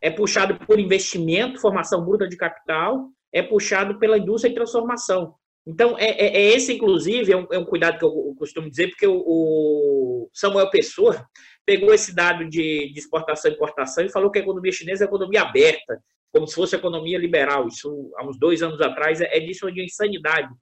É 0.00 0.10
puxado 0.10 0.58
por 0.66 0.80
investimento, 0.80 1.60
formação 1.60 2.04
bruta 2.04 2.26
de 2.26 2.36
capital, 2.36 3.10
é 3.32 3.42
puxado 3.42 3.98
pela 3.98 4.18
indústria 4.18 4.50
e 4.50 4.54
transformação. 4.54 5.34
Então, 5.66 5.96
é, 5.96 6.06
é, 6.06 6.36
é 6.36 6.42
esse, 6.54 6.72
inclusive, 6.72 7.32
é 7.32 7.36
um, 7.36 7.46
é 7.52 7.58
um, 7.58 7.64
cuidado 7.64 7.98
que 7.98 8.04
eu 8.04 8.34
costumo 8.36 8.68
dizer, 8.68 8.88
porque 8.88 9.06
o, 9.06 9.22
o 9.24 10.30
Samuel 10.32 10.70
Pessoa 10.70 11.24
pegou 11.64 11.94
esse 11.94 12.14
dado 12.14 12.48
de, 12.48 12.92
de 12.92 12.98
exportação 12.98 13.50
e 13.50 13.54
importação 13.54 14.04
e 14.04 14.10
falou 14.10 14.30
que 14.30 14.38
a 14.38 14.42
economia 14.42 14.72
chinesa 14.72 15.04
é 15.04 15.06
economia 15.06 15.42
aberta, 15.42 16.02
como 16.32 16.46
se 16.48 16.54
fosse 16.54 16.74
economia 16.74 17.18
liberal. 17.18 17.68
Isso, 17.68 18.12
há 18.16 18.26
uns 18.26 18.38
dois 18.38 18.62
anos 18.62 18.80
atrás, 18.80 19.20
é, 19.20 19.36
é 19.36 19.40
disso 19.40 19.70
de 19.70 19.84
insanidade. 19.84 20.52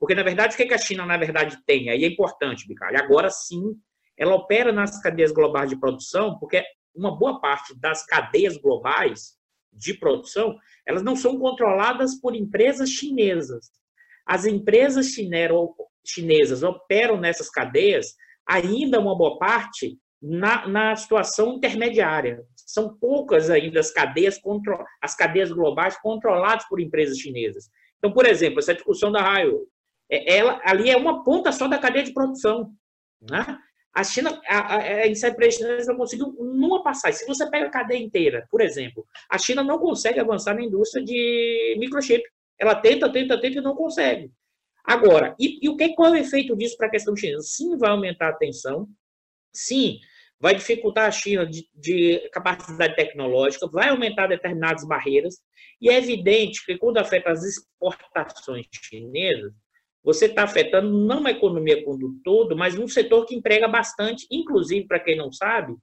Porque, 0.00 0.14
na 0.14 0.22
verdade, 0.22 0.54
o 0.54 0.56
que, 0.56 0.64
é 0.64 0.66
que 0.66 0.74
a 0.74 0.78
China, 0.78 1.06
na 1.06 1.16
verdade, 1.16 1.58
tem? 1.64 1.90
Aí 1.90 2.04
é 2.04 2.08
importante, 2.08 2.66
Bicalho. 2.66 2.98
Agora 2.98 3.30
sim, 3.30 3.76
ela 4.16 4.34
opera 4.34 4.72
nas 4.72 5.00
cadeias 5.00 5.30
globais 5.30 5.68
de 5.68 5.78
produção, 5.78 6.38
porque 6.38 6.64
uma 6.94 7.16
boa 7.16 7.40
parte 7.40 7.78
das 7.78 8.04
cadeias 8.04 8.56
globais 8.56 9.38
de 9.72 9.94
produção, 9.94 10.56
elas 10.84 11.02
não 11.02 11.14
são 11.14 11.38
controladas 11.38 12.16
por 12.16 12.34
empresas 12.34 12.90
chinesas. 12.90 13.70
As 14.26 14.46
empresas 14.46 15.14
chinesas 16.04 16.62
operam 16.62 17.18
nessas 17.18 17.48
cadeias, 17.50 18.14
ainda 18.46 19.00
uma 19.00 19.16
boa 19.16 19.38
parte 19.38 19.98
na, 20.20 20.66
na 20.68 20.96
situação 20.96 21.54
intermediária. 21.54 22.44
São 22.56 22.96
poucas 22.98 23.50
ainda 23.50 23.80
as 23.80 23.90
cadeias, 23.90 24.38
contro, 24.38 24.78
as 25.02 25.14
cadeias 25.14 25.50
globais 25.50 25.96
controladas 26.00 26.68
por 26.68 26.80
empresas 26.80 27.18
chinesas. 27.18 27.68
Então, 27.98 28.12
por 28.12 28.26
exemplo, 28.26 28.58
essa 28.58 28.74
discussão 28.74 29.10
da 29.10 29.20
Raio, 29.20 29.66
é, 30.10 30.36
ela 30.36 30.60
ali 30.64 30.90
é 30.90 30.96
uma 30.96 31.24
ponta 31.24 31.52
só 31.52 31.68
da 31.68 31.78
cadeia 31.78 32.04
de 32.04 32.12
produção. 32.12 32.72
Né? 33.20 33.58
A 33.92 34.04
China, 34.04 34.40
a 34.48 35.06
empresa 35.06 35.58
chinesa 35.58 35.90
não 35.90 35.98
conseguiu 35.98 36.32
numa 36.38 36.82
passagem. 36.82 37.18
Se 37.18 37.26
você 37.26 37.48
pega 37.50 37.66
a 37.66 37.70
cadeia 37.70 38.00
inteira, 38.00 38.46
por 38.50 38.60
exemplo, 38.60 39.04
a 39.28 39.36
China 39.36 39.64
não 39.64 39.78
consegue 39.78 40.20
avançar 40.20 40.54
na 40.54 40.62
indústria 40.62 41.04
de 41.04 41.76
microchip. 41.78 42.22
Ela 42.60 42.74
tenta, 42.74 43.10
tenta, 43.10 43.40
tenta 43.40 43.58
e 43.58 43.62
não 43.62 43.74
consegue. 43.74 44.30
Agora, 44.84 45.34
e, 45.38 45.64
e 45.64 45.68
o 45.68 45.76
que, 45.76 45.94
qual 45.94 46.14
é 46.14 46.18
o 46.18 46.22
efeito 46.22 46.56
disso 46.56 46.76
para 46.76 46.88
a 46.88 46.90
questão 46.90 47.16
chinesa? 47.16 47.42
Sim, 47.42 47.76
vai 47.78 47.90
aumentar 47.90 48.28
a 48.28 48.36
tensão. 48.36 48.88
Sim, 49.52 49.98
vai 50.38 50.54
dificultar 50.54 51.06
a 51.06 51.10
China 51.10 51.46
de, 51.46 51.68
de, 51.74 52.28
capacidade 52.32 52.96
tecnológica, 52.96 53.68
vai 53.68 53.90
aumentar 53.90 54.26
determinadas 54.26 54.86
barreiras, 54.86 55.36
e 55.80 55.88
é 55.88 55.98
evidente 55.98 56.64
que 56.64 56.78
quando 56.78 56.98
afeta 56.98 57.30
as 57.30 57.44
exportações 57.44 58.66
chinesas, 58.72 59.52
você 60.02 60.26
está 60.26 60.44
afetando 60.44 60.90
não 60.90 61.26
a 61.26 61.30
economia 61.30 61.84
como 61.84 62.18
todo, 62.24 62.56
mas 62.56 62.78
um 62.78 62.88
setor 62.88 63.26
que 63.26 63.34
emprega 63.34 63.68
bastante, 63.68 64.26
inclusive, 64.30 64.86
para 64.86 65.00
quem 65.00 65.16
não 65.16 65.30
sabe, 65.30 65.74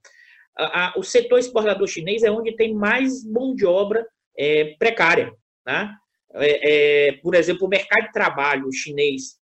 a, 0.57 0.87
a, 0.87 0.93
o 0.97 1.03
setor 1.03 1.37
exportador 1.37 1.87
chinês 1.87 2.23
é 2.23 2.31
onde 2.31 2.55
tem 2.55 2.73
mais 2.73 3.23
mão 3.23 3.53
de 3.53 3.65
obra 3.65 4.07
é, 4.35 4.75
precária. 4.79 5.31
Né? 5.65 5.93
É, 6.33 7.07
é, 7.07 7.11
por 7.13 7.35
exemplo, 7.35 7.65
o 7.65 7.69
mercado 7.69 8.07
de 8.07 8.11
trabalho 8.11 8.71
chinês, 8.71 9.39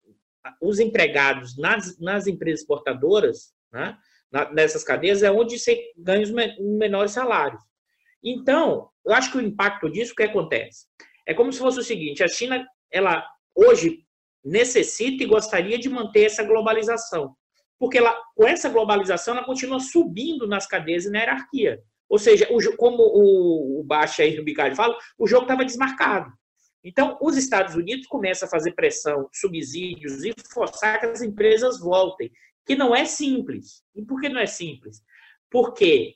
os 0.61 0.79
empregados 0.79 1.57
nas, 1.57 1.99
nas 1.99 2.27
empresas 2.27 2.61
exportadoras, 2.61 3.53
né, 3.71 3.97
nessas 4.53 4.83
cadeias, 4.83 5.23
é 5.23 5.31
onde 5.31 5.57
você 5.57 5.91
ganha 5.97 6.23
os 6.23 6.31
menores 6.59 7.11
salários. 7.11 7.61
Então, 8.23 8.89
eu 9.05 9.13
acho 9.13 9.31
que 9.31 9.37
o 9.37 9.41
impacto 9.41 9.91
disso, 9.91 10.13
o 10.13 10.15
que 10.15 10.23
acontece? 10.23 10.85
É 11.27 11.33
como 11.33 11.51
se 11.51 11.59
fosse 11.59 11.79
o 11.79 11.83
seguinte, 11.83 12.23
a 12.23 12.27
China, 12.27 12.65
ela 12.91 13.25
hoje 13.55 13.99
necessita 14.43 15.23
e 15.23 15.27
gostaria 15.27 15.77
de 15.77 15.89
manter 15.89 16.25
essa 16.25 16.43
globalização. 16.43 17.35
Porque 17.79 17.97
ela, 17.97 18.17
com 18.35 18.47
essa 18.47 18.69
globalização, 18.69 19.35
ela 19.35 19.45
continua 19.45 19.79
subindo 19.79 20.47
nas 20.47 20.67
cadeias 20.67 21.05
e 21.05 21.09
na 21.09 21.19
hierarquia. 21.19 21.81
Ou 22.09 22.17
seja, 22.19 22.47
o, 22.51 22.77
como 22.77 23.03
o, 23.03 23.79
o 23.79 23.83
Baixa 23.83 24.23
aí 24.23 24.35
no 24.35 24.43
Bicalho 24.43 24.75
fala, 24.75 24.97
o 25.17 25.27
jogo 25.27 25.43
estava 25.43 25.65
desmarcado. 25.65 26.31
Então, 26.83 27.17
os 27.21 27.37
Estados 27.37 27.75
Unidos 27.75 28.07
começam 28.07 28.47
a 28.47 28.51
fazer 28.51 28.73
pressão, 28.73 29.29
subsídios 29.31 30.23
e 30.23 30.33
forçar 30.51 30.99
que 30.99 31.05
as 31.05 31.21
empresas 31.21 31.79
voltem, 31.79 32.31
que 32.65 32.75
não 32.75 32.95
é 32.95 33.05
simples. 33.05 33.83
E 33.95 34.03
por 34.03 34.19
que 34.19 34.29
não 34.29 34.39
é 34.39 34.45
simples? 34.45 35.01
Porque 35.49 36.15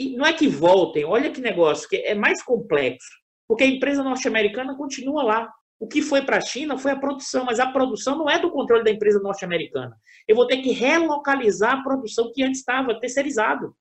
e 0.00 0.16
não 0.16 0.24
é 0.24 0.32
que 0.32 0.48
voltem, 0.48 1.04
olha 1.04 1.30
que 1.30 1.42
negócio, 1.42 1.86
que 1.86 1.96
é 1.96 2.14
mais 2.14 2.42
complexo. 2.42 3.10
Porque 3.46 3.64
a 3.64 3.66
empresa 3.66 4.02
norte-americana 4.02 4.74
continua 4.74 5.22
lá. 5.22 5.52
O 5.78 5.86
que 5.86 6.00
foi 6.00 6.22
para 6.22 6.38
a 6.38 6.40
China 6.40 6.78
foi 6.78 6.92
a 6.92 6.98
produção, 6.98 7.44
mas 7.44 7.60
a 7.60 7.70
produção 7.70 8.16
não 8.16 8.28
é 8.28 8.38
do 8.38 8.50
controle 8.50 8.82
da 8.82 8.90
empresa 8.90 9.20
norte-americana. 9.20 9.94
Eu 10.26 10.36
vou 10.36 10.46
ter 10.46 10.58
que 10.58 10.70
relocalizar 10.70 11.74
a 11.74 11.82
produção 11.82 12.32
que 12.32 12.42
antes 12.42 12.60
estava 12.60 12.98
terceirizado. 12.98 13.76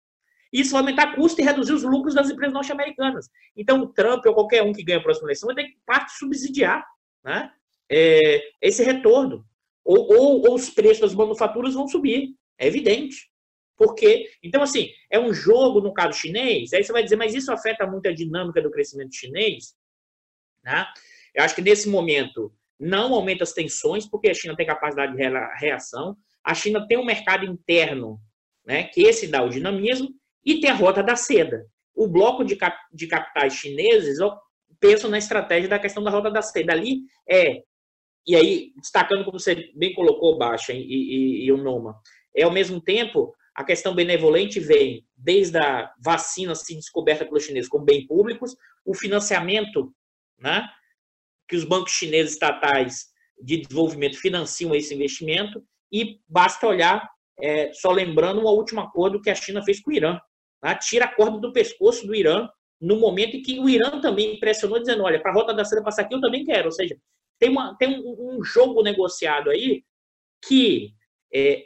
Isso 0.51 0.71
vai 0.71 0.81
aumentar 0.81 1.15
custo 1.15 1.39
e 1.39 1.43
reduzir 1.43 1.73
os 1.73 1.83
lucros 1.83 2.15
das 2.15 2.29
empresas 2.29 2.53
norte-americanas. 2.53 3.29
Então, 3.55 3.81
o 3.81 3.87
Trump 3.87 4.25
ou 4.25 4.33
qualquer 4.33 4.63
um 4.63 4.73
que 4.73 4.83
ganhe 4.83 4.99
a 4.99 5.03
próxima 5.03 5.27
eleição 5.27 5.47
vai 5.47 5.55
ter 5.55 5.71
que 5.71 5.77
parte 5.85 6.17
subsidiar 6.17 6.85
né, 7.23 7.51
é, 7.89 8.41
esse 8.61 8.83
retorno. 8.83 9.45
Ou, 9.83 10.11
ou, 10.11 10.47
ou 10.47 10.55
os 10.55 10.69
preços 10.69 10.99
das 10.99 11.15
manufaturas 11.15 11.73
vão 11.73 11.87
subir. 11.87 12.35
É 12.57 12.67
evidente. 12.67 13.29
Porque, 13.77 14.29
então, 14.43 14.61
assim, 14.61 14.89
é 15.09 15.19
um 15.19 15.33
jogo 15.33 15.79
no 15.79 15.93
caso 15.93 16.19
chinês. 16.19 16.73
Aí 16.73 16.83
você 16.83 16.91
vai 16.91 17.03
dizer, 17.03 17.15
mas 17.15 17.33
isso 17.33 17.51
afeta 17.51 17.87
muito 17.87 18.07
a 18.09 18.13
dinâmica 18.13 18.61
do 18.61 18.71
crescimento 18.71 19.15
chinês? 19.15 19.75
Né? 20.63 20.85
Eu 21.33 21.43
acho 21.43 21.55
que 21.55 21.61
nesse 21.61 21.87
momento 21.87 22.53
não 22.79 23.13
aumenta 23.13 23.43
as 23.43 23.53
tensões, 23.53 24.05
porque 24.05 24.29
a 24.29 24.33
China 24.33 24.55
tem 24.55 24.65
capacidade 24.65 25.15
de 25.15 25.23
reação. 25.59 26.17
A 26.43 26.53
China 26.53 26.87
tem 26.87 26.97
um 26.97 27.05
mercado 27.05 27.45
interno, 27.45 28.19
né, 28.65 28.85
que 28.85 29.01
esse 29.01 29.27
dá 29.27 29.43
o 29.43 29.49
dinamismo, 29.49 30.09
e 30.45 30.59
tem 30.59 30.69
a 30.69 30.75
rota 30.75 31.03
da 31.03 31.15
seda. 31.15 31.65
O 31.95 32.07
bloco 32.07 32.43
de, 32.43 32.55
cap 32.55 32.77
de 32.93 33.07
capitais 33.07 33.53
chineses 33.53 34.17
pensam 34.79 35.09
na 35.09 35.17
estratégia 35.17 35.69
da 35.69 35.79
questão 35.79 36.03
da 36.03 36.09
rota 36.09 36.31
da 36.31 36.41
seda. 36.41 36.73
Ali 36.73 37.01
é, 37.29 37.63
e 38.25 38.35
aí, 38.35 38.73
destacando 38.77 39.25
como 39.25 39.39
você 39.39 39.71
bem 39.75 39.93
colocou, 39.93 40.37
Baixa 40.37 40.73
e, 40.73 40.81
e, 40.81 41.45
e 41.45 41.51
o 41.51 41.57
Noma, 41.57 41.99
é 42.35 42.43
ao 42.43 42.51
mesmo 42.51 42.79
tempo 42.79 43.33
a 43.55 43.63
questão 43.63 43.95
benevolente 43.95 44.59
vem 44.59 45.05
desde 45.17 45.57
a 45.57 45.91
vacina 45.99 46.55
se 46.55 46.75
descoberta 46.75 47.25
pelos 47.25 47.43
chineses 47.43 47.69
como 47.69 47.83
bem 47.83 48.05
públicos, 48.05 48.55
o 48.85 48.93
financiamento 48.93 49.93
né, 50.39 50.65
que 51.47 51.55
os 51.55 51.63
bancos 51.63 51.91
chineses 51.91 52.33
estatais 52.33 53.07
de 53.41 53.57
desenvolvimento 53.57 54.17
financiam 54.17 54.75
esse 54.75 54.93
investimento 54.93 55.63
e 55.91 56.19
basta 56.27 56.67
olhar, 56.67 57.09
é, 57.41 57.73
só 57.73 57.91
lembrando, 57.91 58.41
um 58.41 58.45
último 58.45 58.81
acordo 58.81 59.21
que 59.21 59.29
a 59.29 59.35
China 59.35 59.63
fez 59.63 59.81
com 59.81 59.91
o 59.91 59.93
Irã. 59.93 60.19
Tá? 60.61 60.75
Tira 60.75 61.05
a 61.05 61.15
corda 61.15 61.39
do 61.39 61.53
pescoço 61.53 62.05
do 62.05 62.15
Irã 62.15 62.47
no 62.79 62.97
momento 62.97 63.35
em 63.35 63.41
que 63.41 63.59
o 63.59 63.69
Irã 63.69 63.99
também 63.99 64.39
pressionou, 64.39 64.79
dizendo, 64.79 65.03
olha, 65.03 65.21
para 65.21 65.31
a 65.31 65.33
rota 65.33 65.53
da 65.53 65.65
seda 65.65 65.83
passar 65.83 66.03
aqui, 66.03 66.15
eu 66.15 66.21
também 66.21 66.45
quero. 66.45 66.65
Ou 66.65 66.71
seja, 66.71 66.97
tem, 67.37 67.49
uma, 67.49 67.75
tem 67.77 67.89
um, 67.89 68.37
um 68.37 68.43
jogo 68.43 68.81
negociado 68.81 69.49
aí 69.49 69.83
que, 70.45 70.93
é, 71.33 71.65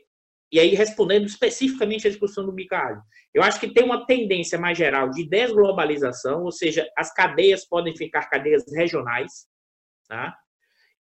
e 0.51 0.59
aí 0.59 0.69
respondendo 0.69 1.25
especificamente 1.25 2.07
à 2.07 2.09
discussão 2.09 2.45
do 2.45 2.51
Micalho, 2.51 3.01
eu 3.33 3.43
acho 3.43 3.59
que 3.59 3.71
tem 3.71 3.83
uma 3.83 4.05
tendência 4.05 4.57
mais 4.57 4.77
geral 4.77 5.09
de 5.09 5.27
desglobalização, 5.27 6.43
ou 6.43 6.51
seja, 6.51 6.87
as 6.97 7.13
cadeias 7.13 7.65
podem 7.67 7.95
ficar 7.95 8.29
cadeias 8.29 8.63
regionais, 8.73 9.47
Tá? 10.07 10.37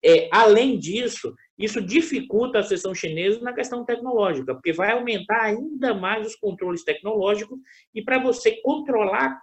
É, 0.03 0.29
além 0.31 0.77
disso, 0.77 1.33
isso 1.58 1.82
dificulta 1.82 2.60
a 2.60 2.64
sessão 2.64 2.93
chinesa 2.93 3.39
na 3.41 3.53
questão 3.53 3.84
tecnológica, 3.84 4.53
porque 4.53 4.72
vai 4.72 4.91
aumentar 4.91 5.41
ainda 5.41 5.93
mais 5.93 6.28
os 6.28 6.36
controles 6.36 6.84
tecnológicos 6.84 7.60
e 7.93 8.01
para 8.01 8.20
você 8.20 8.62
controlar, 8.62 9.41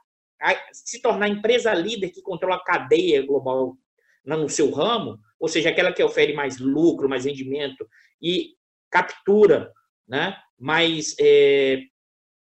se 0.72 1.02
tornar 1.02 1.28
empresa 1.28 1.74
líder 1.74 2.10
que 2.10 2.22
controla 2.22 2.56
a 2.56 2.64
cadeia 2.64 3.26
global 3.26 3.76
no 4.24 4.48
seu 4.48 4.70
ramo, 4.70 5.18
ou 5.40 5.48
seja, 5.48 5.70
aquela 5.70 5.92
que 5.92 6.02
oferece 6.02 6.36
mais 6.36 6.58
lucro, 6.58 7.08
mais 7.08 7.24
rendimento 7.24 7.86
e 8.22 8.54
captura 8.90 9.72
né, 10.06 10.36
mais 10.58 11.16
é, 11.20 11.82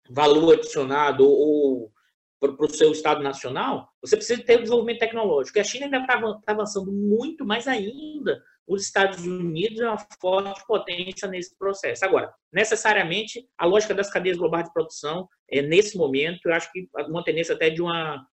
valor 0.10 0.54
adicionado 0.54 1.28
ou 1.28 1.92
para 2.40 2.66
o 2.66 2.70
seu 2.70 2.92
Estado 2.92 3.24
nacional, 3.24 3.92
você 4.00 4.16
precisa 4.16 4.44
ter 4.44 4.58
o 4.58 4.62
desenvolvimento 4.62 5.00
tecnológico. 5.00 5.58
E 5.58 5.62
a 5.62 5.64
China 5.64 5.86
ainda 5.86 6.02
está 6.02 6.20
tá 6.46 6.54
avançando 6.54 6.92
muito 6.92 7.44
mais 7.44 7.68
ainda. 7.68 8.44
Os 8.68 8.84
Estados 8.84 9.26
Unidos 9.26 9.80
é 9.80 9.88
uma 9.88 10.06
forte 10.20 10.62
potência 10.68 11.28
nesse 11.28 11.58
processo. 11.58 12.04
Agora, 12.04 12.34
necessariamente, 12.52 13.48
a 13.58 13.66
lógica 13.66 13.94
das 13.94 14.10
cadeias 14.10 14.38
globais 14.38 14.66
de 14.66 14.74
produção, 14.74 15.28
é, 15.50 15.62
nesse 15.62 15.98
momento, 15.98 16.48
eu 16.48 16.54
acho 16.54 16.72
que 16.72 16.90
uma 17.08 17.24
tendência 17.24 17.56
até 17.56 17.70
de 17.70 17.82
uma, 17.82 18.28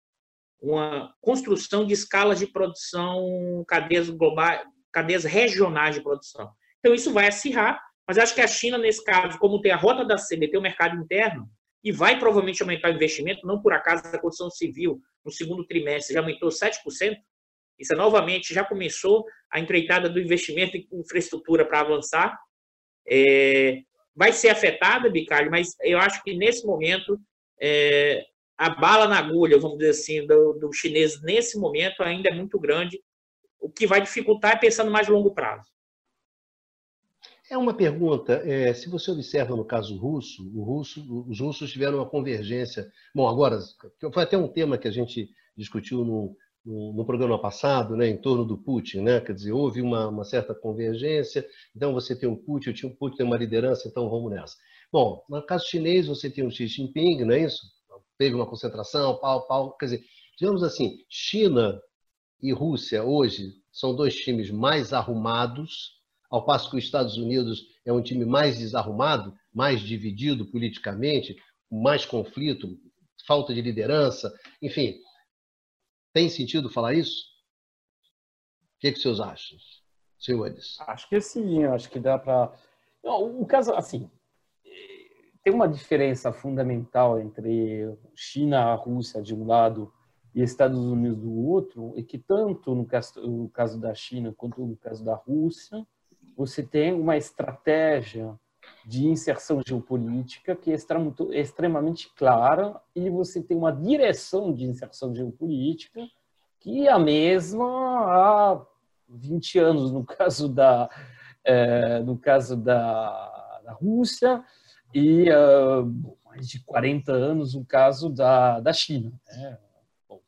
uma 0.61 1.15
construção 1.21 1.87
de 1.87 1.93
escalas 1.93 2.39
de 2.39 2.47
produção, 2.47 3.63
cadeias 3.69 4.09
globais, 4.09 4.63
cadeias 4.91 5.25
regionais 5.25 5.97
de 5.97 6.03
produção. 6.03 6.51
Então, 6.79 6.95
isso 6.95 7.13
vai 7.13 7.29
acirrar, 7.29 7.83
mas 8.09 8.17
acho 8.17 8.35
que 8.35 8.41
a 8.41 8.47
China, 8.47 8.79
nesse 8.79 9.05
caso, 9.05 9.39
como 9.39 9.61
tem 9.61 9.71
a 9.71 9.77
rota 9.77 10.05
da 10.05 10.17
seda, 10.17 10.51
tem 10.51 10.59
o 10.59 10.63
mercado 10.63 10.97
interno, 10.97 11.49
e 11.85 11.91
vai 11.91 12.19
provavelmente 12.19 12.63
aumentar 12.63 12.91
o 12.91 12.95
investimento, 12.95 13.47
não 13.47 13.61
por 13.61 13.73
acaso 13.73 14.07
a 14.07 14.19
construção 14.19 14.51
civil 14.51 15.01
no 15.25 15.33
segundo 15.33 15.67
trimestre 15.67 16.15
já 16.15 16.21
aumentou 16.21 16.49
7%, 16.49 17.17
isso 17.83 17.93
é, 17.93 17.97
novamente 17.97 18.55
já 18.55 18.65
começou 18.65 19.25
a 19.51 19.61
empreitada 19.61 20.09
do 20.09 20.21
investimento 20.21 20.77
em 20.77 20.89
infraestrutura 20.93 21.65
para 21.65 21.81
avançar, 21.81 22.39
é, 23.07 23.83
vai 24.15 24.33
ser 24.33 24.49
afetada, 24.49 25.11
Bicalho, 25.11 25.51
mas 25.51 25.77
eu 25.83 25.99
acho 25.99 26.23
que 26.23 26.35
nesse 26.35 26.67
momento 26.67 27.19
é, 27.61 28.25
a 28.57 28.71
bala 28.71 29.09
na 29.09 29.19
agulha, 29.19 29.59
vamos 29.59 29.79
dizer 29.79 29.91
assim, 29.91 30.27
do, 30.27 30.55
do 30.55 30.73
chinês 30.73 31.21
nesse 31.23 31.59
momento 31.59 32.03
ainda 32.03 32.29
é 32.29 32.35
muito 32.35 32.59
grande, 32.59 33.01
o 33.61 33.71
que 33.71 33.87
vai 33.87 34.01
dificultar 34.01 34.53
é 34.53 34.57
pensando 34.57 34.91
mais 34.91 35.09
longo 35.09 35.35
prazo. 35.35 35.71
É 37.51 37.57
uma 37.57 37.75
pergunta. 37.75 38.43
É, 38.45 38.73
se 38.73 38.89
você 38.89 39.11
observa 39.11 39.55
no 39.55 39.65
caso 39.65 39.97
russo, 39.99 40.43
russo, 40.59 41.27
os 41.29 41.39
russos 41.39 41.71
tiveram 41.71 41.99
uma 41.99 42.09
convergência. 42.09 42.91
Bom, 43.15 43.29
agora, 43.29 43.59
foi 44.13 44.23
até 44.23 44.39
um 44.39 44.49
tema 44.49 44.79
que 44.79 44.89
a 44.89 44.91
gente 44.91 45.29
discutiu 45.57 46.05
no, 46.05 46.37
no, 46.65 46.93
no 46.93 47.05
programa 47.05 47.41
passado, 47.41 47.97
né, 47.97 48.09
em 48.09 48.17
torno 48.17 48.45
do 48.45 48.57
Putin. 48.57 49.01
Né? 49.01 49.21
Quer 49.21 49.35
dizer, 49.35 49.53
houve 49.53 49.81
uma, 49.81 50.09
uma, 50.09 50.25
certa 50.25 50.55
convergência. 50.55 51.47
Então, 51.75 51.93
você 51.93 52.17
tem 52.17 52.29
um 52.29 52.37
Putin, 52.37 52.71
eu 52.71 52.75
tinha 52.75 52.91
um 52.91 52.95
Putin, 52.95 53.17
tem 53.19 53.27
uma 53.27 53.37
liderança, 53.37 53.89
então 53.89 54.09
vamos 54.09 54.31
nessa. 54.31 54.57
Bom, 54.93 55.25
no 55.29 55.45
caso 55.45 55.67
chinês, 55.67 56.07
você 56.07 56.31
tem 56.31 56.47
o 56.47 56.51
Xi 56.51 56.67
Jinping, 56.67 57.25
não 57.25 57.35
é 57.35 57.45
isso? 57.45 57.63
Teve 58.19 58.35
uma 58.35 58.47
concentração, 58.47 59.19
pau, 59.19 59.47
pau. 59.47 59.77
Quer 59.77 59.87
dizer, 59.87 60.05
digamos 60.39 60.63
assim, 60.63 60.99
China 61.09 61.81
e 62.43 62.53
Rússia 62.53 63.03
hoje 63.03 63.55
são 63.73 63.95
dois 63.97 64.15
times 64.15 64.51
mais 64.51 64.93
arrumados 64.93 66.03
ao 66.31 66.45
passo 66.45 66.71
que 66.71 66.77
os 66.77 66.85
Estados 66.85 67.17
Unidos 67.17 67.63
é 67.85 67.93
um 67.93 68.03
time 68.03 68.25
mais 68.25 68.59
desarrumado, 68.59 69.35
mais 69.53 69.81
dividido 69.81 70.47
politicamente, 70.51 71.37
mais 71.71 72.07
conflito, 72.07 72.69
falta 73.27 73.55
de 73.55 73.61
liderança, 73.61 74.33
enfim. 74.61 74.95
Tem 76.13 76.29
sentido 76.29 76.69
falar 76.69 76.95
isso? 76.95 77.27
O 78.77 78.81
que, 78.81 78.89
é 78.89 78.93
que 78.93 78.99
vocês 78.99 79.21
acham, 79.21 79.59
senhores? 80.19 80.77
Acho 80.81 81.09
que 81.09 81.21
sim, 81.21 81.65
acho 81.65 81.89
que 81.89 81.99
dá 81.99 82.19
para. 82.19 82.53
O 83.03 83.45
caso, 83.47 83.73
assim, 83.75 84.11
tem 85.43 85.53
uma 85.53 85.69
diferença 85.69 86.33
fundamental 86.33 87.19
entre 87.19 87.97
China, 88.15 88.73
a 88.73 88.75
Rússia 88.75 89.23
de 89.23 89.35
um 89.35 89.47
lado 89.47 89.93
e 90.35 90.43
Estados 90.43 90.79
Unidos 90.79 91.19
do 91.19 91.33
outro, 91.47 91.95
é 91.97 92.03
que 92.03 92.19
tanto 92.19 92.75
no 92.75 92.87
caso, 92.87 93.21
no 93.27 93.49
caso 93.49 93.81
da 93.81 93.95
China 93.95 94.33
quanto 94.37 94.65
no 94.65 94.77
caso 94.77 95.05
da 95.05 95.15
Rússia, 95.15 95.87
você 96.37 96.63
tem 96.63 96.93
uma 96.93 97.17
estratégia 97.17 98.39
de 98.85 99.07
inserção 99.07 99.61
geopolítica 99.67 100.57
que 100.57 100.71
é 100.71 100.75
extremamente 101.41 102.11
clara 102.15 102.81
e 102.95 103.09
você 103.09 103.43
tem 103.43 103.57
uma 103.57 103.73
direção 103.73 104.53
de 104.53 104.65
inserção 104.65 105.15
geopolítica 105.15 106.01
que 106.61 106.87
é 106.87 106.93
a 106.93 106.99
mesma 106.99 107.65
há 107.65 108.67
20 109.09 109.59
anos 109.59 109.93
no 109.93 110.05
caso 110.05 110.49
da 110.49 110.89
é, 111.45 112.01
no 112.01 112.17
caso 112.17 112.57
da, 112.57 113.61
da 113.65 113.73
Rússia 113.73 114.45
e 114.95 115.27
mais 116.25 116.49
de 116.49 116.61
40 116.61 117.13
anos 117.13 117.55
no 117.55 117.65
caso 117.65 118.09
da, 118.09 118.61
da 118.61 118.73
China, 118.73 119.13
né? 119.29 119.59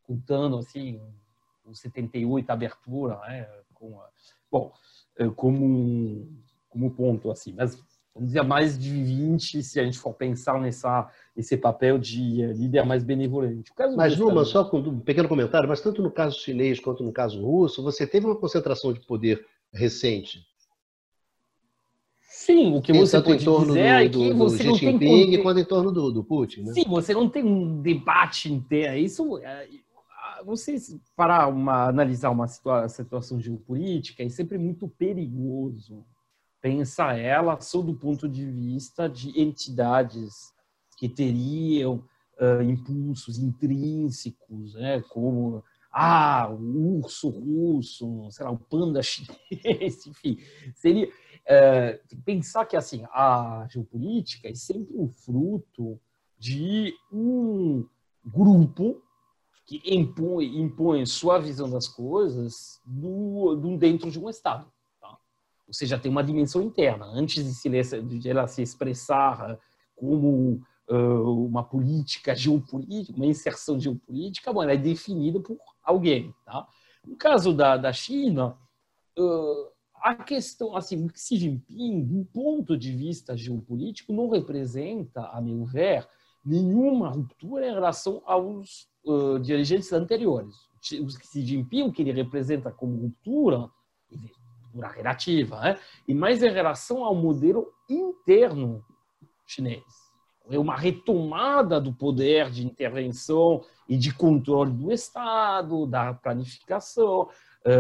contando 0.07 0.59
assim, 0.59 1.01
o 1.65 1.75
78 1.75 2.51
a 2.51 2.53
abertura, 2.53 3.19
né? 3.21 3.49
com, 3.73 3.99
bom, 4.51 4.73
eh, 5.19 5.31
como 5.31 6.29
como 6.69 6.91
ponto 6.91 7.31
assim, 7.31 7.53
mas 7.53 7.81
vamos 8.15 8.29
dizer 8.29 8.43
mais 8.43 8.79
de 8.79 8.91
20 8.91 9.63
se 9.63 9.81
a 9.81 9.85
gente 9.85 9.99
for 9.99 10.15
pensar 10.15 10.61
nessa 10.61 11.11
esse 11.37 11.57
papel 11.57 11.99
de 11.99 12.43
eh, 12.43 12.53
líder 12.53 12.87
mais 12.87 13.03
benevolente. 13.03 13.73
mas 13.97 14.17
numa 14.17 14.45
só 14.45 14.65
com 14.65 14.79
um 14.79 15.01
pequeno 15.01 15.29
comentário, 15.29 15.69
mas 15.69 15.81
tanto 15.81 16.01
no 16.01 16.11
caso 16.11 16.39
chinês 16.39 16.79
quanto 16.79 17.03
no 17.03 17.13
caso 17.13 17.45
russo, 17.45 17.83
você 17.83 18.07
teve 18.07 18.27
uma 18.27 18.37
concentração 18.37 18.93
de 18.93 19.01
poder 19.01 19.45
recente. 19.73 20.47
Sim, 22.21 22.75
o 22.75 22.83
que 22.83 22.93
você 22.93 23.21
pode 23.21 23.45
dizer 23.45 23.81
é 23.81 24.03
que 24.03 24.09
do, 24.11 24.37
você 24.37 24.63
do 24.63 24.69
não 24.71 24.75
Jinping 24.77 24.99
tem... 24.99 25.43
Quanto 25.43 25.61
em 25.61 25.65
torno 25.65 25.91
do, 25.91 26.13
do 26.13 26.23
Putin. 26.23 26.63
Né? 26.63 26.73
Sim, 26.73 26.85
você 26.87 27.15
não 27.15 27.29
tem 27.29 27.43
um 27.43 27.81
debate 27.81 28.53
inteiro. 28.53 28.97
Isso, 28.97 29.39
é, 29.39 29.67
você 30.45 30.77
para 31.17 31.47
uma, 31.47 31.89
analisar 31.89 32.31
uma 32.31 32.47
situa 32.47 32.89
situação 32.89 33.41
geopolítica 33.41 34.23
é 34.23 34.29
sempre 34.29 34.59
muito 34.59 34.87
perigoso 34.89 36.05
pensar 36.65 37.19
ela 37.19 37.61
sob 37.61 37.91
o 37.91 37.95
ponto 37.95 38.27
de 38.27 38.51
vista 38.51 39.07
de 39.07 39.39
entidades 39.39 40.51
que 40.97 41.11
teriam 41.11 42.03
uh, 42.41 42.63
impulsos 42.63 43.39
intrínsecos, 43.39 44.73
né, 44.73 45.03
como 45.11 45.63
ah, 45.93 46.49
o 46.51 47.01
urso 47.01 47.29
russo, 47.29 48.31
sei 48.31 48.47
lá, 48.47 48.51
o 48.51 48.57
panda 48.57 49.03
chinês, 49.05 50.07
enfim, 50.07 50.39
seria 50.75 51.13
pensar 52.25 52.65
que 52.65 52.79
assim 52.79 53.05
a 53.13 53.67
geopolítica 53.69 54.49
é 54.49 54.55
sempre 54.55 54.97
um 54.97 55.07
fruto 55.07 56.01
de 56.39 56.95
um 57.13 57.87
grupo 58.25 59.03
que 59.67 59.83
impõe, 59.85 60.59
impõe 60.59 61.05
sua 61.05 61.39
visão 61.39 61.69
das 61.69 61.87
coisas 61.87 62.81
do, 62.87 63.55
do 63.55 63.77
dentro 63.77 64.11
de 64.11 64.19
um 64.19 64.31
Estado. 64.31 64.74
Ou 65.75 65.77
seja, 65.77 65.99
tem 65.99 66.09
uma 66.09 66.23
dimensão 66.23 66.63
interna. 66.63 67.05
Antes 67.07 67.45
de, 67.45 67.53
se, 67.53 68.01
de 68.03 68.31
ela 68.31 68.47
se 68.47 68.63
expressar 68.63 69.59
como 69.97 70.63
uh, 70.89 71.47
uma 71.47 71.65
política 71.65 72.33
geopolítica, 72.33 73.17
uma 73.17 73.27
inserção 73.27 73.81
geopolítica, 73.81 74.53
bom, 74.53 74.63
ela 74.63 74.75
é 74.75 74.77
definida 74.77 75.41
por 75.41 75.59
alguém. 75.83 76.33
Tá? 76.45 76.65
No 77.05 77.17
caso 77.17 77.53
da, 77.53 77.77
da 77.77 77.93
China, 77.93 78.57
uh, 79.19 79.69
a 79.97 80.15
questão, 80.15 80.77
assim, 80.77 81.09
Xi 81.13 81.39
Jinping, 81.39 82.05
do 82.05 82.25
ponto 82.27 82.79
de 82.79 82.93
vista 82.93 83.37
geopolítico, 83.37 84.13
não 84.13 84.31
representa, 84.31 85.23
a 85.23 85.41
meu 85.41 85.65
ver, 85.65 86.07
nenhuma 86.47 87.09
ruptura 87.09 87.67
em 87.67 87.75
relação 87.75 88.23
aos 88.27 88.87
uh, 89.05 89.41
dirigentes 89.41 89.93
anteriores. 89.93 90.55
O 91.03 91.11
Xi 91.11 91.45
Jinping, 91.45 91.83
o 91.83 91.93
que 91.93 92.03
ele 92.03 92.13
representa 92.13 92.71
como 92.71 92.95
ruptura, 92.97 93.69
ruptura 94.75 94.89
relativa, 94.89 95.61
né? 95.61 95.79
e 96.07 96.15
mais 96.15 96.43
em 96.43 96.51
relação 96.51 97.05
ao 97.05 97.15
modelo 97.15 97.73
interno 97.89 98.85
chinês. 99.47 99.85
É 100.51 100.59
uma 100.59 100.77
retomada 100.77 101.81
do 101.81 101.93
poder 101.93 102.51
de 102.51 102.67
intervenção 102.67 103.63
e 103.89 103.97
de 103.97 104.13
controle 104.13 104.73
do 104.73 104.93
Estado, 104.93 105.87
da 105.87 106.13
planificação, 106.13 107.29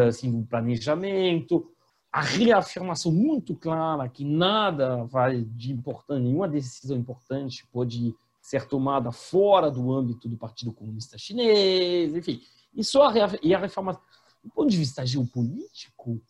assim, 0.08 0.40
do 0.40 0.46
planejamento, 0.46 1.70
a 2.10 2.22
reafirmação 2.22 3.12
muito 3.12 3.54
clara 3.54 4.08
que 4.08 4.24
nada 4.24 5.04
vai 5.04 5.42
de 5.42 5.72
importante, 5.72 6.22
nenhuma 6.22 6.48
decisão 6.48 6.96
importante 6.96 7.66
pode 7.70 8.14
ser 8.40 8.66
tomada 8.66 9.10
fora 9.10 9.70
do 9.70 9.92
âmbito 9.92 10.28
do 10.28 10.36
Partido 10.36 10.72
Comunista 10.72 11.18
Chinês, 11.18 12.14
enfim. 12.14 12.40
E 12.74 12.84
só 12.84 13.08
a, 13.08 13.14
e 13.42 13.54
a 13.54 13.58
reforma, 13.58 14.00
do 14.42 14.50
ponto 14.50 14.70
de 14.70 14.76
vista 14.76 15.04
geopolítico, 15.04 16.22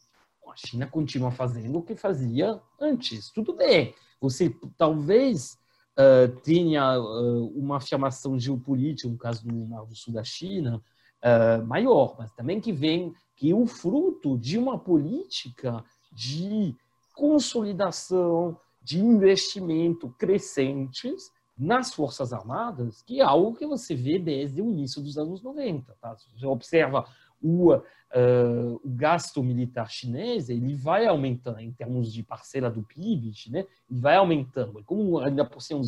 a 0.55 0.57
China 0.57 0.87
continua 0.87 1.31
fazendo 1.33 1.79
o 1.79 1.83
que 1.83 1.97
fazia 1.97 2.61
antes. 2.81 3.31
Tudo 3.31 3.55
bem, 3.55 3.93
você 4.21 4.55
talvez 4.79 5.59
uh, 5.99 6.41
tenha 6.43 6.99
uh, 6.99 7.47
uma 7.59 7.79
afirmação 7.79 8.39
geopolítica, 8.39 9.09
no 9.09 9.19
caso 9.19 9.47
do 9.47 9.55
Mar 9.67 9.85
do 9.85 9.97
Sul 9.97 10.15
da 10.15 10.23
China, 10.23 10.81
uh, 11.23 11.67
maior, 11.67 12.15
mas 12.19 12.33
também 12.33 12.61
que 12.61 12.73
vem 12.73 13.13
que 13.37 13.53
o 13.53 13.67
fruto 13.67 14.39
de 14.39 14.57
uma 14.57 14.79
política 14.79 15.85
de 16.13 16.75
consolidação, 17.13 18.57
de 18.81 19.01
investimento 19.01 20.09
crescentes 20.17 21.33
nas 21.57 21.93
Forças 21.93 22.33
Armadas, 22.33 23.03
que 23.03 23.21
é 23.21 23.25
algo 23.25 23.57
que 23.57 23.67
você 23.67 23.95
vê 23.95 24.19
desde 24.19 24.61
o 24.61 24.71
início 24.71 25.03
dos 25.03 25.17
anos 25.19 25.43
90. 25.43 25.97
Tá? 26.01 26.15
Você 26.15 26.47
observa 26.47 27.07
o, 27.43 27.75
uh, 28.15 28.81
gasto 28.85 29.43
militar 29.43 29.91
chinês, 29.91 30.49
ele 30.49 30.75
vai 30.75 31.07
aumentando 31.07 31.61
em 31.61 31.73
termos 31.73 32.13
de 32.13 32.23
parcela 32.23 32.71
do 32.71 32.83
PIB, 32.83 33.33
né? 33.51 33.67
ele 33.91 34.01
vai 34.01 34.17
aumentando. 34.17 34.83
Como 34.85 35.19
ainda 35.19 35.45
por 35.45 35.61
cima 35.61 35.81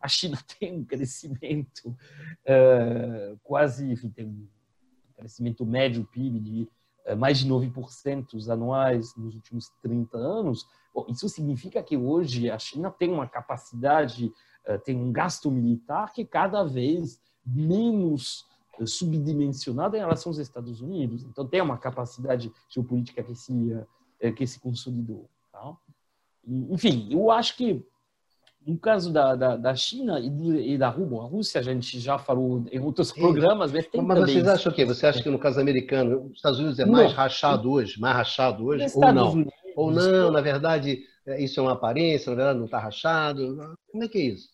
a 0.00 0.08
China 0.08 0.38
tem 0.58 0.78
um 0.78 0.84
crescimento 0.84 1.88
uh, 1.88 3.38
quase, 3.42 3.90
enfim, 3.90 4.10
tem 4.10 4.26
um 4.26 4.48
crescimento 5.16 5.66
médio 5.66 6.04
PIB 6.04 6.40
de 6.40 6.68
eh, 7.04 7.14
mais 7.16 7.38
de 7.38 7.48
9% 7.48 8.48
anuais 8.48 9.16
nos 9.16 9.34
últimos 9.34 9.68
30 9.82 10.16
anos, 10.16 10.64
bom, 10.94 11.06
isso 11.08 11.28
significa 11.28 11.82
que 11.82 11.96
hoje 11.96 12.48
a 12.48 12.58
China 12.58 12.88
tem 12.88 13.10
uma 13.10 13.26
capacidade, 13.26 14.32
tem 14.84 14.96
um 14.96 15.10
gasto 15.10 15.50
militar 15.50 16.12
que 16.12 16.22
é 16.22 16.24
cada 16.24 16.62
vez 16.62 17.20
menos 17.44 18.47
eh, 18.80 18.86
subdimensionado 18.86 19.96
em 19.96 20.00
relação 20.00 20.30
aos 20.30 20.38
Estados 20.38 20.80
Unidos. 20.80 21.24
Então 21.24 21.46
tem 21.46 21.60
uma 21.60 21.78
capacidade 21.78 22.52
geopolítica 22.68 23.22
que 23.22 23.34
se 23.34 23.52
que 24.34 24.46
se 24.46 24.58
consolidou. 24.58 25.30
Tá? 25.52 25.76
Enfim, 26.44 27.06
eu 27.10 27.30
acho 27.30 27.56
que 27.56 27.86
no 28.66 28.78
caso 28.78 29.12
da, 29.12 29.34
da, 29.34 29.56
da 29.56 29.74
China 29.74 30.20
e, 30.20 30.28
do, 30.28 30.54
e, 30.54 30.76
da 30.76 30.88
Rússia, 30.88 31.18
a 31.18 31.26
Rússia 31.26 31.60
a 31.60 31.62
gente 31.62 31.98
já 31.98 32.18
falou 32.18 32.64
em 32.70 32.78
outros 32.78 33.12
programas, 33.12 33.72
mas 33.72 33.86
tem 33.86 34.02
Mas 34.02 34.18
vocês 34.18 34.46
acham 34.46 34.70
o 34.70 34.74
quê? 34.74 34.84
Você 34.84 35.06
acha 35.06 35.22
que 35.22 35.30
no 35.30 35.38
caso 35.38 35.58
americano, 35.58 36.26
os 36.26 36.36
Estados 36.36 36.58
Unidos 36.58 36.78
é 36.78 36.84
mais 36.84 37.10
não. 37.10 37.16
rachado 37.16 37.70
hoje, 37.70 37.98
mais 37.98 38.14
rachado 38.14 38.66
hoje, 38.66 38.86
ou 38.94 39.12
não? 39.12 39.32
Unidos, 39.32 39.52
ou 39.74 39.90
não, 39.90 40.30
na 40.30 40.40
verdade, 40.40 41.00
é, 41.26 41.42
isso 41.42 41.58
é 41.60 41.62
uma 41.62 41.72
aparência, 41.72 42.30
na 42.30 42.36
verdade 42.36 42.58
não 42.58 42.66
está 42.66 42.78
rachado. 42.78 43.56
Como 43.90 44.04
é 44.04 44.08
que 44.08 44.18
é 44.18 44.22
isso? 44.22 44.50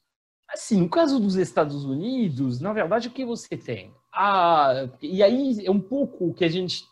Assim, 0.49 0.79
no 0.79 0.89
caso 0.89 1.19
dos 1.19 1.35
Estados 1.35 1.85
Unidos, 1.85 2.61
na 2.61 2.73
verdade, 2.73 3.09
o 3.09 3.11
que 3.11 3.25
você 3.25 3.57
tem? 3.57 3.93
Ah, 4.17 4.89
e 5.03 5.23
aí 5.23 5.67
é 5.67 5.71
um 5.71 5.81
pouco 5.81 6.29
o 6.29 6.35
que 6.35 6.45
a 6.45 6.49
gente 6.49 6.85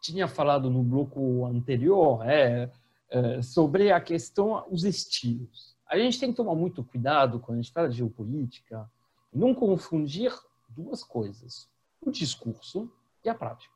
tinha 0.00 0.28
falado 0.28 0.70
no 0.70 0.82
bloco 0.82 1.44
anterior, 1.46 2.22
é, 2.24 2.70
é 3.10 3.42
sobre 3.42 3.90
a 3.90 4.00
questão, 4.00 4.64
os 4.70 4.84
estilos 4.84 5.70
a 5.90 5.98
gente 5.98 6.20
tem 6.20 6.30
que 6.30 6.36
tomar 6.36 6.54
muito 6.54 6.84
cuidado 6.84 7.40
quando 7.40 7.58
a 7.58 7.62
gente 7.62 7.72
fala 7.72 7.88
de 7.88 7.96
geopolítica 7.96 8.88
não 9.32 9.52
confundir 9.52 10.32
duas 10.68 11.02
coisas: 11.02 11.68
o 12.00 12.12
discurso 12.12 12.88
e 13.24 13.28
a 13.28 13.34
prática. 13.34 13.74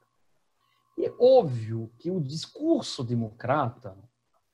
E 0.97 1.07
é 1.07 1.15
óbvio 1.19 1.91
que 1.99 2.13
o 2.13 2.21
discurso 2.21 3.03
democrata, 3.03 3.99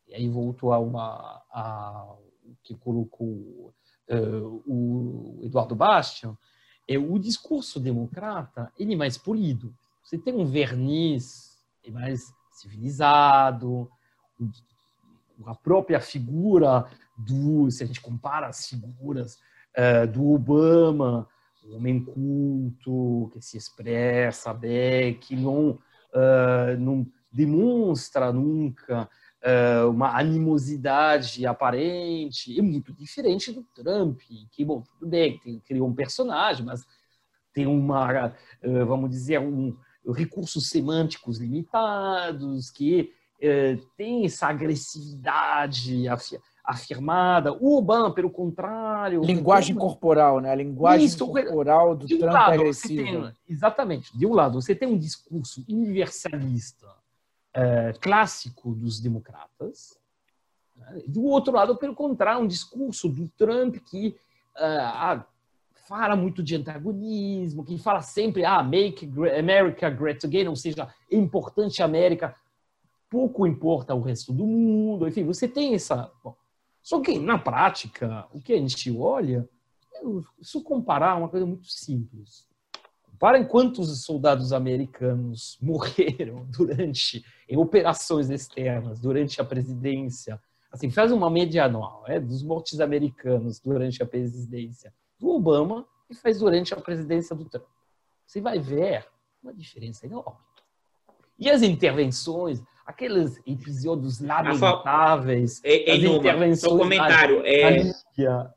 e 0.09 0.15
aí 0.15 0.27
volto 0.27 0.73
ao 0.73 0.97
a, 0.97 2.17
que 2.63 2.75
colocou 2.75 3.75
uh, 4.09 4.63
o 4.67 5.41
Eduardo 5.43 5.77
Bastian, 5.77 6.37
é 6.91 6.99
o 6.99 7.17
discurso 7.21 7.79
democrata 7.79 8.73
ele 8.77 8.95
é 8.95 8.97
mais 8.97 9.17
polido. 9.17 9.73
Você 10.03 10.19
tem 10.19 10.35
um 10.35 10.45
verniz 10.45 11.57
mais 11.89 12.33
civilizado, 12.51 13.89
a 15.47 15.55
própria 15.55 16.01
figura 16.01 16.85
do, 17.17 17.71
se 17.71 17.85
a 17.85 17.87
gente 17.87 18.01
compara 18.01 18.49
as 18.49 18.67
figuras 18.67 19.39
uh, 19.79 20.07
do 20.13 20.33
Obama, 20.33 21.29
um 21.65 21.77
homem 21.77 22.05
culto, 22.05 23.31
que 23.33 23.41
se 23.41 23.57
expressa 23.57 24.53
bem, 24.53 25.15
que 25.15 25.37
não, 25.37 25.71
uh, 25.71 26.77
não 26.79 27.07
demonstra 27.33 28.33
nunca 28.33 29.09
uma 29.89 30.19
animosidade 30.19 31.47
aparente, 31.47 32.59
é 32.59 32.63
muito 32.63 32.93
diferente 32.93 33.53
do 33.53 33.63
Trump, 33.75 34.21
que, 34.51 34.65
bom, 34.65 34.83
tudo 34.83 35.09
bem, 35.09 35.39
tem, 35.39 35.59
criou 35.61 35.89
um 35.89 35.95
personagem, 35.95 36.65
mas 36.65 36.85
tem 37.53 37.67
uma, 37.67 38.35
vamos 38.87 39.11
dizer, 39.11 39.41
um, 39.41 39.77
recursos 40.13 40.69
semânticos 40.69 41.39
limitados, 41.39 42.71
que 42.71 43.13
tem 43.97 44.27
essa 44.27 44.49
agressividade 44.49 46.05
afirmada. 46.63 47.53
O 47.55 47.79
Obama, 47.79 48.13
pelo 48.13 48.31
contrário. 48.31 49.23
Linguagem 49.23 49.75
Obama, 49.75 49.91
corporal, 49.91 50.41
né? 50.41 50.51
A 50.51 50.55
linguagem 50.55 51.07
isso, 51.07 51.27
corporal 51.27 51.97
do 51.97 52.07
Trump 52.07 52.33
lado, 52.33 52.53
é 52.53 52.55
agressiva. 52.57 53.03
Tem, 53.03 53.35
exatamente. 53.49 54.17
De 54.17 54.27
um 54.27 54.35
lado, 54.35 54.61
você 54.61 54.75
tem 54.75 54.87
um 54.87 54.99
discurso 54.99 55.65
universalista 55.69 56.87
é, 57.55 57.93
clássico 58.01 58.75
dos 58.75 59.01
democratas. 59.01 59.99
Né? 60.77 61.03
Do 61.07 61.25
outro 61.25 61.53
lado, 61.53 61.77
pelo 61.77 61.95
contrário, 61.95 62.43
um 62.43 62.47
discurso 62.47 63.09
do 63.09 63.29
Trump 63.37 63.77
que 63.77 64.17
é, 64.57 65.25
fala 65.89 66.15
muito 66.15 66.43
de 66.43 66.55
antagonismo, 66.55 67.65
que 67.65 67.77
fala 67.77 68.01
sempre, 68.01 68.45
ah, 68.45 68.63
make 68.63 69.11
America 69.37 69.91
great 69.91 70.25
again, 70.25 70.47
ou 70.47 70.55
seja, 70.55 70.89
é 71.11 71.17
importante 71.17 71.83
a 71.83 71.85
América, 71.85 72.35
pouco 73.09 73.47
importa 73.47 73.95
o 73.95 74.01
resto 74.01 74.33
do 74.33 74.47
mundo. 74.47 75.09
Enfim, 75.09 75.25
você 75.25 75.49
tem 75.49 75.75
essa. 75.75 76.11
Bom, 76.23 76.37
só 76.81 77.01
que, 77.01 77.19
na 77.19 77.39
prática, 77.39 78.27
o 78.33 78.41
que 78.41 78.53
a 78.53 78.57
gente 78.57 78.91
olha, 78.97 79.49
isso 80.41 80.63
comparar 80.63 81.17
é 81.17 81.19
uma 81.19 81.29
coisa 81.29 81.45
muito 81.45 81.67
simples. 81.67 82.49
Comparem 83.21 83.45
quantos 83.45 84.03
soldados 84.03 84.51
americanos 84.51 85.59
morreram 85.61 86.47
durante 86.49 87.23
em 87.47 87.59
operações 87.59 88.31
externas, 88.31 88.99
durante 88.99 89.39
a 89.43 89.45
presidência. 89.45 90.41
Assim, 90.73 90.89
faz 90.89 91.13
uma 91.13 91.29
média 91.29 91.67
anual 91.67 92.05
é, 92.07 92.19
dos 92.19 92.43
mortes 92.43 92.81
americanos 92.81 93.61
durante 93.61 94.03
a 94.03 94.07
presidência 94.07 94.91
do 95.19 95.29
Obama 95.29 95.87
e 96.09 96.15
faz 96.15 96.39
durante 96.39 96.73
a 96.73 96.79
presidência 96.79 97.37
do 97.37 97.45
Trump. 97.45 97.67
Você 98.27 98.41
vai 98.41 98.59
ver 98.59 99.07
uma 99.43 99.53
diferença 99.53 100.07
enorme. 100.07 100.39
E 101.39 101.51
as 101.51 101.61
intervenções, 101.61 102.63
aqueles 102.87 103.39
episódios 103.47 104.19
lamentáveis, 104.19 105.61
é, 105.63 105.91
é, 105.91 105.93
as 105.93 106.03
intervenções... 106.03 106.73
No 106.73 106.79
comentário, 106.79 107.43
é... 107.45 107.83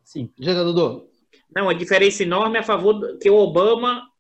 Sim. 0.06 0.32
Diga, 0.40 0.64
Dudu. 0.64 1.10
Não, 1.54 1.68
a 1.68 1.74
diferença 1.74 2.24
enorme 2.24 2.56
é 2.56 2.60
a 2.62 2.64
favor 2.64 2.94
do, 2.94 3.18
que 3.18 3.30
o 3.30 3.36
Obama 3.36 4.13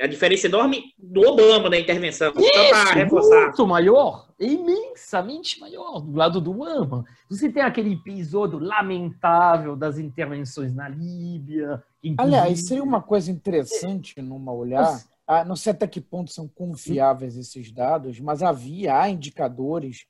a 0.00 0.06
diferença 0.06 0.46
enorme 0.46 0.84
do 0.98 1.22
Obama 1.22 1.70
na 1.70 1.78
intervenção. 1.78 2.32
Isso, 2.36 2.50
só 2.54 2.68
para 2.70 2.92
reforçar. 2.92 3.44
Muito 3.44 3.66
maior, 3.66 4.28
imensamente 4.38 5.58
maior 5.60 6.00
do 6.00 6.16
lado 6.16 6.40
do 6.40 6.50
Obama. 6.50 7.04
Você 7.28 7.50
tem 7.50 7.62
aquele 7.62 7.94
episódio 7.94 8.58
lamentável 8.58 9.76
das 9.76 9.98
intervenções 9.98 10.74
na 10.74 10.88
Líbia. 10.88 11.82
Inclusive... 12.02 12.36
Aliás, 12.36 12.66
seria 12.66 12.82
uma 12.82 13.00
coisa 13.00 13.30
interessante 13.30 14.20
numa 14.20 14.52
olhar. 14.52 15.02
Ah, 15.26 15.44
não 15.44 15.56
sei 15.56 15.72
até 15.72 15.86
que 15.86 16.00
ponto 16.00 16.32
são 16.32 16.46
confiáveis 16.48 17.36
esses 17.36 17.70
dados, 17.72 18.20
mas 18.20 18.42
havia 18.42 18.98
há 18.98 19.08
indicadores, 19.08 20.06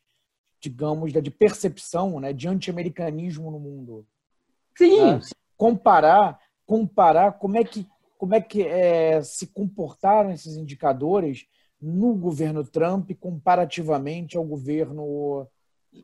digamos, 0.60 1.12
de 1.12 1.30
percepção 1.30 2.18
né, 2.18 2.32
de 2.32 2.48
anti-americanismo 2.48 3.50
no 3.50 3.60
mundo. 3.60 4.06
Sim. 4.76 5.12
Né? 5.12 5.20
Comparar, 5.56 6.40
comparar 6.66 7.32
como 7.32 7.56
é 7.56 7.62
que, 7.62 7.86
como 8.22 8.36
é 8.36 8.40
que 8.40 8.62
é, 8.62 9.20
se 9.20 9.48
comportaram 9.48 10.30
esses 10.30 10.56
indicadores 10.56 11.44
no 11.80 12.14
governo 12.14 12.62
Trump 12.62 13.10
comparativamente 13.18 14.36
ao 14.36 14.44
governo 14.44 15.44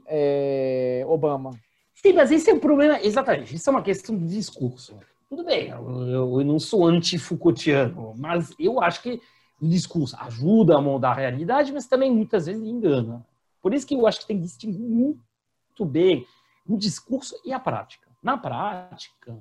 é, 0.05 1.05
Obama. 1.07 1.53
Sim, 1.95 2.15
mas 2.15 2.33
esse 2.33 2.51
é 2.51 2.55
um 2.55 2.59
problema, 2.59 3.01
exatamente, 3.01 3.55
isso 3.55 3.71
é 3.71 3.73
uma 3.73 3.85
questão 3.85 4.19
de 4.19 4.27
discurso. 4.27 4.99
Tudo 5.29 5.45
bem, 5.45 5.69
eu, 5.69 6.41
eu 6.41 6.45
não 6.45 6.59
sou 6.59 6.85
anti-Foucaultiano, 6.85 8.13
mas 8.19 8.53
eu 8.59 8.83
acho 8.83 9.01
que 9.01 9.21
o 9.63 9.69
discurso 9.69 10.17
ajuda 10.19 10.77
a 10.77 10.81
moldar 10.81 11.13
a 11.13 11.21
realidade, 11.21 11.73
mas 11.73 11.87
também 11.87 12.13
muitas 12.13 12.47
vezes 12.47 12.67
engana. 12.67 13.25
Por 13.63 13.73
isso 13.73 13.87
que 13.87 13.95
eu 13.95 14.09
acho 14.09 14.23
que 14.23 14.27
tem 14.27 14.39
que 14.39 14.43
distinguir 14.43 14.81
muito 14.81 15.85
bem 15.85 16.27
o 16.67 16.77
discurso 16.77 17.41
e 17.45 17.53
a 17.53 17.61
prática. 17.61 18.09
Na 18.21 18.37
prática, 18.37 19.39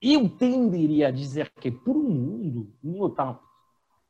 eu 0.00 0.28
tenderia 0.28 1.08
a 1.08 1.10
dizer 1.10 1.52
que, 1.60 1.70
por 1.70 1.96
um 1.96 2.08
mundo, 2.08 2.72
um 2.82 3.06
está 3.06 3.38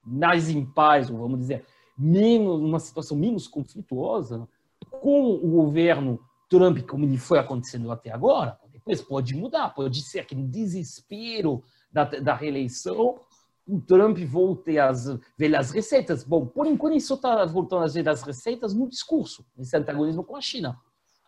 mais 0.05 0.49
em 0.49 0.65
paz, 0.65 1.11
ou 1.11 1.19
vamos 1.19 1.41
dizer, 1.41 1.65
menos, 1.97 2.61
uma 2.61 2.79
situação 2.79 3.17
menos 3.17 3.49
conflituosa, 3.49 4.49
com 4.91 5.35
o 5.35 5.49
governo 5.49 6.21
Trump, 6.49 6.81
como 6.87 7.05
ele 7.05 7.19
foi 7.19 7.39
acontecendo 7.39 7.91
até 7.91 8.11
agora, 8.11 8.59
depois 8.73 9.03
pode 9.03 9.35
mudar, 9.35 9.71
pode 9.71 10.01
ser 10.03 10.27
que 10.27 10.35
no 10.35 10.47
desespero 10.47 11.63
da, 11.91 12.05
da 12.05 12.35
reeleição 12.35 13.19
o 13.67 13.81
Trump 13.81 14.19
volte 14.19 14.79
às 14.79 15.07
velhas 15.37 15.73
receitas. 15.73 16.23
Bom, 16.23 16.47
por 16.47 16.67
enquanto 16.67 16.95
isso 16.95 17.15
está 17.15 17.45
voltando 17.47 17.83
às 17.83 17.95
velhas 17.95 18.23
receitas 18.23 18.73
no 18.73 18.89
discurso, 18.89 19.45
nesse 19.57 19.77
antagonismo 19.77 20.23
com 20.23 20.37
a 20.37 20.41
China. 20.41 20.79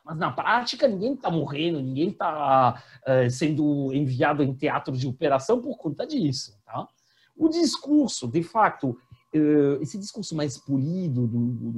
Mas 0.09 0.17
na 0.17 0.33
prática 0.33 0.89
ninguém 0.89 1.13
está 1.13 1.31
morrendo, 1.31 1.83
ninguém 1.83 2.09
está 2.09 2.83
uh, 3.03 3.31
sendo 3.31 3.93
enviado 3.93 4.43
em 4.43 4.55
teatro 4.55 4.97
de 4.97 5.07
operação 5.07 5.61
por 5.61 5.77
conta 5.77 6.07
disso. 6.07 6.59
Tá? 6.65 6.89
O 7.37 7.47
discurso, 7.51 8.27
de 8.27 8.43
fato, 8.43 8.93
uh, 9.35 9.83
esse 9.83 9.99
discurso 9.99 10.35
mais 10.35 10.57
polido 10.57 11.27
do, 11.27 11.47
do, 11.47 11.73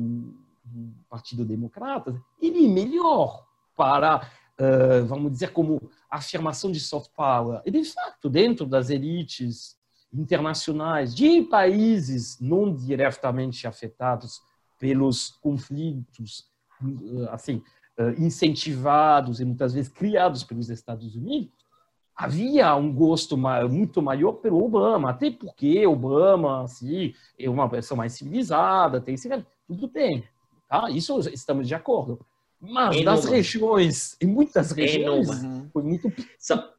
do 0.65 0.95
Partido 1.09 1.45
Democrata, 1.45 2.15
ele 2.41 2.67
é 2.67 2.69
melhor 2.69 3.45
para 3.77 4.31
uh, 4.61 5.05
vamos 5.07 5.33
dizer, 5.33 5.53
como 5.53 5.91
afirmação 6.09 6.71
de 6.71 6.79
soft 6.79 7.11
power. 7.17 7.61
E, 7.65 7.71
de 7.73 7.85
fato, 7.85 8.31
dentro 8.31 8.65
das 8.65 8.91
elites 8.91 9.77
internacionais 10.13 11.13
de 11.13 11.43
países 11.43 12.39
não 12.41 12.73
diretamente 12.73 13.67
afetados 13.67 14.41
pelos 14.79 15.31
conflitos, 15.41 16.49
assim, 17.31 17.63
incentivados 18.19 19.41
e 19.41 19.45
muitas 19.45 19.73
vezes 19.75 19.91
criados 19.91 20.43
pelos 20.43 20.71
Estados 20.71 21.15
Unidos, 21.15 21.51
havia 22.17 22.75
um 22.77 22.93
gosto 22.93 23.37
muito 23.37 24.03
maior 24.03 24.33
pelo 24.33 24.63
Obama, 24.63 25.11
até 25.11 25.31
porque 25.31 25.87
Obama 25.87 26.65
assim, 26.65 27.15
é 27.39 27.49
uma 27.49 27.69
pessoa 27.69 27.97
mais 27.97 28.13
civilizada, 28.13 29.01
tem 29.01 29.15
tudo 29.67 29.89
bem, 29.89 30.25
tá? 30.69 30.91
Isso 30.91 31.19
estamos 31.33 31.67
de 31.67 31.75
acordo. 31.75 32.21
Mas 32.61 32.97
em 32.97 33.05
nas 33.05 33.25
regiões, 33.25 34.17
em 34.21 34.27
muitas 34.27 34.71
regiões, 34.73 35.29
foi 35.73 35.83
muito 35.83 36.13
só, 36.39 36.75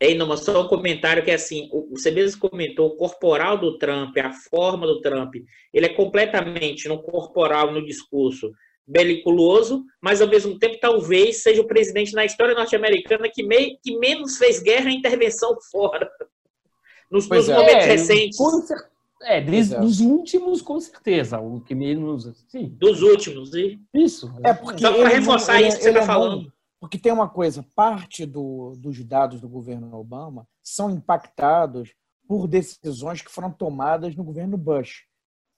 é, 0.00 0.14
Numa, 0.14 0.36
só 0.36 0.64
um 0.64 0.68
comentário 0.68 1.22
que 1.22 1.30
é 1.30 1.34
assim, 1.34 1.70
você 1.90 2.10
mesmo 2.10 2.40
comentou, 2.40 2.88
o 2.88 2.96
corporal 2.96 3.56
do 3.58 3.78
Trump, 3.78 4.16
a 4.18 4.32
forma 4.32 4.88
do 4.88 5.00
Trump, 5.00 5.36
ele 5.72 5.86
é 5.86 5.90
completamente 5.90 6.88
no 6.88 7.00
corporal, 7.00 7.72
no 7.72 7.84
discurso, 7.84 8.50
beliculoso, 8.90 9.84
mas 10.00 10.20
ao 10.20 10.28
mesmo 10.28 10.58
tempo 10.58 10.78
talvez 10.80 11.42
seja 11.42 11.62
o 11.62 11.66
presidente 11.66 12.12
na 12.12 12.24
história 12.24 12.54
norte-americana 12.54 13.28
que, 13.32 13.42
que 13.82 13.98
menos 13.98 14.36
fez 14.36 14.60
guerra 14.60 14.90
e 14.90 14.96
intervenção 14.96 15.56
fora. 15.70 16.10
Nos, 17.10 17.28
nos 17.28 17.48
é. 17.48 17.54
momentos 17.54 17.86
é, 17.86 17.86
recentes. 17.86 18.36
Com, 18.36 18.64
é, 19.22 19.40
dos 19.40 20.00
últimos, 20.00 20.62
com 20.62 20.80
certeza. 20.80 21.40
O 21.40 21.60
que 21.60 21.74
menos. 21.74 22.44
Sim. 22.48 22.68
Dos 22.78 23.02
últimos, 23.02 23.54
e... 23.54 23.80
Isso. 23.94 24.32
É 24.44 24.52
porque 24.52 24.80
Só 24.80 24.92
para 24.92 25.08
reforçar 25.08 25.60
isso 25.60 25.76
que 25.76 25.82
você 25.82 25.90
está 25.90 26.02
falando. 26.02 26.52
Porque 26.80 26.98
tem 26.98 27.12
uma 27.12 27.28
coisa: 27.28 27.64
parte 27.74 28.24
do, 28.24 28.74
dos 28.76 29.04
dados 29.04 29.40
do 29.40 29.48
governo 29.48 29.94
Obama 29.94 30.46
são 30.62 30.90
impactados 30.90 31.92
por 32.26 32.46
decisões 32.46 33.20
que 33.20 33.30
foram 33.30 33.50
tomadas 33.50 34.14
no 34.14 34.24
governo 34.24 34.56
Bush, 34.56 35.04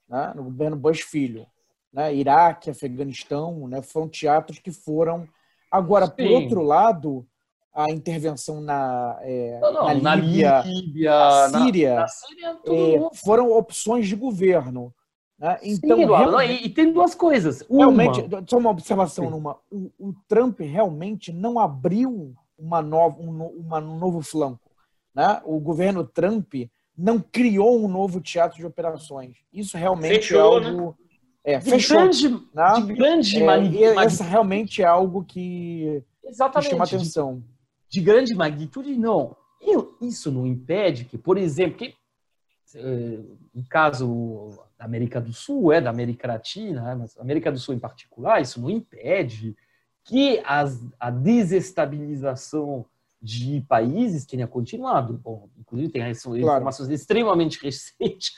né? 0.08 0.32
no 0.34 0.44
governo 0.44 0.76
Bush 0.76 1.02
filho. 1.02 1.46
Né? 1.92 2.14
Iraque, 2.14 2.70
Afeganistão, 2.70 3.68
né? 3.68 3.82
foram 3.82 4.08
teatros 4.08 4.58
que 4.58 4.72
foram. 4.72 5.28
Agora, 5.70 6.06
Sim. 6.06 6.12
por 6.16 6.26
outro 6.30 6.62
lado, 6.62 7.26
a 7.74 7.90
intervenção 7.90 8.60
na, 8.60 9.18
é, 9.22 9.58
não, 9.60 9.72
não, 9.72 10.00
na, 10.00 10.14
Líbia, 10.14 10.50
na, 10.50 10.62
Líbia, 10.62 11.10
na 11.10 11.64
Síria, 11.64 11.94
na, 11.94 12.08
Síria 12.08 12.58
é, 12.66 13.16
foram 13.16 13.50
opções 13.50 14.06
de 14.06 14.14
governo. 14.14 14.94
Né? 15.38 15.58
Então, 15.62 15.96
Sim, 15.96 16.04
realmente, 16.04 16.64
e, 16.66 16.68
tem 16.68 16.92
duas 16.92 17.14
coisas. 17.14 17.64
Uma, 17.68 17.86
realmente, 17.86 18.20
só 18.48 18.58
uma 18.58 18.70
observação, 18.70 19.30
numa, 19.30 19.58
o, 19.70 19.90
o, 19.98 20.14
Trump 20.28 20.60
realmente 20.60 21.32
não 21.32 21.58
abriu 21.58 22.34
uma 22.58 22.80
nova, 22.80 23.20
um, 23.20 23.46
uma, 23.46 23.78
um 23.78 23.98
novo 23.98 24.22
flanco. 24.22 24.70
Né? 25.14 25.40
O 25.44 25.58
governo 25.58 26.04
Trump 26.04 26.54
não 26.96 27.18
criou 27.18 27.82
um 27.82 27.88
novo 27.88 28.20
teatro 28.20 28.58
de 28.58 28.66
operações. 28.66 29.36
Isso 29.52 29.76
realmente 29.76 30.28
Fechou, 30.28 30.38
é 30.38 30.66
algo. 30.66 30.86
Né? 30.88 30.94
É, 31.44 31.58
de 31.58 31.70
fechou. 31.70 31.96
Grande, 31.98 32.28
né? 32.54 32.74
De 32.74 32.94
grande 32.94 33.42
é, 33.42 33.44
magnitude. 33.44 33.84
Essa 33.84 34.24
realmente 34.24 34.82
é 34.82 34.86
algo 34.86 35.24
que, 35.24 36.02
Exatamente, 36.24 36.68
que 36.68 36.70
chama 36.70 36.84
atenção. 36.84 37.42
De, 37.88 37.98
de 37.98 38.00
grande 38.00 38.34
magnitude, 38.34 38.96
não. 38.96 39.36
Isso 40.00 40.30
não 40.30 40.46
impede 40.46 41.04
que, 41.04 41.16
por 41.16 41.38
exemplo, 41.38 41.78
que, 41.78 41.94
eh, 42.74 43.20
no 43.54 43.64
caso 43.68 44.58
da 44.76 44.84
América 44.84 45.20
do 45.20 45.32
Sul, 45.32 45.72
é 45.72 45.80
da 45.80 45.90
América 45.90 46.26
Latina, 46.26 46.82
né, 46.82 46.94
mas 46.96 47.16
América 47.16 47.52
do 47.52 47.58
Sul 47.58 47.74
em 47.74 47.78
particular, 47.78 48.42
isso 48.42 48.60
não 48.60 48.68
impede 48.68 49.56
que 50.04 50.42
as, 50.44 50.84
a 50.98 51.10
desestabilização 51.10 52.84
de 53.20 53.60
países 53.68 54.26
tenha 54.26 54.48
continuado. 54.48 55.14
Bom, 55.22 55.48
inclusive 55.56 55.92
tem 55.92 56.02
informações 56.10 56.88
claro. 56.88 56.92
extremamente 56.92 57.62
recentes 57.62 58.32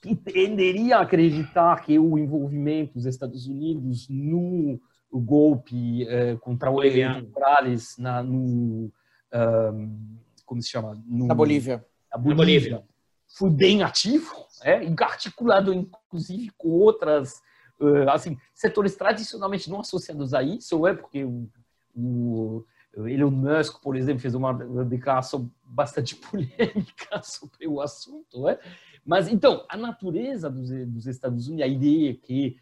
que 0.00 0.14
tenderiam 0.14 0.98
a 0.98 1.02
acreditar 1.02 1.82
que 1.82 1.98
o 1.98 2.18
envolvimento 2.18 2.94
dos 2.94 3.06
Estados 3.06 3.46
Unidos 3.46 4.08
no 4.08 4.80
golpe 5.12 6.06
eh, 6.06 6.36
contra 6.40 6.70
o 6.70 6.82
Evo 6.82 7.28
Morales 7.32 7.96
na, 7.98 8.22
no, 8.22 8.92
um, 9.32 10.18
como 10.44 10.62
se 10.62 10.70
chama? 10.70 11.00
No, 11.06 11.26
na 11.26 11.34
Bolívia. 11.34 11.84
Na 12.10 12.18
Bolívia. 12.18 12.34
Na 12.34 12.34
Bolívia. 12.34 12.84
Foi 13.26 13.50
bem 13.50 13.82
ativo, 13.82 14.34
é, 14.64 14.80
articulado 15.02 15.72
inclusive 15.72 16.50
com 16.56 16.70
outras 16.70 17.42
uh, 17.78 18.08
assim, 18.10 18.38
setores 18.54 18.96
tradicionalmente 18.96 19.68
não 19.68 19.80
associados 19.80 20.32
a 20.32 20.42
isso, 20.42 20.86
é 20.86 20.94
porque 20.94 21.24
o, 21.24 21.46
o 21.94 22.64
Elon 23.06 23.30
Musk, 23.30 23.82
por 23.82 23.96
exemplo, 23.96 24.22
fez 24.22 24.34
uma 24.34 24.54
declaração 24.84 25.50
bastante 25.62 26.16
polêmica 26.16 27.22
sobre 27.22 27.68
o 27.68 27.82
assunto, 27.82 28.48
é? 28.48 28.58
Mas 29.04 29.28
então, 29.28 29.64
a 29.68 29.76
natureza 29.76 30.50
dos, 30.50 30.70
dos 30.86 31.06
Estados 31.06 31.48
Unidos, 31.48 31.64
a 31.64 31.68
ideia 31.68 32.14
que 32.14 32.56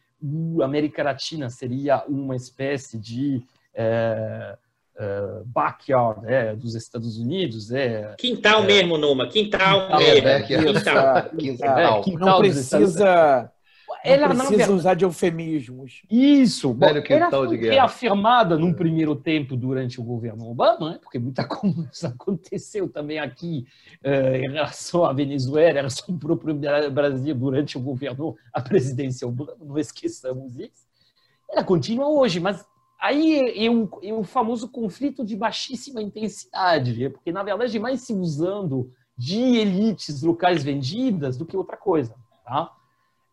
a 0.61 0.65
América 0.65 1.03
Latina 1.03 1.51
seria 1.51 2.05
uma 2.07 2.35
espécie 2.35 2.99
de 2.99 3.43
é, 3.75 4.57
é, 4.99 5.43
backyard 5.45 6.27
é, 6.27 6.57
dos 6.57 6.75
Estados 6.75 7.19
Unidos. 7.19 7.71
É, 7.71 8.15
quintal 8.19 8.65
é, 8.65 8.67
mesmo, 8.67 8.97
Numa, 8.97 9.29
quintal, 9.29 9.83
quintal 9.83 9.99
mesmo. 9.99 10.29
É, 10.29 10.43
quintal. 10.43 11.31
quintal. 11.37 12.01
quintal. 12.03 12.29
Não 12.29 12.39
precisa 12.39 13.53
ela 14.05 14.35
não 14.35 14.47
precisa 14.47 14.73
usar 14.73 14.95
de 14.95 15.05
eufemismos. 15.05 16.03
Isso. 16.11 16.73
Bom, 16.73 16.87
ela 16.87 17.31
foi 17.31 17.57
reafirmada 17.57 18.57
num 18.59 18.73
primeiro 18.73 19.15
tempo 19.15 19.57
durante 19.57 20.01
o 20.01 20.05
governo 20.05 20.49
Obama, 20.49 20.93
né? 20.93 20.99
porque 21.03 21.19
muita 21.19 21.45
coisa 21.49 22.09
aconteceu 22.09 22.89
também 22.89 23.19
aqui 23.19 23.67
uh, 24.05 24.37
em 24.37 24.53
relação 24.53 25.05
à 25.05 25.13
Venezuela, 25.13 25.71
em 25.71 25.75
relação 25.75 26.15
ao 26.15 26.19
próprio 26.19 26.55
Brasil 26.91 27.35
durante 27.35 27.77
o 27.77 27.81
governo, 27.81 28.37
a 28.53 28.61
presidência 28.61 29.27
Obama, 29.27 29.57
não 29.61 29.79
esqueçamos 29.79 30.59
isso. 30.59 30.87
Ela 31.51 31.65
continua 31.65 32.09
hoje, 32.09 32.41
mas 32.41 32.65
aí 33.01 33.65
é 33.65 33.71
um, 33.71 33.89
é 34.03 34.13
um 34.13 34.25
famoso 34.25 34.69
conflito 34.69 35.25
de 35.25 35.37
baixíssima 35.37 36.03
intensidade, 36.03 36.99
né? 36.99 37.09
porque 37.09 37.33
na 37.33 37.43
verdade 37.43 37.79
mais 37.79 38.01
se 38.01 38.13
usando 38.13 38.93
de 39.17 39.41
elites 39.41 40.23
locais 40.23 40.63
vendidas 40.63 41.37
do 41.37 41.47
que 41.47 41.57
outra 41.57 41.77
coisa, 41.77 42.15
tá? 42.45 42.76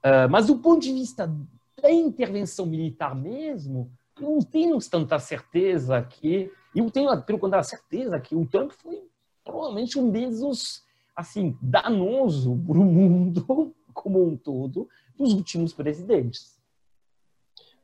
Uh, 0.05 0.29
mas 0.29 0.47
do 0.47 0.57
ponto 0.57 0.81
de 0.81 0.91
vista 0.91 1.33
da 1.81 1.91
intervenção 1.91 2.65
militar 2.65 3.15
mesmo, 3.15 3.91
eu 4.19 4.29
não 4.31 4.39
tenho 4.39 4.77
tanta 4.79 5.17
certeza 5.19 6.01
que. 6.01 6.51
Eu 6.75 6.89
tenho, 6.89 7.21
pelo 7.21 7.39
contrário, 7.39 7.67
certeza 7.67 8.19
que 8.19 8.35
o 8.35 8.45
Trump 8.47 8.71
foi 8.71 9.07
provavelmente 9.43 9.99
um 9.99 10.09
desses, 10.09 10.83
assim, 11.15 11.57
danoso 11.61 12.57
para 12.65 12.77
o 12.77 12.83
mundo 12.83 13.73
como 13.93 14.25
um 14.25 14.35
todo 14.35 14.89
dos 15.15 15.33
últimos 15.33 15.73
presidentes. 15.73 16.59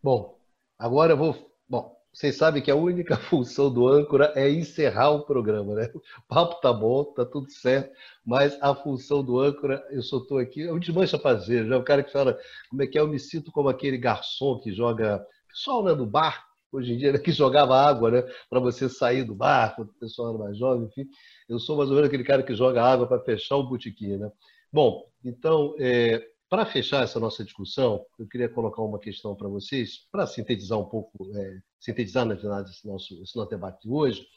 Bom, 0.01 0.38
agora 0.78 1.13
eu 1.13 1.17
vou. 1.17 1.51
Bom, 1.67 1.99
vocês 2.20 2.36
sabem 2.36 2.61
que 2.61 2.70
a 2.70 2.76
única 2.76 3.15
função 3.32 3.74
do 3.74 3.88
âncora 3.88 4.34
é 4.36 4.49
encerrar 4.49 5.11
o 5.11 5.24
programa, 5.24 5.74
né? 5.74 5.89
O 5.95 6.01
papo 6.28 6.59
tá 6.59 6.74
bom, 6.74 7.05
tá 7.05 7.26
tudo 7.26 7.49
certo, 7.49 7.95
mas 8.26 8.57
a 8.61 8.76
função 8.76 9.24
do 9.24 9.39
âncora, 9.39 9.82
eu 9.89 10.01
só 10.01 10.17
estou 10.17 10.38
aqui, 10.38 10.63
é 10.63 10.74
um 10.74 10.80
desmancha 10.80 11.17
prazer, 11.17 11.65
já 11.65 11.78
o 11.78 11.84
cara 11.84 12.03
que 12.03 12.11
fala, 12.11 12.38
como 12.70 12.84
é 12.84 12.88
que 12.88 12.97
é, 12.97 13.01
eu 13.01 13.07
me 13.07 13.17
sinto 13.17 13.53
como 13.53 13.70
aquele 13.70 13.97
garçom 13.97 14.59
que 14.59 14.74
joga, 14.74 15.26
pessoal 15.47 15.82
né, 15.82 15.93
no 15.93 16.05
bar, 16.05 16.45
hoje 16.74 16.91
em 16.91 16.97
dia, 16.97 17.13
né, 17.13 17.20
que 17.20 17.32
jogava 17.32 17.78
água, 17.78 18.11
né, 18.11 18.22
para 18.49 18.59
você 18.59 18.89
sair 18.89 19.24
do 19.24 19.34
bar, 19.34 19.74
quando 19.78 19.91
o 19.91 19.93
pessoal 19.93 20.32
era 20.32 20.38
mais 20.39 20.57
jovem, 20.57 20.88
enfim, 20.88 21.09
eu 21.47 21.57
sou 21.57 21.78
mais 21.78 21.88
ou 21.88 21.95
menos 21.95 22.09
aquele 22.09 22.26
cara 22.26 22.43
que 22.43 22.53
joga 22.53 22.84
água 22.84 23.07
para 23.07 23.22
fechar 23.22 23.55
o 23.55 23.63
botequim, 23.63 24.17
né? 24.17 24.30
Bom, 24.74 25.05
então, 25.24 25.74
é, 25.80 26.22
para 26.49 26.65
fechar 26.65 27.01
essa 27.01 27.17
nossa 27.17 27.45
discussão, 27.45 28.05
eu 28.20 28.28
queria 28.28 28.49
colocar 28.49 28.82
uma 28.82 28.99
questão 28.99 29.34
para 29.38 29.47
vocês, 29.47 30.05
para 30.11 30.28
sintetizar 30.28 30.78
um 30.78 30.86
pouco, 30.86 31.32
é, 31.34 31.59
sintetizar, 31.80 32.30
esse 32.32 32.88
nosso, 32.88 33.21
esse 33.23 33.36
nosso 33.36 33.49
debate 33.49 33.84
de 33.84 33.89
hoje, 33.89 34.27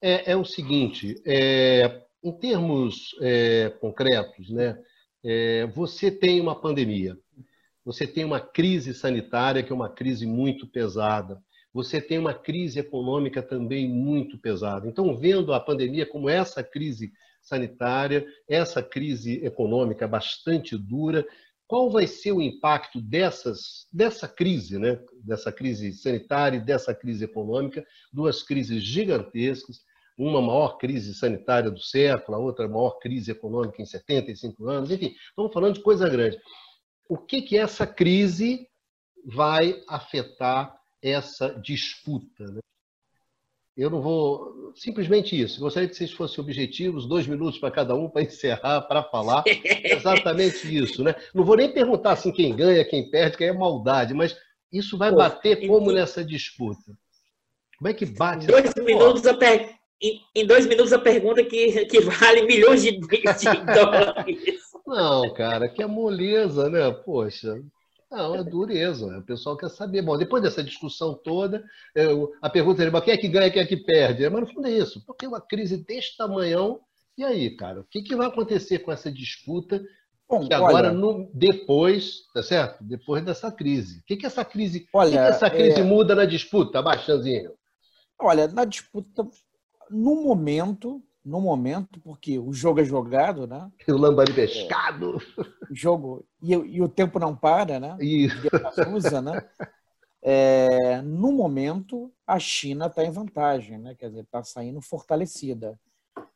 é, 0.00 0.32
é 0.32 0.36
o 0.36 0.44
seguinte, 0.44 1.20
é, 1.24 2.02
em 2.22 2.32
termos 2.32 3.16
é, 3.20 3.70
concretos, 3.80 4.50
né, 4.50 4.78
é, 5.24 5.66
você 5.66 6.10
tem 6.10 6.40
uma 6.40 6.60
pandemia, 6.60 7.16
você 7.84 8.06
tem 8.06 8.24
uma 8.24 8.40
crise 8.40 8.94
sanitária, 8.94 9.62
que 9.62 9.72
é 9.72 9.74
uma 9.74 9.88
crise 9.88 10.26
muito 10.26 10.66
pesada, 10.66 11.42
você 11.72 12.00
tem 12.00 12.18
uma 12.18 12.34
crise 12.34 12.78
econômica 12.80 13.42
também 13.42 13.88
muito 13.88 14.38
pesada. 14.38 14.86
Então, 14.86 15.16
vendo 15.16 15.54
a 15.54 15.60
pandemia 15.60 16.04
como 16.04 16.28
essa 16.28 16.62
crise 16.62 17.12
sanitária, 17.40 18.26
essa 18.48 18.82
crise 18.82 19.44
econômica 19.44 20.06
bastante 20.06 20.76
dura, 20.76 21.26
qual 21.72 21.88
vai 21.88 22.06
ser 22.06 22.32
o 22.32 22.42
impacto 22.42 23.00
dessas, 23.00 23.88
dessa 23.90 24.28
crise, 24.28 24.78
né? 24.78 25.02
dessa 25.24 25.50
crise 25.50 25.90
sanitária 25.94 26.58
e 26.58 26.60
dessa 26.60 26.94
crise 26.94 27.24
econômica, 27.24 27.82
duas 28.12 28.42
crises 28.42 28.82
gigantescas, 28.84 29.80
uma 30.18 30.42
maior 30.42 30.76
crise 30.76 31.14
sanitária 31.14 31.70
do 31.70 31.80
século, 31.80 32.36
a 32.36 32.40
outra 32.42 32.68
maior 32.68 32.98
crise 32.98 33.30
econômica 33.30 33.80
em 33.80 33.86
75 33.86 34.68
anos, 34.68 34.90
enfim, 34.90 35.14
estamos 35.30 35.50
falando 35.50 35.76
de 35.76 35.80
coisa 35.80 36.10
grande. 36.10 36.38
O 37.08 37.16
que, 37.16 37.40
que 37.40 37.56
essa 37.56 37.86
crise 37.86 38.68
vai 39.24 39.82
afetar 39.88 40.78
essa 41.02 41.58
disputa? 41.58 42.52
Né? 42.52 42.60
Eu 43.76 43.88
não 43.88 44.02
vou. 44.02 44.72
Simplesmente 44.74 45.38
isso. 45.38 45.60
Gostaria 45.60 45.88
que 45.88 45.94
vocês 45.94 46.12
fossem 46.12 46.42
objetivos, 46.42 47.06
dois 47.06 47.26
minutos 47.26 47.58
para 47.58 47.70
cada 47.70 47.94
um 47.94 48.08
para 48.08 48.22
encerrar, 48.22 48.82
para 48.82 49.02
falar. 49.02 49.44
Exatamente 49.84 50.74
isso, 50.74 51.02
né? 51.02 51.14
Não 51.34 51.44
vou 51.44 51.56
nem 51.56 51.72
perguntar 51.72 52.12
assim 52.12 52.32
quem 52.32 52.54
ganha, 52.54 52.84
quem 52.84 53.10
perde, 53.10 53.36
quem 53.36 53.48
é 53.48 53.52
maldade, 53.52 54.14
mas 54.14 54.36
isso 54.72 54.96
vai 54.96 55.10
Pô, 55.10 55.16
bater 55.16 55.66
como 55.66 55.92
nessa 55.92 56.24
disputa? 56.24 56.92
Como 57.78 57.88
é 57.88 57.94
que 57.94 58.06
bate? 58.06 58.46
Dois 58.46 58.74
minutos 58.76 59.26
a 59.26 59.34
per... 59.34 59.74
em, 60.00 60.20
em, 60.34 60.46
dois 60.46 60.66
minutos 60.66 60.92
a 60.92 60.98
pergunta 60.98 61.42
que, 61.44 61.86
que 61.86 62.00
vale 62.00 62.42
milhões 62.46 62.82
de, 62.82 62.92
de 62.92 63.64
dólares. 63.74 64.60
Não, 64.86 65.32
cara, 65.34 65.68
que 65.68 65.82
é 65.82 65.86
moleza, 65.86 66.68
né? 66.70 66.90
Poxa, 66.90 67.60
não, 68.12 68.34
é 68.34 68.44
dureza. 68.44 69.18
O 69.18 69.22
pessoal 69.22 69.56
quer 69.56 69.70
saber. 69.70 70.02
Bom, 70.02 70.18
depois 70.18 70.42
dessa 70.42 70.62
discussão 70.62 71.14
toda, 71.14 71.64
eu, 71.94 72.30
a 72.42 72.50
pergunta 72.50 72.84
é: 72.84 73.00
quem 73.00 73.14
é 73.14 73.16
que 73.16 73.28
ganha, 73.28 73.50
quem 73.50 73.62
é 73.62 73.66
que 73.66 73.76
perde? 73.78 74.28
Mas 74.28 74.42
no 74.42 74.52
fundo 74.52 74.68
é 74.68 74.70
isso. 74.70 75.02
Porque 75.06 75.26
uma 75.26 75.40
crise 75.40 75.78
desse 75.78 76.14
tamanhão, 76.16 76.80
e 77.16 77.24
aí, 77.24 77.56
cara? 77.56 77.80
O 77.80 77.84
que, 77.84 78.02
que 78.02 78.14
vai 78.14 78.26
acontecer 78.26 78.80
com 78.80 78.92
essa 78.92 79.10
disputa 79.10 79.82
Bom, 80.28 80.46
que 80.46 80.54
agora, 80.54 80.88
olha, 80.88 80.92
no, 80.92 81.30
depois, 81.32 82.26
tá 82.34 82.42
certo? 82.42 82.84
Depois 82.84 83.24
dessa 83.24 83.50
crise. 83.50 84.00
O 84.00 84.02
que, 84.04 84.16
que 84.16 84.26
essa 84.26 84.44
crise, 84.44 84.86
olha, 84.92 85.10
que, 85.10 85.16
que 85.16 85.22
essa 85.22 85.50
crise 85.50 85.80
é... 85.80 85.82
muda 85.82 86.14
na 86.14 86.24
disputa, 86.24 86.82
Baixanzinho? 86.82 87.52
Olha, 88.18 88.46
na 88.48 88.64
disputa, 88.64 89.26
no 89.90 90.22
momento, 90.22 91.02
no 91.24 91.40
momento, 91.40 92.00
porque 92.00 92.38
o 92.38 92.52
jogo 92.52 92.80
é 92.80 92.84
jogado, 92.84 93.46
né? 93.46 93.70
O 93.88 93.96
lambari 93.96 94.32
pescado. 94.32 95.18
O 95.70 95.74
jogo. 95.74 96.24
E, 96.42 96.52
e, 96.52 96.82
o 96.82 96.88
tempo 96.88 97.18
não 97.18 97.36
para, 97.36 97.78
né? 97.78 97.96
Isso. 98.00 98.36
Usa, 98.92 99.22
né? 99.22 99.40
É, 100.20 101.02
no 101.02 101.32
momento, 101.32 102.12
a 102.26 102.38
China 102.38 102.86
está 102.86 103.04
em 103.04 103.10
vantagem, 103.10 103.78
né? 103.78 103.94
Quer 103.94 104.08
dizer, 104.08 104.22
está 104.22 104.42
saindo 104.42 104.80
fortalecida. 104.80 105.78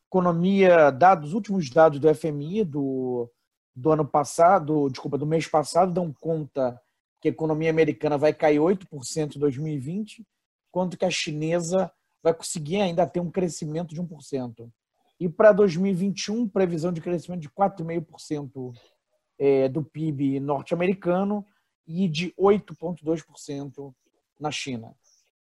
Economia, 0.08 0.90
dados, 0.90 1.28
os 1.28 1.34
últimos 1.34 1.68
dados 1.70 1.98
do 1.98 2.12
FMI 2.12 2.64
do, 2.64 3.30
do 3.74 3.92
ano 3.92 4.06
passado, 4.06 4.88
desculpa, 4.88 5.18
do 5.18 5.26
mês 5.26 5.46
passado, 5.46 5.92
dão 5.92 6.12
conta 6.12 6.80
que 7.20 7.28
a 7.28 7.30
economia 7.30 7.70
americana 7.70 8.16
vai 8.16 8.32
cair 8.32 8.58
8% 8.58 9.36
em 9.36 9.38
2020, 9.38 10.24
enquanto 10.68 10.96
que 10.96 11.04
a 11.04 11.10
chinesa 11.10 11.90
vai 12.26 12.34
conseguir 12.34 12.80
ainda 12.80 13.06
ter 13.06 13.20
um 13.20 13.30
crescimento 13.30 13.94
de 13.94 14.02
1%. 14.02 14.68
E 15.20 15.28
para 15.28 15.52
2021, 15.52 16.48
previsão 16.48 16.92
de 16.92 17.00
crescimento 17.00 17.40
de 17.40 17.48
4,5% 17.48 18.76
é, 19.38 19.68
do 19.68 19.84
PIB 19.84 20.40
norte-americano 20.40 21.46
e 21.86 22.08
de 22.08 22.32
8,2% 22.32 23.94
na 24.40 24.50
China. 24.50 24.92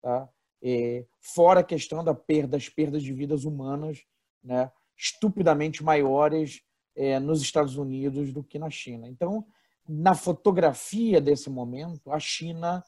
Tá? 0.01 0.29
É, 0.63 1.05
fora 1.19 1.59
a 1.59 1.65
questão 1.65 2.05
da 2.05 2.15
perda, 2.15 2.57
das 2.57 2.69
perdas 2.69 3.03
de 3.03 3.13
vidas 3.13 3.45
humanas, 3.45 4.05
né, 4.41 4.71
estupidamente 4.97 5.83
maiores 5.83 6.63
é, 6.95 7.19
nos 7.19 7.43
Estados 7.43 7.77
Unidos 7.77 8.33
do 8.33 8.45
que 8.45 8.61
na 8.61 8.71
China. 8.71 9.09
Então, 9.09 9.45
na 9.89 10.15
fotografia 10.15 11.21
desse 11.21 11.51
momento, 11.51 12.13
a 12.13 12.21
China 12.21 12.85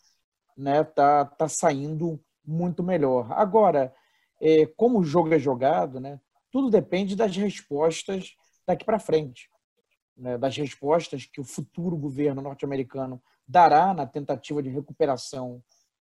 está 0.50 0.56
né, 0.56 0.84
tá, 0.84 1.24
tá 1.24 1.48
saindo 1.48 2.22
muito 2.44 2.82
melhor. 2.82 3.30
Agora, 3.32 3.94
é, 4.40 4.66
como 4.66 4.98
o 4.98 5.04
jogo 5.04 5.32
é 5.32 5.38
jogado, 5.38 6.00
né, 6.00 6.20
tudo 6.50 6.70
depende 6.70 7.16
das 7.16 7.36
respostas 7.36 8.34
daqui 8.66 8.84
para 8.84 8.98
frente, 8.98 9.48
né, 10.16 10.36
das 10.36 10.56
respostas 10.56 11.24
que 11.26 11.40
o 11.40 11.44
futuro 11.44 11.96
governo 11.96 12.42
norte-americano 12.42 13.22
dará 13.46 13.92
na 13.94 14.06
tentativa 14.06 14.62
de 14.62 14.68
recuperação 14.68 15.62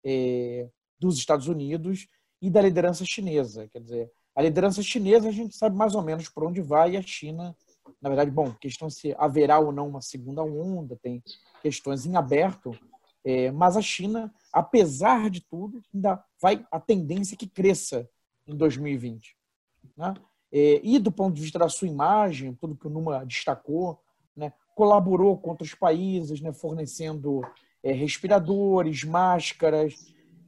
é, 0.05 0.69
dos 0.99 1.17
Estados 1.17 1.49
Unidos 1.49 2.07
e 2.41 2.51
da 2.51 2.61
liderança 2.61 3.05
chinesa. 3.05 3.69
Quer 3.69 3.81
dizer, 3.81 4.13
a 4.35 4.43
liderança 4.43 4.83
chinesa 4.83 5.29
a 5.29 5.33
gente 5.33 5.57
sabe 5.57 5.77
mais 5.77 5.95
ou 5.95 6.03
menos 6.03 6.29
por 6.29 6.45
onde 6.45 6.61
vai 6.61 6.93
e 6.93 6.97
a 6.97 7.03
China, 7.03 7.57
na 8.01 8.09
verdade, 8.09 8.31
bom, 8.31 8.53
questão 8.53 8.91
se 8.91 9.15
haverá 9.19 9.59
ou 9.59 9.73
não 9.73 9.89
uma 9.89 10.01
segunda 10.01 10.43
onda, 10.43 10.97
tem 11.03 11.23
questões 11.63 12.05
em 12.05 12.17
aberto, 12.17 12.73
é, 13.25 13.51
mas 13.51 13.77
a 13.77 13.83
China, 13.83 14.33
apesar 14.53 15.31
de 15.31 15.41
tudo, 15.41 15.83
ainda 15.93 16.23
vai 16.41 16.65
a 16.71 16.79
tendência 16.79 17.37
que 17.37 17.49
cresça 17.49 18.09
em 18.47 18.55
2020. 18.55 19.35
Né? 19.97 20.15
É, 20.53 20.81
e 20.85 20.99
do 20.99 21.11
ponto 21.11 21.35
de 21.35 21.43
vista 21.43 21.59
da 21.59 21.69
sua 21.69 21.89
imagem, 21.89 22.55
tudo 22.55 22.77
que 22.77 22.87
o 22.87 22.91
Numa 22.91 23.25
destacou, 23.25 23.99
né, 24.37 24.53
colaborou 24.75 25.39
com 25.39 25.51
outros 25.51 25.75
países, 25.75 26.41
né, 26.41 26.53
fornecendo 26.53 27.41
é, 27.83 27.93
respiradores, 27.93 29.05
máscaras. 29.05 29.95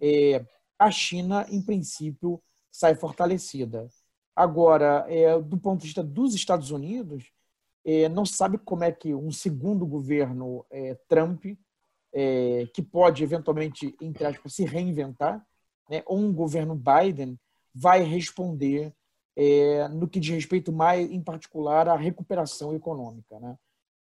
É, 0.00 0.44
a 0.78 0.90
China, 0.90 1.46
em 1.50 1.62
princípio, 1.62 2.40
sai 2.70 2.94
fortalecida. 2.94 3.88
Agora, 4.34 5.06
é, 5.08 5.40
do 5.40 5.56
ponto 5.56 5.80
de 5.80 5.86
vista 5.86 6.04
dos 6.04 6.34
Estados 6.34 6.70
Unidos, 6.70 7.32
é, 7.84 8.08
não 8.08 8.26
sabe 8.26 8.58
como 8.58 8.84
é 8.84 8.92
que 8.92 9.14
um 9.14 9.30
segundo 9.30 9.86
governo 9.86 10.66
Trump, 11.08 11.46
é, 12.12 12.66
que 12.74 12.82
pode 12.82 13.22
eventualmente, 13.22 13.94
entre 14.00 14.24
aspas, 14.24 14.54
se 14.54 14.64
reinventar, 14.64 15.44
né, 15.88 16.02
ou 16.06 16.18
um 16.18 16.32
governo 16.32 16.74
Biden, 16.74 17.38
vai 17.74 18.02
responder 18.02 18.92
é, 19.36 19.86
no 19.88 20.08
que 20.08 20.18
diz 20.18 20.34
respeito 20.34 20.72
mais, 20.72 21.10
em 21.10 21.22
particular, 21.22 21.88
à 21.88 21.96
recuperação 21.96 22.74
econômica. 22.74 23.38
Né? 23.38 23.58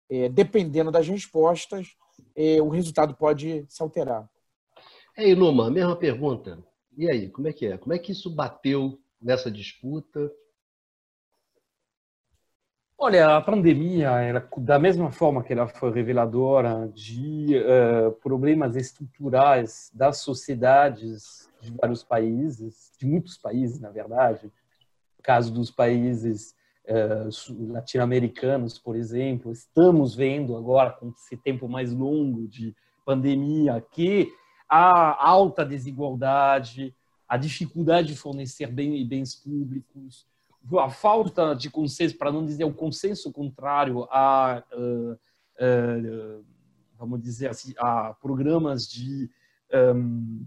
É, 0.10 0.30
dependendo 0.30 0.92
das 0.92 1.08
respostas, 1.08 1.96
é, 2.36 2.62
o 2.62 2.70
resultado 2.70 3.14
pode 3.16 3.66
se 3.68 3.84
alterar. 3.84 4.30
É, 5.18 5.30
Inuma, 5.30 5.70
mesma 5.70 5.96
pergunta. 5.96 6.64
E 6.98 7.10
aí, 7.10 7.30
como 7.30 7.48
é 7.48 7.54
que 7.54 7.66
é? 7.66 7.78
Como 7.78 7.94
é 7.94 8.00
que 8.00 8.14
isso 8.14 8.30
bateu 8.30 8.98
nessa 9.22 9.52
disputa? 9.52 10.32
Olha, 12.98 13.36
a 13.36 13.42
pandemia, 13.42 14.08
ela, 14.22 14.48
da 14.58 14.80
mesma 14.80 15.12
forma 15.12 15.44
que 15.44 15.52
ela 15.52 15.68
foi 15.68 15.92
reveladora 15.92 16.90
de 16.94 17.58
uh, 17.58 18.14
problemas 18.22 18.78
estruturais 18.78 19.92
das 19.94 20.20
sociedades 20.20 21.52
de 21.60 21.72
vários 21.72 22.06
países, 22.06 22.94
de 22.98 23.06
muitos 23.06 23.38
países, 23.38 23.82
na 23.82 23.90
verdade, 23.90 24.46
no 24.46 25.22
caso 25.22 25.54
dos 25.54 25.70
países 25.70 26.56
uh, 26.88 27.74
latino-americanos, 27.74 28.80
por 28.80 28.96
exemplo, 28.96 29.52
estamos 29.52 30.16
vendo 30.16 30.56
agora, 30.56 30.92
com 30.92 31.10
esse 31.10 31.36
tempo 31.36 31.68
mais 31.68 31.92
longo 31.92 32.48
de 32.48 32.74
pandemia, 33.06 33.86
que 33.92 34.32
a 34.70 35.30
alta 35.30 35.66
desigualdade, 35.66 36.96
a 37.28 37.36
dificuldade 37.36 38.08
de 38.08 38.16
fornecer 38.16 38.68
bens 38.68 39.36
públicos, 39.36 40.26
a 40.74 40.90
falta 40.90 41.54
de 41.54 41.70
consenso, 41.70 42.18
para 42.18 42.32
não 42.32 42.46
dizer 42.46 42.64
o 42.64 42.74
consenso 42.74 43.32
contrário 43.32 44.08
a, 44.12 44.64
uh, 44.74 45.14
uh, 45.14 46.46
vamos 46.98 47.22
dizer 47.22 47.50
assim, 47.50 47.74
a 47.78 48.14
programas 48.14 48.88
de 48.88 49.30
um, 49.74 50.46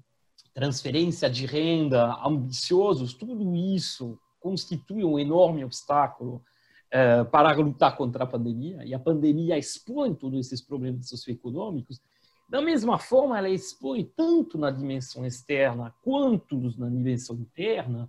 transferência 0.53 1.31
de 1.31 1.47
renda 1.47 2.19
ambiciosos, 2.25 3.15
tudo 3.15 3.55
isso 3.55 4.19
constitui 4.41 5.05
um 5.05 5.19
enorme 5.19 5.65
obstáculo 5.65 6.43
uh, 6.89 7.25
para 7.31 7.55
lutar 7.55 7.97
contra 7.97 8.25
a 8.25 8.27
pandemia, 8.27 8.85
e 8.85 8.93
a 8.93 8.99
pandemia 8.99 9.57
expõe 9.57 10.15
todos 10.15 10.47
esses 10.47 10.61
problemas 10.61 11.09
socioeconômicos. 11.09 12.01
Da 12.49 12.63
mesma 12.63 12.99
forma, 12.99 13.37
ela 13.39 13.49
expõe 13.49 14.11
tanto 14.17 14.57
na 14.57 14.71
dimensão 14.71 15.25
externa 15.25 15.95
quanto 16.03 16.59
na 16.79 16.89
dimensão 16.89 17.37
interna 17.37 18.09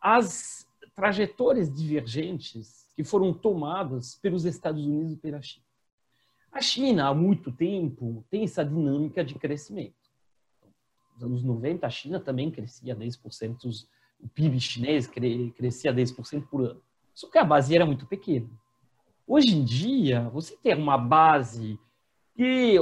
as 0.00 0.69
trajetórias 1.00 1.72
divergentes 1.72 2.86
que 2.94 3.02
foram 3.02 3.32
tomadas 3.32 4.16
pelos 4.16 4.44
Estados 4.44 4.84
Unidos 4.84 5.14
e 5.14 5.16
pela 5.16 5.40
China. 5.40 5.64
A 6.52 6.60
China, 6.60 7.08
há 7.08 7.14
muito 7.14 7.50
tempo, 7.50 8.22
tem 8.28 8.44
essa 8.44 8.62
dinâmica 8.62 9.24
de 9.24 9.34
crescimento. 9.34 9.94
Nos 11.14 11.22
anos 11.22 11.42
90, 11.42 11.86
a 11.86 11.90
China 11.90 12.20
também 12.20 12.50
crescia 12.50 12.94
10%, 12.94 13.86
o 14.20 14.28
PIB 14.28 14.60
chinês 14.60 15.06
crescia 15.06 15.90
10% 15.90 16.46
por 16.50 16.60
ano. 16.60 16.82
Só 17.14 17.30
que 17.30 17.38
a 17.38 17.44
base 17.44 17.74
era 17.74 17.86
muito 17.86 18.04
pequena. 18.04 18.50
Hoje 19.26 19.56
em 19.56 19.64
dia, 19.64 20.28
você 20.28 20.54
tem 20.54 20.74
uma 20.74 20.98
base 20.98 21.80
que, 22.36 22.76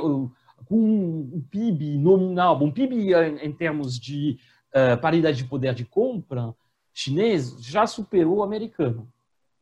com 0.66 0.76
um 0.76 1.40
PIB 1.48 1.98
nominal, 1.98 2.60
um 2.60 2.72
PIB 2.72 3.14
em 3.44 3.52
termos 3.52 3.96
de 3.96 4.40
uh, 4.74 5.00
paridade 5.00 5.36
de 5.36 5.48
poder 5.48 5.72
de 5.72 5.84
compra, 5.84 6.52
chinês 6.98 7.54
já 7.60 7.86
superou 7.86 8.38
o 8.38 8.42
americano. 8.42 9.08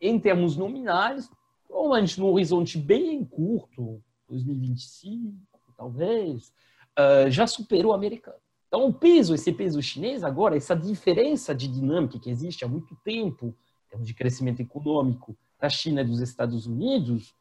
Em 0.00 0.18
termos 0.18 0.56
nominais, 0.56 1.30
provavelmente 1.68 2.18
num 2.18 2.32
horizonte 2.32 2.78
bem 2.78 3.22
curto, 3.26 4.02
2025, 4.26 5.36
talvez, 5.76 6.50
uh, 6.98 7.30
já 7.30 7.46
superou 7.46 7.92
o 7.92 7.94
americano. 7.94 8.38
Então, 8.66 8.86
o 8.86 8.92
peso, 8.92 9.34
esse 9.34 9.52
peso 9.52 9.82
chinês 9.82 10.24
agora, 10.24 10.56
essa 10.56 10.74
diferença 10.74 11.54
de 11.54 11.68
dinâmica 11.68 12.18
que 12.18 12.30
existe 12.30 12.64
há 12.64 12.68
muito 12.68 12.96
tempo, 13.04 13.54
em 13.86 13.90
termos 13.90 14.08
de 14.08 14.14
crescimento 14.14 14.60
econômico 14.60 15.36
da 15.60 15.68
China 15.68 16.00
e 16.00 16.06
dos 16.06 16.20
Estados 16.20 16.66
Unidos, 16.66 17.34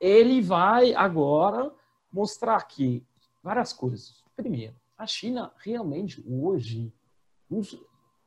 ele 0.00 0.40
vai 0.40 0.94
agora 0.94 1.70
mostrar 2.10 2.62
que 2.66 3.04
várias 3.42 3.74
coisas. 3.74 4.24
Primeiro, 4.34 4.74
a 4.96 5.06
China 5.06 5.52
realmente 5.58 6.24
hoje 6.26 6.90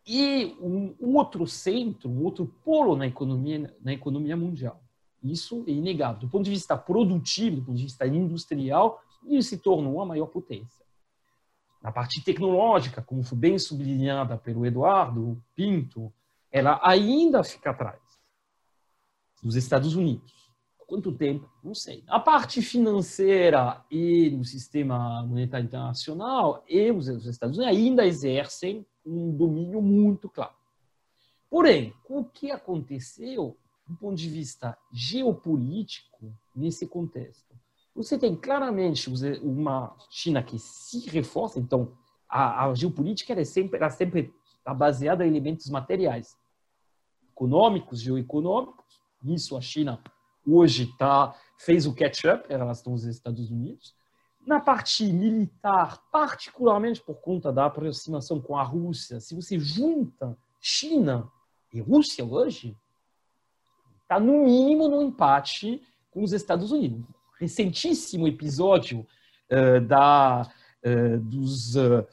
e 0.08 0.56
um, 0.62 0.96
outro 1.02 1.46
centro, 1.46 2.10
um 2.10 2.24
outro 2.24 2.46
polo 2.64 2.96
na 2.96 3.06
economia, 3.06 3.76
na 3.84 3.92
economia 3.92 4.38
mundial. 4.38 4.82
Isso 5.22 5.66
é 5.68 5.72
inegável. 5.72 6.22
Do 6.22 6.30
ponto 6.30 6.46
de 6.46 6.52
vista 6.52 6.78
produtivo, 6.78 7.58
do 7.58 7.62
ponto 7.64 7.78
de 7.78 7.84
vista 7.84 8.08
industrial, 8.08 9.04
isso 9.26 9.50
se 9.50 9.58
tornou 9.58 10.02
a 10.02 10.06
maior 10.06 10.28
potência. 10.28 10.86
Na 11.82 11.92
parte 11.92 12.24
tecnológica, 12.24 13.02
como 13.02 13.24
foi 13.24 13.38
bem 13.38 13.60
sublinhada 13.60 14.38
pelo 14.38 14.66
Eduardo 14.66 15.42
Pinto, 15.54 16.14
ela 16.50 16.80
ainda 16.82 17.44
fica 17.44 17.72
atrás 17.72 18.00
dos 19.44 19.56
Estados 19.56 19.96
Unidos. 19.96 20.47
Quanto 20.88 21.12
tempo? 21.12 21.50
Não 21.62 21.76
sei. 21.76 22.02
A 22.08 22.18
parte 22.18 22.62
financeira 22.62 23.84
e 23.92 24.30
no 24.30 24.46
sistema 24.46 25.22
monetário 25.22 25.66
internacional, 25.66 26.64
e 26.66 26.90
os 26.92 27.08
Estados 27.08 27.58
Unidos 27.58 27.76
ainda 27.76 28.08
exercem 28.08 28.86
um 29.06 29.36
domínio 29.36 29.82
muito 29.82 30.30
claro. 30.30 30.56
Porém, 31.50 31.94
o 32.08 32.24
que 32.24 32.52
aconteceu 32.52 33.58
do 33.86 33.98
ponto 33.98 34.16
de 34.16 34.30
vista 34.30 34.78
geopolítico 34.90 36.34
nesse 36.56 36.88
contexto? 36.88 37.54
Você 37.94 38.18
tem 38.18 38.34
claramente 38.34 39.10
uma 39.42 39.94
China 40.10 40.42
que 40.42 40.58
se 40.58 41.10
reforça, 41.10 41.60
então 41.60 41.98
a, 42.30 42.66
a 42.66 42.74
geopolítica 42.76 43.34
é 43.34 43.44
sempre, 43.44 43.78
ela 43.78 43.90
sempre 43.90 44.34
está 44.58 44.74
baseada 44.74 45.26
em 45.26 45.30
elementos 45.30 45.70
materiais, 45.70 46.38
econômicos, 47.30 48.02
geoeconômicos. 48.02 48.86
Nisso 49.22 49.58
a 49.58 49.62
China 49.62 50.02
hoje 50.48 50.88
tá, 50.98 51.36
fez 51.58 51.86
o 51.86 51.94
catch-up 51.94 52.52
em 52.52 52.58
relação 52.58 52.94
aos 52.94 53.04
Estados 53.04 53.52
Unidos. 53.52 53.96
Na 54.46 54.62
parte 54.62 55.06
militar, 55.12 56.02
particularmente 56.12 57.02
por 57.02 57.16
conta 57.16 57.52
da 57.52 57.66
aproximação 57.66 58.40
com 58.40 58.56
a 58.58 58.64
Rússia, 58.64 59.20
se 59.20 59.36
você 59.36 59.60
junta 59.60 60.38
China 60.62 61.30
e 61.74 61.82
Rússia 61.82 62.24
hoje, 62.24 62.76
está 64.04 64.20
no 64.20 64.46
mínimo 64.46 64.88
no 64.88 65.02
empate 65.02 65.82
com 66.12 66.24
os 66.24 66.32
Estados 66.32 66.72
Unidos. 66.72 67.06
Recentíssimo 67.38 68.26
episódio 68.26 69.06
uh, 69.52 69.82
da, 69.82 70.50
dos 71.18 71.76
uh, 71.76 72.06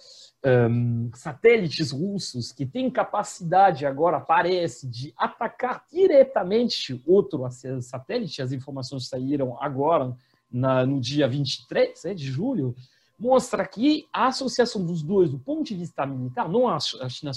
um, 0.44 1.10
satélites 1.14 1.90
russos 1.90 2.52
que 2.52 2.66
têm 2.66 2.90
capacidade 2.90 3.86
agora, 3.86 4.20
parece, 4.20 4.86
de 4.86 5.12
atacar 5.16 5.84
diretamente 5.90 7.02
outro 7.06 7.42
satélite, 7.80 8.42
as 8.42 8.52
informações 8.52 9.08
saíram 9.08 9.56
agora 9.60 10.14
na, 10.50 10.84
no 10.84 11.00
dia 11.00 11.26
23 11.26 12.04
né, 12.04 12.14
de 12.14 12.26
julho, 12.26 12.74
mostra 13.18 13.66
que 13.66 14.06
a 14.12 14.26
associação 14.26 14.84
dos 14.84 15.02
dois, 15.02 15.30
do 15.30 15.38
ponto 15.38 15.64
de 15.64 15.74
vista 15.74 16.04
militar, 16.04 16.48
não 16.48 16.68
a 16.68 16.78
China 16.80 17.32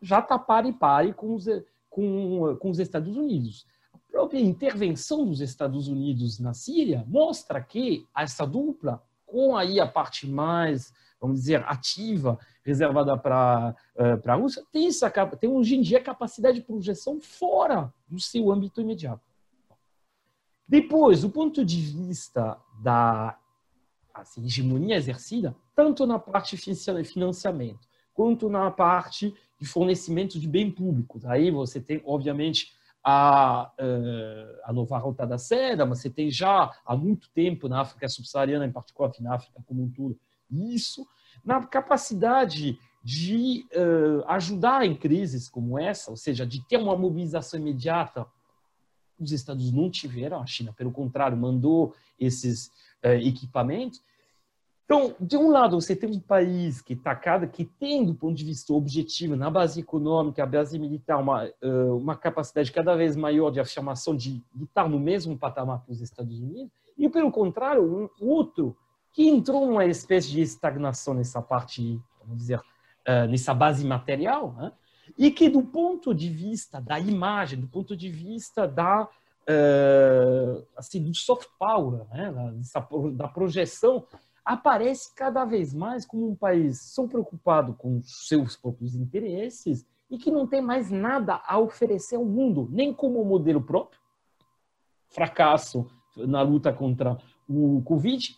já 0.00 0.20
está 0.20 0.38
pare 0.38 0.72
pare 0.72 1.12
com 1.12 1.34
os, 1.34 1.44
com, 1.90 2.56
com 2.56 2.70
os 2.70 2.78
Estados 2.78 3.14
Unidos. 3.16 3.66
A 3.92 3.98
própria 4.10 4.40
intervenção 4.40 5.26
dos 5.26 5.40
Estados 5.40 5.88
Unidos 5.88 6.38
na 6.38 6.54
Síria 6.54 7.04
mostra 7.06 7.60
que 7.60 8.06
essa 8.16 8.46
dupla, 8.46 9.02
com 9.30 9.56
aí 9.56 9.78
a 9.78 9.86
parte 9.86 10.26
mais, 10.26 10.92
vamos 11.20 11.40
dizer, 11.40 11.64
ativa, 11.66 12.38
reservada 12.64 13.16
para 13.16 13.74
uh, 13.96 14.30
a 14.30 14.34
Rússia, 14.34 14.64
tem, 14.72 14.88
essa, 14.88 15.10
tem 15.38 15.50
hoje 15.50 15.76
em 15.76 15.82
dia 15.82 16.02
capacidade 16.02 16.60
de 16.60 16.66
projeção 16.66 17.20
fora 17.20 17.92
do 18.08 18.18
seu 18.18 18.50
âmbito 18.50 18.80
imediato. 18.80 19.22
Depois, 20.66 21.22
do 21.22 21.30
ponto 21.30 21.64
de 21.64 21.80
vista 21.80 22.56
da 22.80 23.36
assim, 24.14 24.44
hegemonia 24.44 24.96
exercida, 24.96 25.56
tanto 25.74 26.06
na 26.06 26.18
parte 26.18 26.56
de 26.56 27.04
financiamento 27.04 27.88
quanto 28.12 28.48
na 28.48 28.70
parte 28.70 29.34
de 29.58 29.66
fornecimento 29.66 30.38
de 30.38 30.46
bem 30.46 30.70
públicos. 30.70 31.24
Aí 31.24 31.50
você 31.50 31.80
tem, 31.80 32.02
obviamente, 32.04 32.74
a, 33.02 33.72
eh, 33.78 34.60
a 34.64 34.72
nova 34.72 34.98
rota 34.98 35.26
da 35.26 35.38
seda, 35.38 35.86
mas 35.86 36.00
você 36.00 36.10
tem 36.10 36.30
já 36.30 36.70
há 36.84 36.96
muito 36.96 37.30
tempo 37.30 37.68
na 37.68 37.80
África 37.80 38.08
subsaariana, 38.08 38.66
em 38.66 38.72
particular 38.72 39.10
na 39.20 39.34
África 39.34 39.62
como 39.66 39.82
um 39.82 39.90
todo, 39.90 40.18
isso, 40.50 41.06
na 41.44 41.64
capacidade 41.66 42.78
de 43.02 43.66
uh, 43.72 44.24
ajudar 44.28 44.84
em 44.84 44.94
crises 44.94 45.48
como 45.48 45.78
essa, 45.78 46.10
ou 46.10 46.16
seja, 46.16 46.46
de 46.46 46.62
ter 46.66 46.76
uma 46.76 46.96
mobilização 46.96 47.58
imediata. 47.58 48.26
Os 49.18 49.32
Estados 49.32 49.72
não 49.72 49.90
tiveram, 49.90 50.42
a 50.42 50.46
China, 50.46 50.72
pelo 50.72 50.92
contrário, 50.92 51.36
mandou 51.36 51.94
esses 52.18 52.66
uh, 53.02 53.08
equipamentos. 53.22 54.02
Então, 54.90 55.14
de 55.20 55.36
um 55.36 55.50
lado, 55.50 55.80
você 55.80 55.94
tem 55.94 56.10
um 56.10 56.18
país 56.18 56.82
que 56.82 56.94
está 56.94 57.14
cada 57.14 57.46
que 57.46 57.64
tem, 57.64 58.04
do 58.04 58.12
ponto 58.12 58.34
de 58.34 58.44
vista 58.44 58.72
objetivo, 58.72 59.36
na 59.36 59.48
base 59.48 59.78
econômica, 59.78 60.42
a 60.42 60.46
base 60.46 60.80
militar, 60.80 61.16
uma, 61.16 61.48
uma 61.62 62.16
capacidade 62.16 62.72
cada 62.72 62.96
vez 62.96 63.14
maior 63.14 63.52
de 63.52 63.60
afirmação 63.60 64.16
de, 64.16 64.42
de 64.52 64.64
estar 64.64 64.88
no 64.88 64.98
mesmo 64.98 65.38
patamar 65.38 65.84
que 65.84 65.92
os 65.92 66.00
Estados 66.00 66.40
Unidos, 66.40 66.72
e, 66.98 67.08
pelo 67.08 67.30
contrário, 67.30 68.10
um 68.20 68.28
outro 68.28 68.76
que 69.12 69.28
entrou 69.28 69.64
numa 69.64 69.86
espécie 69.86 70.28
de 70.28 70.40
estagnação 70.40 71.14
nessa 71.14 71.40
parte, 71.40 72.00
vamos 72.24 72.38
dizer, 72.38 72.60
nessa 73.28 73.54
base 73.54 73.86
material, 73.86 74.52
né? 74.58 74.72
e 75.16 75.30
que, 75.30 75.48
do 75.48 75.62
ponto 75.62 76.12
de 76.12 76.28
vista 76.28 76.80
da 76.80 76.98
imagem, 76.98 77.60
do 77.60 77.68
ponto 77.68 77.96
de 77.96 78.08
vista 78.08 78.66
da 78.66 79.08
assim, 80.76 81.02
do 81.02 81.14
soft 81.14 81.48
power, 81.58 82.04
né? 82.12 82.32
da 83.14 83.26
projeção 83.26 84.04
aparece 84.50 85.14
cada 85.14 85.44
vez 85.44 85.72
mais 85.72 86.04
como 86.04 86.28
um 86.28 86.34
país 86.34 86.80
só 86.92 87.06
preocupado 87.06 87.72
com 87.74 88.02
seus 88.02 88.56
próprios 88.56 88.96
interesses 88.96 89.86
e 90.10 90.18
que 90.18 90.28
não 90.28 90.44
tem 90.44 90.60
mais 90.60 90.90
nada 90.90 91.40
a 91.46 91.56
oferecer 91.56 92.16
ao 92.16 92.24
mundo, 92.24 92.68
nem 92.72 92.92
como 92.92 93.24
modelo 93.24 93.62
próprio, 93.62 94.00
fracasso 95.08 95.86
na 96.16 96.42
luta 96.42 96.72
contra 96.72 97.16
o 97.48 97.80
Covid, 97.84 98.36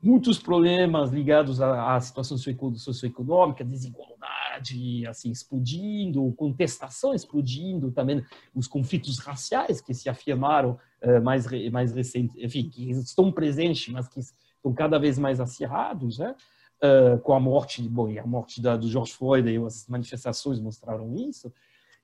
muitos 0.00 0.38
problemas 0.38 1.10
ligados 1.10 1.60
à, 1.60 1.98
situação 2.00 2.38
socioeconômica, 2.38 3.64
desigualdade 3.64 5.04
assim 5.08 5.30
explodindo, 5.30 6.32
contestação 6.36 7.12
explodindo, 7.12 7.90
também 7.90 8.24
os 8.54 8.68
conflitos 8.68 9.18
raciais 9.18 9.80
que 9.80 9.92
se 9.92 10.08
afirmaram 10.08 10.78
uh, 11.02 11.20
mais 11.22 11.46
mais 11.72 11.92
enfim, 12.14 12.68
que 12.68 12.90
estão 12.92 13.32
presentes, 13.32 13.92
mas 13.92 14.08
que 14.08 14.20
estão 14.58 14.74
cada 14.74 14.98
vez 14.98 15.18
mais 15.18 15.40
acirrados, 15.40 16.18
né? 16.18 16.34
Uh, 16.82 17.18
com 17.20 17.34
a 17.34 17.40
morte, 17.40 17.82
bom, 17.82 18.08
e 18.08 18.20
a 18.20 18.26
morte 18.26 18.62
da, 18.62 18.76
do 18.76 18.88
George 18.88 19.12
Floyd 19.12 19.48
e 19.48 19.56
as 19.56 19.88
manifestações 19.88 20.60
mostraram 20.60 21.12
isso. 21.16 21.52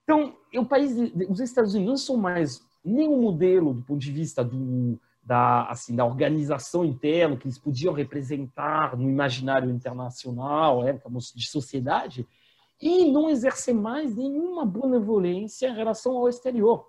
Então, 0.03 0.35
o 0.57 0.65
país, 0.65 0.93
os 1.29 1.39
Estados 1.39 1.75
Unidos 1.75 1.91
não 1.91 1.97
são 1.97 2.17
mais 2.17 2.61
nenhum 2.85 3.23
modelo 3.23 3.73
do 3.73 3.83
ponto 3.83 4.01
de 4.01 4.11
vista 4.11 4.45
do, 4.45 4.99
da, 5.23 5.67
assim, 5.69 5.97
da 5.97 6.05
organização 6.05 6.85
interna 6.85 7.37
que 7.37 7.47
eles 7.47 7.59
podiam 7.59 7.95
representar 7.95 8.97
no 8.97 9.09
imaginário 9.09 9.71
internacional, 9.71 10.87
é, 10.87 11.01
de 11.35 11.49
sociedade, 11.49 12.27
e 12.81 13.11
não 13.11 13.31
exercer 13.31 13.75
mais 13.75 14.15
nenhuma 14.15 14.67
benevolência 14.67 15.69
em 15.69 15.75
relação 15.75 16.17
ao 16.17 16.29
exterior. 16.29 16.87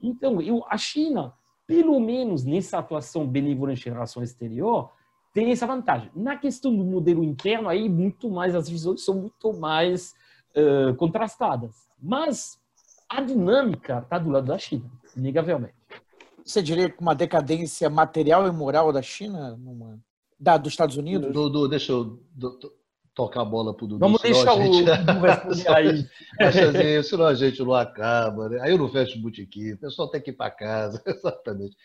Então, 0.00 0.40
eu, 0.40 0.64
a 0.68 0.78
China, 0.78 1.34
pelo 1.66 2.00
menos 2.00 2.44
nessa 2.44 2.78
atuação 2.78 3.26
benevolente 3.26 3.88
em 3.88 3.92
relação 3.92 4.20
ao 4.22 4.24
exterior, 4.24 4.90
tem 5.36 5.52
essa 5.52 5.66
vantagem. 5.66 6.10
Na 6.16 6.34
questão 6.34 6.74
do 6.74 6.82
modelo 6.82 7.22
interno, 7.22 7.68
aí 7.68 7.90
muito 7.90 8.30
mais 8.30 8.54
as 8.54 8.70
visões 8.70 9.04
são 9.04 9.16
muito 9.16 9.52
mais 9.52 10.14
uh, 10.56 10.94
contrastadas. 10.94 11.72
Mas 12.02 12.58
a 13.06 13.20
dinâmica 13.20 13.98
está 13.98 14.18
do 14.18 14.30
lado 14.30 14.46
da 14.46 14.56
China, 14.56 14.90
inegavelmente. 15.14 15.74
Você 16.42 16.62
diria 16.62 16.88
que 16.88 16.98
uma 17.02 17.14
decadência 17.14 17.90
material 17.90 18.48
e 18.48 18.50
moral 18.50 18.90
da 18.90 19.02
China, 19.02 19.54
numa... 19.58 20.00
da, 20.40 20.56
dos 20.56 20.72
Estados 20.72 20.96
Unidos? 20.96 21.30
Dudu, 21.30 21.68
deixa 21.68 21.92
eu 21.92 22.18
tocar 23.14 23.42
a 23.42 23.44
bola 23.44 23.74
para 23.74 23.84
o 23.84 23.88
Dudu. 23.88 24.00
Vamos 24.00 24.22
deixar 24.22 24.54
o 24.54 24.62
Dudu 24.62 24.90
responder 25.20 25.68
aí. 25.68 26.08
Assim, 26.40 27.02
senão 27.02 27.26
a 27.26 27.34
gente 27.34 27.62
não 27.62 27.74
acaba. 27.74 28.48
Né? 28.48 28.58
Aí 28.62 28.70
eu 28.70 28.78
não 28.78 28.88
fecho 28.88 29.18
o 29.18 29.20
botequim, 29.20 29.72
o 29.72 29.78
pessoal 29.78 30.08
tem 30.08 30.22
que 30.22 30.30
ir 30.30 30.34
para 30.34 30.50
casa. 30.50 31.02
Exatamente. 31.04 31.76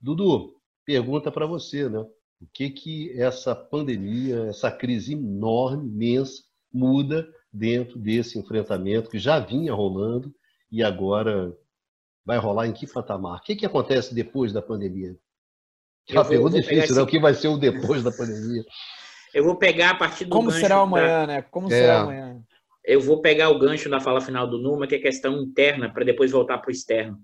Dudu, 0.00 0.54
pergunta 0.84 1.32
para 1.32 1.44
você, 1.44 1.88
né? 1.88 2.06
O 2.40 2.46
que 2.52 2.70
que 2.70 3.20
essa 3.20 3.54
pandemia, 3.54 4.46
essa 4.46 4.70
crise 4.70 5.12
enorme, 5.12 5.88
imensa, 5.88 6.42
muda 6.72 7.28
dentro 7.52 7.98
desse 7.98 8.38
enfrentamento 8.38 9.10
que 9.10 9.18
já 9.18 9.38
vinha 9.38 9.74
rolando 9.74 10.34
e 10.70 10.82
agora 10.82 11.54
vai 12.24 12.38
rolar 12.38 12.66
em 12.66 12.72
que 12.72 12.86
patamar? 12.86 13.38
O 13.38 13.42
que, 13.42 13.56
que 13.56 13.66
acontece 13.66 14.14
depois 14.14 14.52
da 14.52 14.62
pandemia? 14.62 15.16
É 16.08 16.14
uma 16.14 16.24
pergunta 16.24 16.60
difícil, 16.60 16.96
né? 16.96 17.02
O 17.02 17.06
que 17.06 17.20
vai 17.20 17.34
ser 17.34 17.48
o 17.48 17.58
depois 17.58 18.02
da 18.02 18.10
pandemia? 18.10 18.64
Eu 19.34 19.44
vou 19.44 19.56
pegar 19.56 19.90
a 19.90 19.94
partir 19.94 20.24
do 20.24 20.30
Como 20.30 20.50
será 20.50 20.76
amanhã, 20.76 21.20
da... 21.20 21.26
né? 21.26 21.42
Como 21.42 21.66
é. 21.66 21.70
será 21.70 22.00
amanhã? 22.00 22.42
Eu 22.82 23.00
vou 23.00 23.20
pegar 23.20 23.50
o 23.50 23.58
gancho 23.58 23.90
da 23.90 24.00
fala 24.00 24.20
final 24.20 24.48
do 24.48 24.58
Numa, 24.58 24.86
que 24.86 24.94
é 24.94 24.98
questão 24.98 25.42
interna, 25.42 25.92
para 25.92 26.04
depois 26.04 26.30
voltar 26.30 26.58
para 26.58 26.70
o 26.70 26.72
externo. 26.72 27.18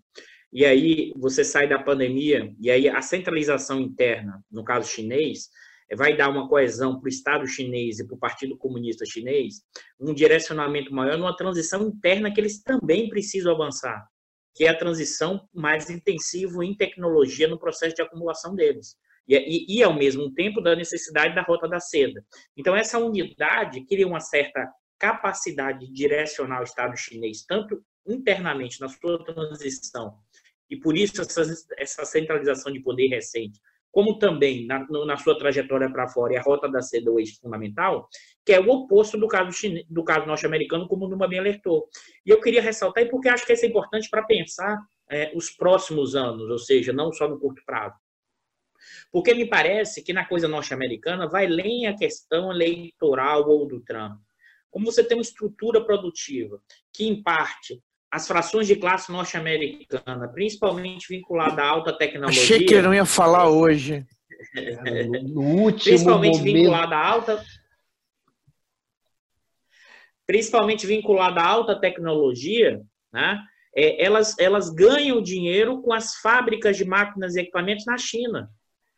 E 0.52 0.64
aí 0.64 1.12
você 1.16 1.44
sai 1.44 1.68
da 1.68 1.78
pandemia, 1.78 2.54
e 2.60 2.70
aí 2.70 2.88
a 2.88 3.02
centralização 3.02 3.80
interna, 3.80 4.42
no 4.50 4.64
caso 4.64 4.88
chinês, 4.88 5.48
vai 5.96 6.16
dar 6.16 6.28
uma 6.28 6.48
coesão 6.48 6.98
para 6.98 7.06
o 7.06 7.08
Estado 7.08 7.46
chinês 7.46 7.98
e 7.98 8.06
para 8.06 8.16
o 8.16 8.18
Partido 8.18 8.56
Comunista 8.56 9.04
Chinês, 9.04 9.62
um 10.00 10.12
direcionamento 10.12 10.92
maior 10.92 11.16
numa 11.16 11.36
transição 11.36 11.86
interna 11.86 12.32
que 12.32 12.40
eles 12.40 12.62
também 12.62 13.08
precisam 13.08 13.52
avançar 13.52 14.04
que 14.56 14.64
é 14.64 14.70
a 14.70 14.76
transição 14.76 15.46
mais 15.52 15.90
intensiva 15.90 16.64
em 16.64 16.74
tecnologia 16.74 17.46
no 17.46 17.58
processo 17.58 17.94
de 17.94 18.00
acumulação 18.00 18.54
deles. 18.54 18.96
E, 19.28 19.36
e, 19.36 19.78
e, 19.78 19.82
ao 19.82 19.92
mesmo 19.92 20.32
tempo, 20.32 20.62
da 20.62 20.74
necessidade 20.74 21.34
da 21.34 21.42
rota 21.42 21.68
da 21.68 21.78
seda. 21.78 22.24
Então, 22.56 22.74
essa 22.74 22.98
unidade 22.98 23.84
cria 23.84 24.06
uma 24.06 24.20
certa 24.20 24.66
capacidade 24.98 25.86
de 25.86 25.92
direcionar 25.92 26.60
o 26.60 26.64
Estado 26.64 26.96
chinês, 26.96 27.44
tanto 27.44 27.82
internamente 28.06 28.80
na 28.80 28.88
sua 28.88 29.22
transição, 29.24 30.16
e 30.68 30.76
por 30.76 30.96
isso 30.96 31.20
essa, 31.20 31.42
essa 31.76 32.04
centralização 32.04 32.72
de 32.72 32.80
poder 32.80 33.08
recente, 33.08 33.60
como 33.90 34.18
também 34.18 34.66
na, 34.66 34.86
na 35.06 35.16
sua 35.16 35.38
trajetória 35.38 35.90
para 35.90 36.08
fora, 36.08 36.34
e 36.34 36.36
a 36.36 36.42
rota 36.42 36.68
da 36.68 36.82
seda 36.82 37.10
o 37.10 37.18
eixo 37.18 37.40
fundamental, 37.40 38.08
que 38.44 38.52
é 38.52 38.60
o 38.60 38.68
oposto 38.68 39.16
do 39.16 39.26
caso, 39.26 39.50
do 39.88 40.04
caso 40.04 40.26
norte-americano, 40.26 40.86
como 40.86 41.06
o 41.06 41.08
Numa 41.08 41.26
bem 41.26 41.38
alertou. 41.38 41.88
E 42.24 42.30
eu 42.30 42.40
queria 42.40 42.60
ressaltar, 42.60 43.04
e 43.04 43.08
porque 43.08 43.28
acho 43.28 43.46
que 43.46 43.54
isso 43.54 43.64
é 43.64 43.68
importante 43.68 44.10
para 44.10 44.22
pensar 44.24 44.78
é, 45.10 45.32
os 45.34 45.50
próximos 45.50 46.14
anos, 46.14 46.50
ou 46.50 46.58
seja, 46.58 46.92
não 46.92 47.10
só 47.10 47.26
no 47.26 47.40
curto 47.40 47.62
prazo. 47.64 47.96
Porque 49.10 49.32
me 49.32 49.48
parece 49.48 50.02
que 50.02 50.12
na 50.12 50.26
coisa 50.26 50.46
norte-americana 50.46 51.26
vai 51.26 51.46
além 51.46 51.86
a 51.86 51.96
questão 51.96 52.52
eleitoral 52.52 53.48
ou 53.48 53.66
do 53.66 53.80
Trump. 53.80 54.20
Como 54.70 54.84
você 54.84 55.02
tem 55.02 55.16
uma 55.16 55.22
estrutura 55.22 55.82
produtiva 55.82 56.60
que, 56.92 57.06
em 57.06 57.22
parte, 57.22 57.82
as 58.10 58.26
frações 58.26 58.66
de 58.66 58.76
classe 58.76 59.10
norte-americana, 59.10 60.28
principalmente 60.28 61.08
vinculada 61.08 61.62
à 61.62 61.68
alta 61.68 61.92
tecnologia. 61.96 62.42
Achei 62.42 62.64
que 62.64 62.74
eu 62.74 62.82
não 62.82 62.94
ia 62.94 63.04
falar 63.04 63.48
hoje. 63.48 64.04
no 65.32 65.40
último 65.40 65.84
principalmente 65.84 66.38
momento... 66.38 66.54
vinculada 66.54 66.96
à 66.96 67.06
alta 67.06 67.44
principalmente 70.26 70.86
vinculada 70.86 71.40
à 71.40 71.46
alta 71.46 71.80
tecnologia, 71.80 72.82
né? 73.12 73.40
É, 73.74 74.04
elas, 74.04 74.34
elas 74.38 74.70
ganham 74.70 75.22
dinheiro 75.22 75.82
com 75.82 75.92
as 75.92 76.16
fábricas 76.16 76.76
de 76.76 76.84
máquinas 76.84 77.36
e 77.36 77.40
equipamentos 77.40 77.84
na 77.84 77.96
China. 77.96 78.50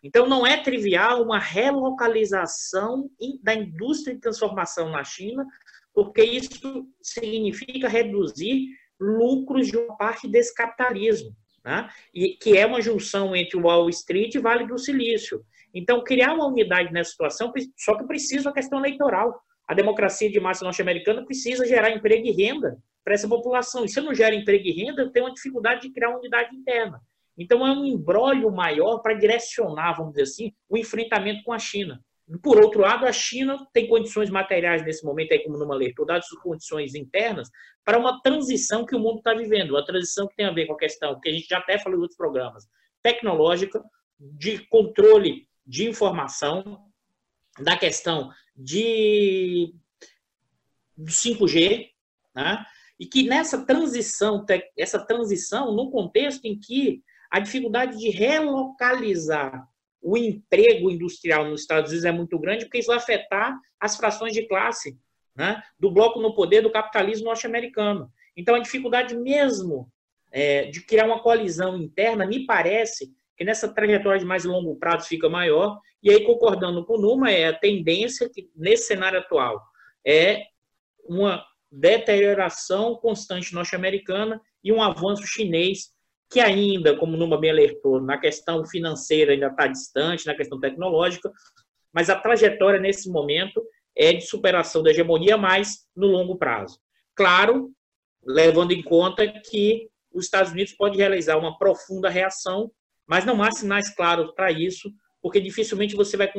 Então, 0.03 0.29
não 0.29 0.47
é 0.47 0.57
trivial 0.57 1.23
uma 1.23 1.41
relocalização 1.41 3.11
da 3.43 3.55
indústria 3.55 4.15
de 4.15 4.21
transformação 4.21 4.91
na 4.91 5.03
China, 5.03 5.45
porque 5.93 6.23
isso 6.23 6.87
significa 7.03 7.89
reduzir 7.89 8.69
lucros 9.01 9.69
de 9.69 9.77
uma 9.77 9.97
parte 9.97 10.29
desse 10.29 10.55
capitalismo, 10.55 11.35
né? 11.65 11.89
e 12.15 12.31
que 12.31 12.57
é 12.57 12.67
uma 12.67 12.81
junção 12.81 13.35
entre 13.35 13.59
Wall 13.59 13.89
Street 13.91 14.35
e 14.35 14.39
Vale 14.39 14.67
do 14.67 14.79
Silício. 14.79 15.45
Então, 15.75 16.03
criar 16.03 16.35
uma 16.35 16.47
unidade 16.47 16.93
nessa 16.93 17.11
situação, 17.11 17.53
só 17.77 17.97
que 17.97 18.07
precisa 18.07 18.49
uma 18.49 18.55
questão 18.55 18.79
eleitoral. 18.79 19.41
a 19.67 19.75
democracia 19.75 20.31
de 20.31 20.41
massa 20.41 20.65
norte-americana 20.65 21.25
precisa 21.25 21.67
gerar 21.67 21.91
emprego 21.91 22.27
e 22.27 22.31
renda 22.31 22.79
para 23.05 23.15
essa 23.15 23.29
população. 23.29 23.85
E 23.85 23.89
se 23.89 24.01
não 24.01 24.15
gera 24.15 24.35
emprego 24.35 24.67
e 24.67 24.73
renda, 24.73 25.11
tem 25.11 25.23
uma 25.23 25.33
dificuldade 25.33 25.83
de 25.83 25.91
criar 25.91 26.09
uma 26.09 26.19
unidade 26.19 26.57
interna. 26.57 27.01
Então, 27.37 27.67
é 27.67 27.71
um 27.71 27.85
embrólio 27.85 28.51
maior 28.51 28.99
para 28.99 29.15
direcionar, 29.15 29.93
vamos 29.93 30.13
dizer 30.13 30.23
assim, 30.23 30.53
o 30.69 30.77
enfrentamento 30.77 31.45
com 31.45 31.53
a 31.53 31.59
China. 31.59 32.03
Por 32.43 32.61
outro 32.61 32.83
lado, 32.83 33.07
a 33.07 33.13
China 33.13 33.67
tem 33.73 33.89
condições 33.89 34.29
materiais 34.29 34.85
nesse 34.85 35.05
momento, 35.05 35.33
aí 35.33 35.43
como 35.43 35.57
numa 35.57 35.75
leitura, 35.75 36.15
dadas 36.15 36.27
as 36.31 36.39
condições 36.43 36.95
internas, 36.95 37.49
para 37.85 37.99
uma 37.99 38.21
transição 38.21 38.85
que 38.85 38.95
o 38.95 39.01
mundo 39.01 39.19
está 39.19 39.33
vivendo, 39.33 39.71
uma 39.71 39.85
transição 39.85 40.29
que 40.29 40.37
tem 40.37 40.45
a 40.45 40.53
ver 40.53 40.67
com 40.67 40.75
a 40.75 40.79
questão, 40.79 41.19
que 41.19 41.29
a 41.29 41.33
gente 41.33 41.49
já 41.49 41.59
até 41.59 41.79
falou 41.79 41.99
em 41.99 42.03
outros 42.03 42.19
programas, 42.19 42.69
tecnológica, 43.03 43.83
de 44.21 44.59
controle 44.67 45.49
de 45.67 45.89
informação, 45.89 46.85
da 47.59 47.77
questão 47.77 48.31
de 48.57 49.75
do 50.97 51.11
5G, 51.11 51.91
né? 52.35 52.65
e 52.99 53.07
que 53.07 53.23
nessa 53.23 53.65
transição, 53.65 54.45
essa 54.77 54.99
transição, 54.99 55.75
num 55.75 55.91
contexto 55.91 56.45
em 56.45 56.59
que 56.59 57.03
a 57.31 57.39
dificuldade 57.39 57.97
de 57.97 58.11
relocalizar 58.11 59.69
o 60.01 60.17
emprego 60.17 60.91
industrial 60.91 61.45
nos 61.49 61.63
Estados 61.63 61.91
Unidos 61.91 62.05
é 62.05 62.13
muito 62.13 62.39
grande, 62.39 62.65
porque 62.65 62.79
isso 62.79 62.89
vai 62.89 62.97
afetar 62.97 63.59
as 63.81 63.97
frações 63.97 64.33
de 64.33 64.47
classe 64.47 64.99
né, 65.37 65.63
do 65.79 65.91
bloco 65.91 66.21
no 66.21 66.35
poder 66.35 66.63
do 66.63 66.71
capitalismo 66.71 67.27
norte-americano. 67.27 68.11
Então, 68.37 68.55
a 68.55 68.61
dificuldade 68.61 69.17
mesmo 69.17 69.91
é, 70.31 70.67
de 70.67 70.85
criar 70.85 71.07
uma 71.07 71.21
coalizão 71.21 71.77
interna, 71.77 72.27
me 72.27 72.45
parece 72.45 73.13
que 73.37 73.45
nessa 73.45 73.73
trajetória 73.73 74.19
de 74.19 74.27
mais 74.27 74.45
longo 74.45 74.77
prazo 74.77 75.09
fica 75.09 75.29
maior. 75.29 75.79
E 76.03 76.11
aí, 76.11 76.25
concordando 76.25 76.85
com 76.85 76.95
o 76.95 77.01
Numa, 77.01 77.31
é 77.31 77.47
a 77.47 77.59
tendência 77.59 78.29
que, 78.29 78.51
nesse 78.55 78.89
cenário 78.89 79.21
atual, 79.21 79.61
é 80.05 80.45
uma 81.05 81.45
deterioração 81.71 82.97
constante 82.97 83.55
norte-americana 83.55 84.41
e 84.63 84.73
um 84.73 84.83
avanço 84.83 85.27
chinês 85.27 85.93
que 86.31 86.41
ainda, 86.41 86.97
como 86.97 87.17
Numa 87.17 87.39
bem 87.39 87.51
alertou, 87.51 88.01
na 88.01 88.19
questão 88.19 88.65
financeira 88.67 89.33
ainda 89.33 89.47
está 89.47 89.67
distante, 89.67 90.27
na 90.27 90.35
questão 90.35 90.61
tecnológica, 90.61 91.33
mas 91.93 92.11
a 92.11 92.17
trajetória 92.17 92.79
nesse 92.79 93.11
momento 93.11 93.63
é 93.97 94.13
de 94.13 94.21
superação 94.21 94.83
da 94.83 94.91
hegemonia, 94.91 95.37
mais 95.37 95.87
no 95.97 96.07
longo 96.07 96.37
prazo. 96.37 96.79
Claro, 97.15 97.71
levando 98.23 98.73
em 98.73 98.83
conta 98.83 99.27
que 99.27 99.89
os 100.13 100.27
Estados 100.27 100.53
Unidos 100.53 100.73
pode 100.73 100.99
realizar 100.99 101.37
uma 101.37 101.59
profunda 101.59 102.09
reação, 102.09 102.71
mas 103.07 103.25
não 103.25 103.43
há 103.43 103.51
sinais 103.51 103.89
claros 103.95 104.31
para 104.33 104.53
isso, 104.53 104.93
porque 105.21 105.41
dificilmente 105.41 105.97
você 105.97 106.17
vai 106.17 106.31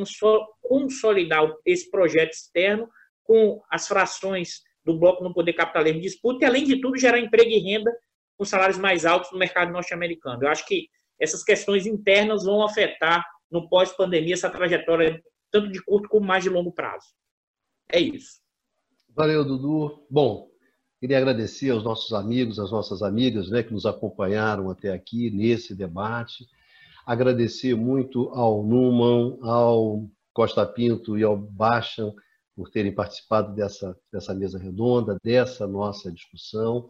consolidar 0.62 1.52
esse 1.66 1.90
projeto 1.90 2.32
externo 2.32 2.88
com 3.24 3.62
as 3.70 3.88
frações 3.88 4.62
do 4.86 4.98
bloco 4.98 5.24
no 5.24 5.34
poder 5.34 5.54
capitalismo 5.54 6.02
disputa 6.02 6.46
e, 6.46 6.48
além 6.48 6.64
de 6.64 6.80
tudo, 6.80 6.98
gerar 6.98 7.20
emprego 7.20 7.50
e 7.50 7.60
renda 7.60 7.92
com 8.40 8.46
salários 8.46 8.78
mais 8.78 9.06
altos 9.06 9.34
no 9.34 9.38
mercado 9.38 9.70
norte-americano. 9.70 10.42
Eu 10.42 10.48
acho 10.48 10.66
que 10.66 10.88
essas 11.20 11.44
questões 11.44 11.86
internas 11.86 12.46
vão 12.46 12.64
afetar 12.64 13.26
no 13.52 13.68
pós-pandemia 13.68 14.34
essa 14.34 14.50
trajetória 14.50 15.22
tanto 15.52 15.70
de 15.70 15.84
curto 15.84 16.08
como 16.08 16.26
mais 16.26 16.42
de 16.42 16.50
longo 16.50 16.72
prazo. 16.72 17.08
É 17.92 18.00
isso. 18.00 18.40
Valeu, 19.10 19.44
Dudu. 19.44 20.08
Bom, 20.10 20.50
queria 21.02 21.18
agradecer 21.18 21.72
aos 21.72 21.84
nossos 21.84 22.14
amigos, 22.14 22.60
às 22.60 22.72
nossas 22.72 23.04
amigas, 23.04 23.50
né, 23.50 23.62
que 23.62 23.74
nos 23.74 23.86
acompanharam 23.86 24.70
até 24.70 24.94
aqui 24.94 25.30
nesse 25.30 25.76
debate. 25.76 26.48
Agradecer 27.06 27.76
muito 27.76 28.30
ao 28.30 28.64
Numan, 28.64 29.38
ao 29.42 30.08
Costa 30.32 30.66
Pinto 30.66 31.18
e 31.18 31.24
ao 31.24 31.36
Bachan 31.36 32.14
por 32.56 32.70
terem 32.70 32.96
participado 32.96 33.54
dessa, 33.54 33.98
dessa 34.14 34.34
mesa 34.34 34.58
redonda, 34.58 35.18
dessa 35.22 35.68
nossa 35.68 36.10
discussão. 36.10 36.90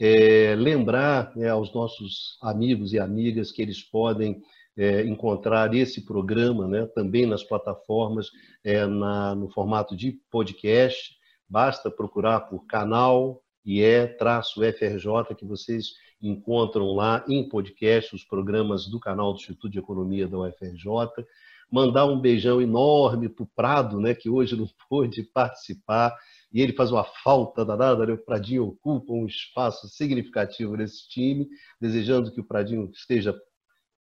É, 0.00 0.54
lembrar 0.56 1.34
né, 1.36 1.48
aos 1.48 1.72
nossos 1.72 2.36
amigos 2.42 2.92
e 2.92 2.98
amigas 2.98 3.52
que 3.52 3.62
eles 3.62 3.82
podem 3.82 4.42
é, 4.76 5.02
encontrar 5.04 5.72
esse 5.74 6.04
programa 6.04 6.66
né, 6.66 6.86
também 6.94 7.26
nas 7.26 7.44
plataformas, 7.44 8.28
é, 8.64 8.86
na, 8.86 9.34
no 9.34 9.48
formato 9.48 9.96
de 9.96 10.18
podcast. 10.30 11.16
Basta 11.48 11.90
procurar 11.90 12.40
por 12.40 12.66
canal 12.66 13.40
IE-FRJ, 13.64 15.34
que 15.36 15.44
vocês 15.44 15.92
encontram 16.20 16.94
lá 16.94 17.24
em 17.28 17.48
podcast 17.48 18.14
os 18.14 18.24
programas 18.24 18.86
do 18.86 18.98
canal 18.98 19.32
do 19.32 19.38
Instituto 19.38 19.70
de 19.70 19.78
Economia 19.78 20.26
da 20.26 20.38
UFRJ. 20.38 21.24
Mandar 21.70 22.06
um 22.06 22.20
beijão 22.20 22.60
enorme 22.60 23.28
para 23.28 23.42
o 23.42 23.50
Prado, 23.54 24.00
né, 24.00 24.14
que 24.14 24.28
hoje 24.28 24.56
não 24.56 24.66
pôde 24.88 25.22
participar 25.22 26.14
e 26.54 26.62
ele 26.62 26.72
faz 26.72 26.92
uma 26.92 27.02
falta 27.02 27.64
danada, 27.64 28.06
né? 28.06 28.12
o 28.12 28.24
Pradinho 28.24 28.68
ocupa 28.68 29.12
um 29.12 29.26
espaço 29.26 29.88
significativo 29.88 30.76
nesse 30.76 31.08
time, 31.08 31.48
desejando 31.80 32.32
que 32.32 32.40
o 32.40 32.46
Pradinho 32.46 32.88
esteja 32.94 33.34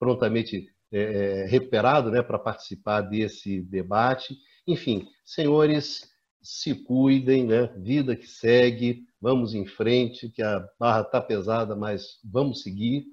prontamente 0.01 0.67
é, 0.93 1.43
é 1.43 1.47
recuperado 1.47 2.11
né, 2.11 2.21
para 2.23 2.41
participar 2.41 3.03
desse 3.03 3.63
debate. 3.63 4.37
Enfim, 4.67 5.07
senhores, 5.25 6.11
se 6.43 6.75
cuidem, 6.75 7.47
né? 7.47 7.69
vida 7.77 8.17
que 8.17 8.27
segue, 8.27 9.05
vamos 9.21 9.55
em 9.55 9.65
frente, 9.65 10.29
que 10.29 10.43
a 10.43 10.67
barra 10.77 11.03
está 11.03 11.21
pesada, 11.21 11.77
mas 11.77 12.19
vamos 12.25 12.63
seguir. 12.63 13.05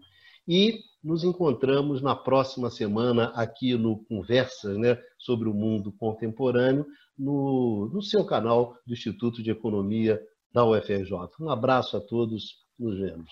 E 0.47 0.79
nos 1.03 1.23
encontramos 1.23 2.01
na 2.01 2.15
próxima 2.15 2.69
semana 2.69 3.25
aqui 3.35 3.75
no 3.75 4.03
Conversas 4.05 4.77
né, 4.77 4.97
sobre 5.17 5.49
o 5.49 5.53
Mundo 5.53 5.91
Contemporâneo, 5.91 6.85
no, 7.17 7.89
no 7.93 8.01
seu 8.01 8.25
canal 8.25 8.75
do 8.85 8.93
Instituto 8.93 9.43
de 9.43 9.51
Economia 9.51 10.21
da 10.53 10.65
UFRJ. 10.65 11.11
Um 11.39 11.49
abraço 11.49 11.97
a 11.97 12.01
todos, 12.01 12.57
nos 12.79 12.97
vemos. 12.97 13.31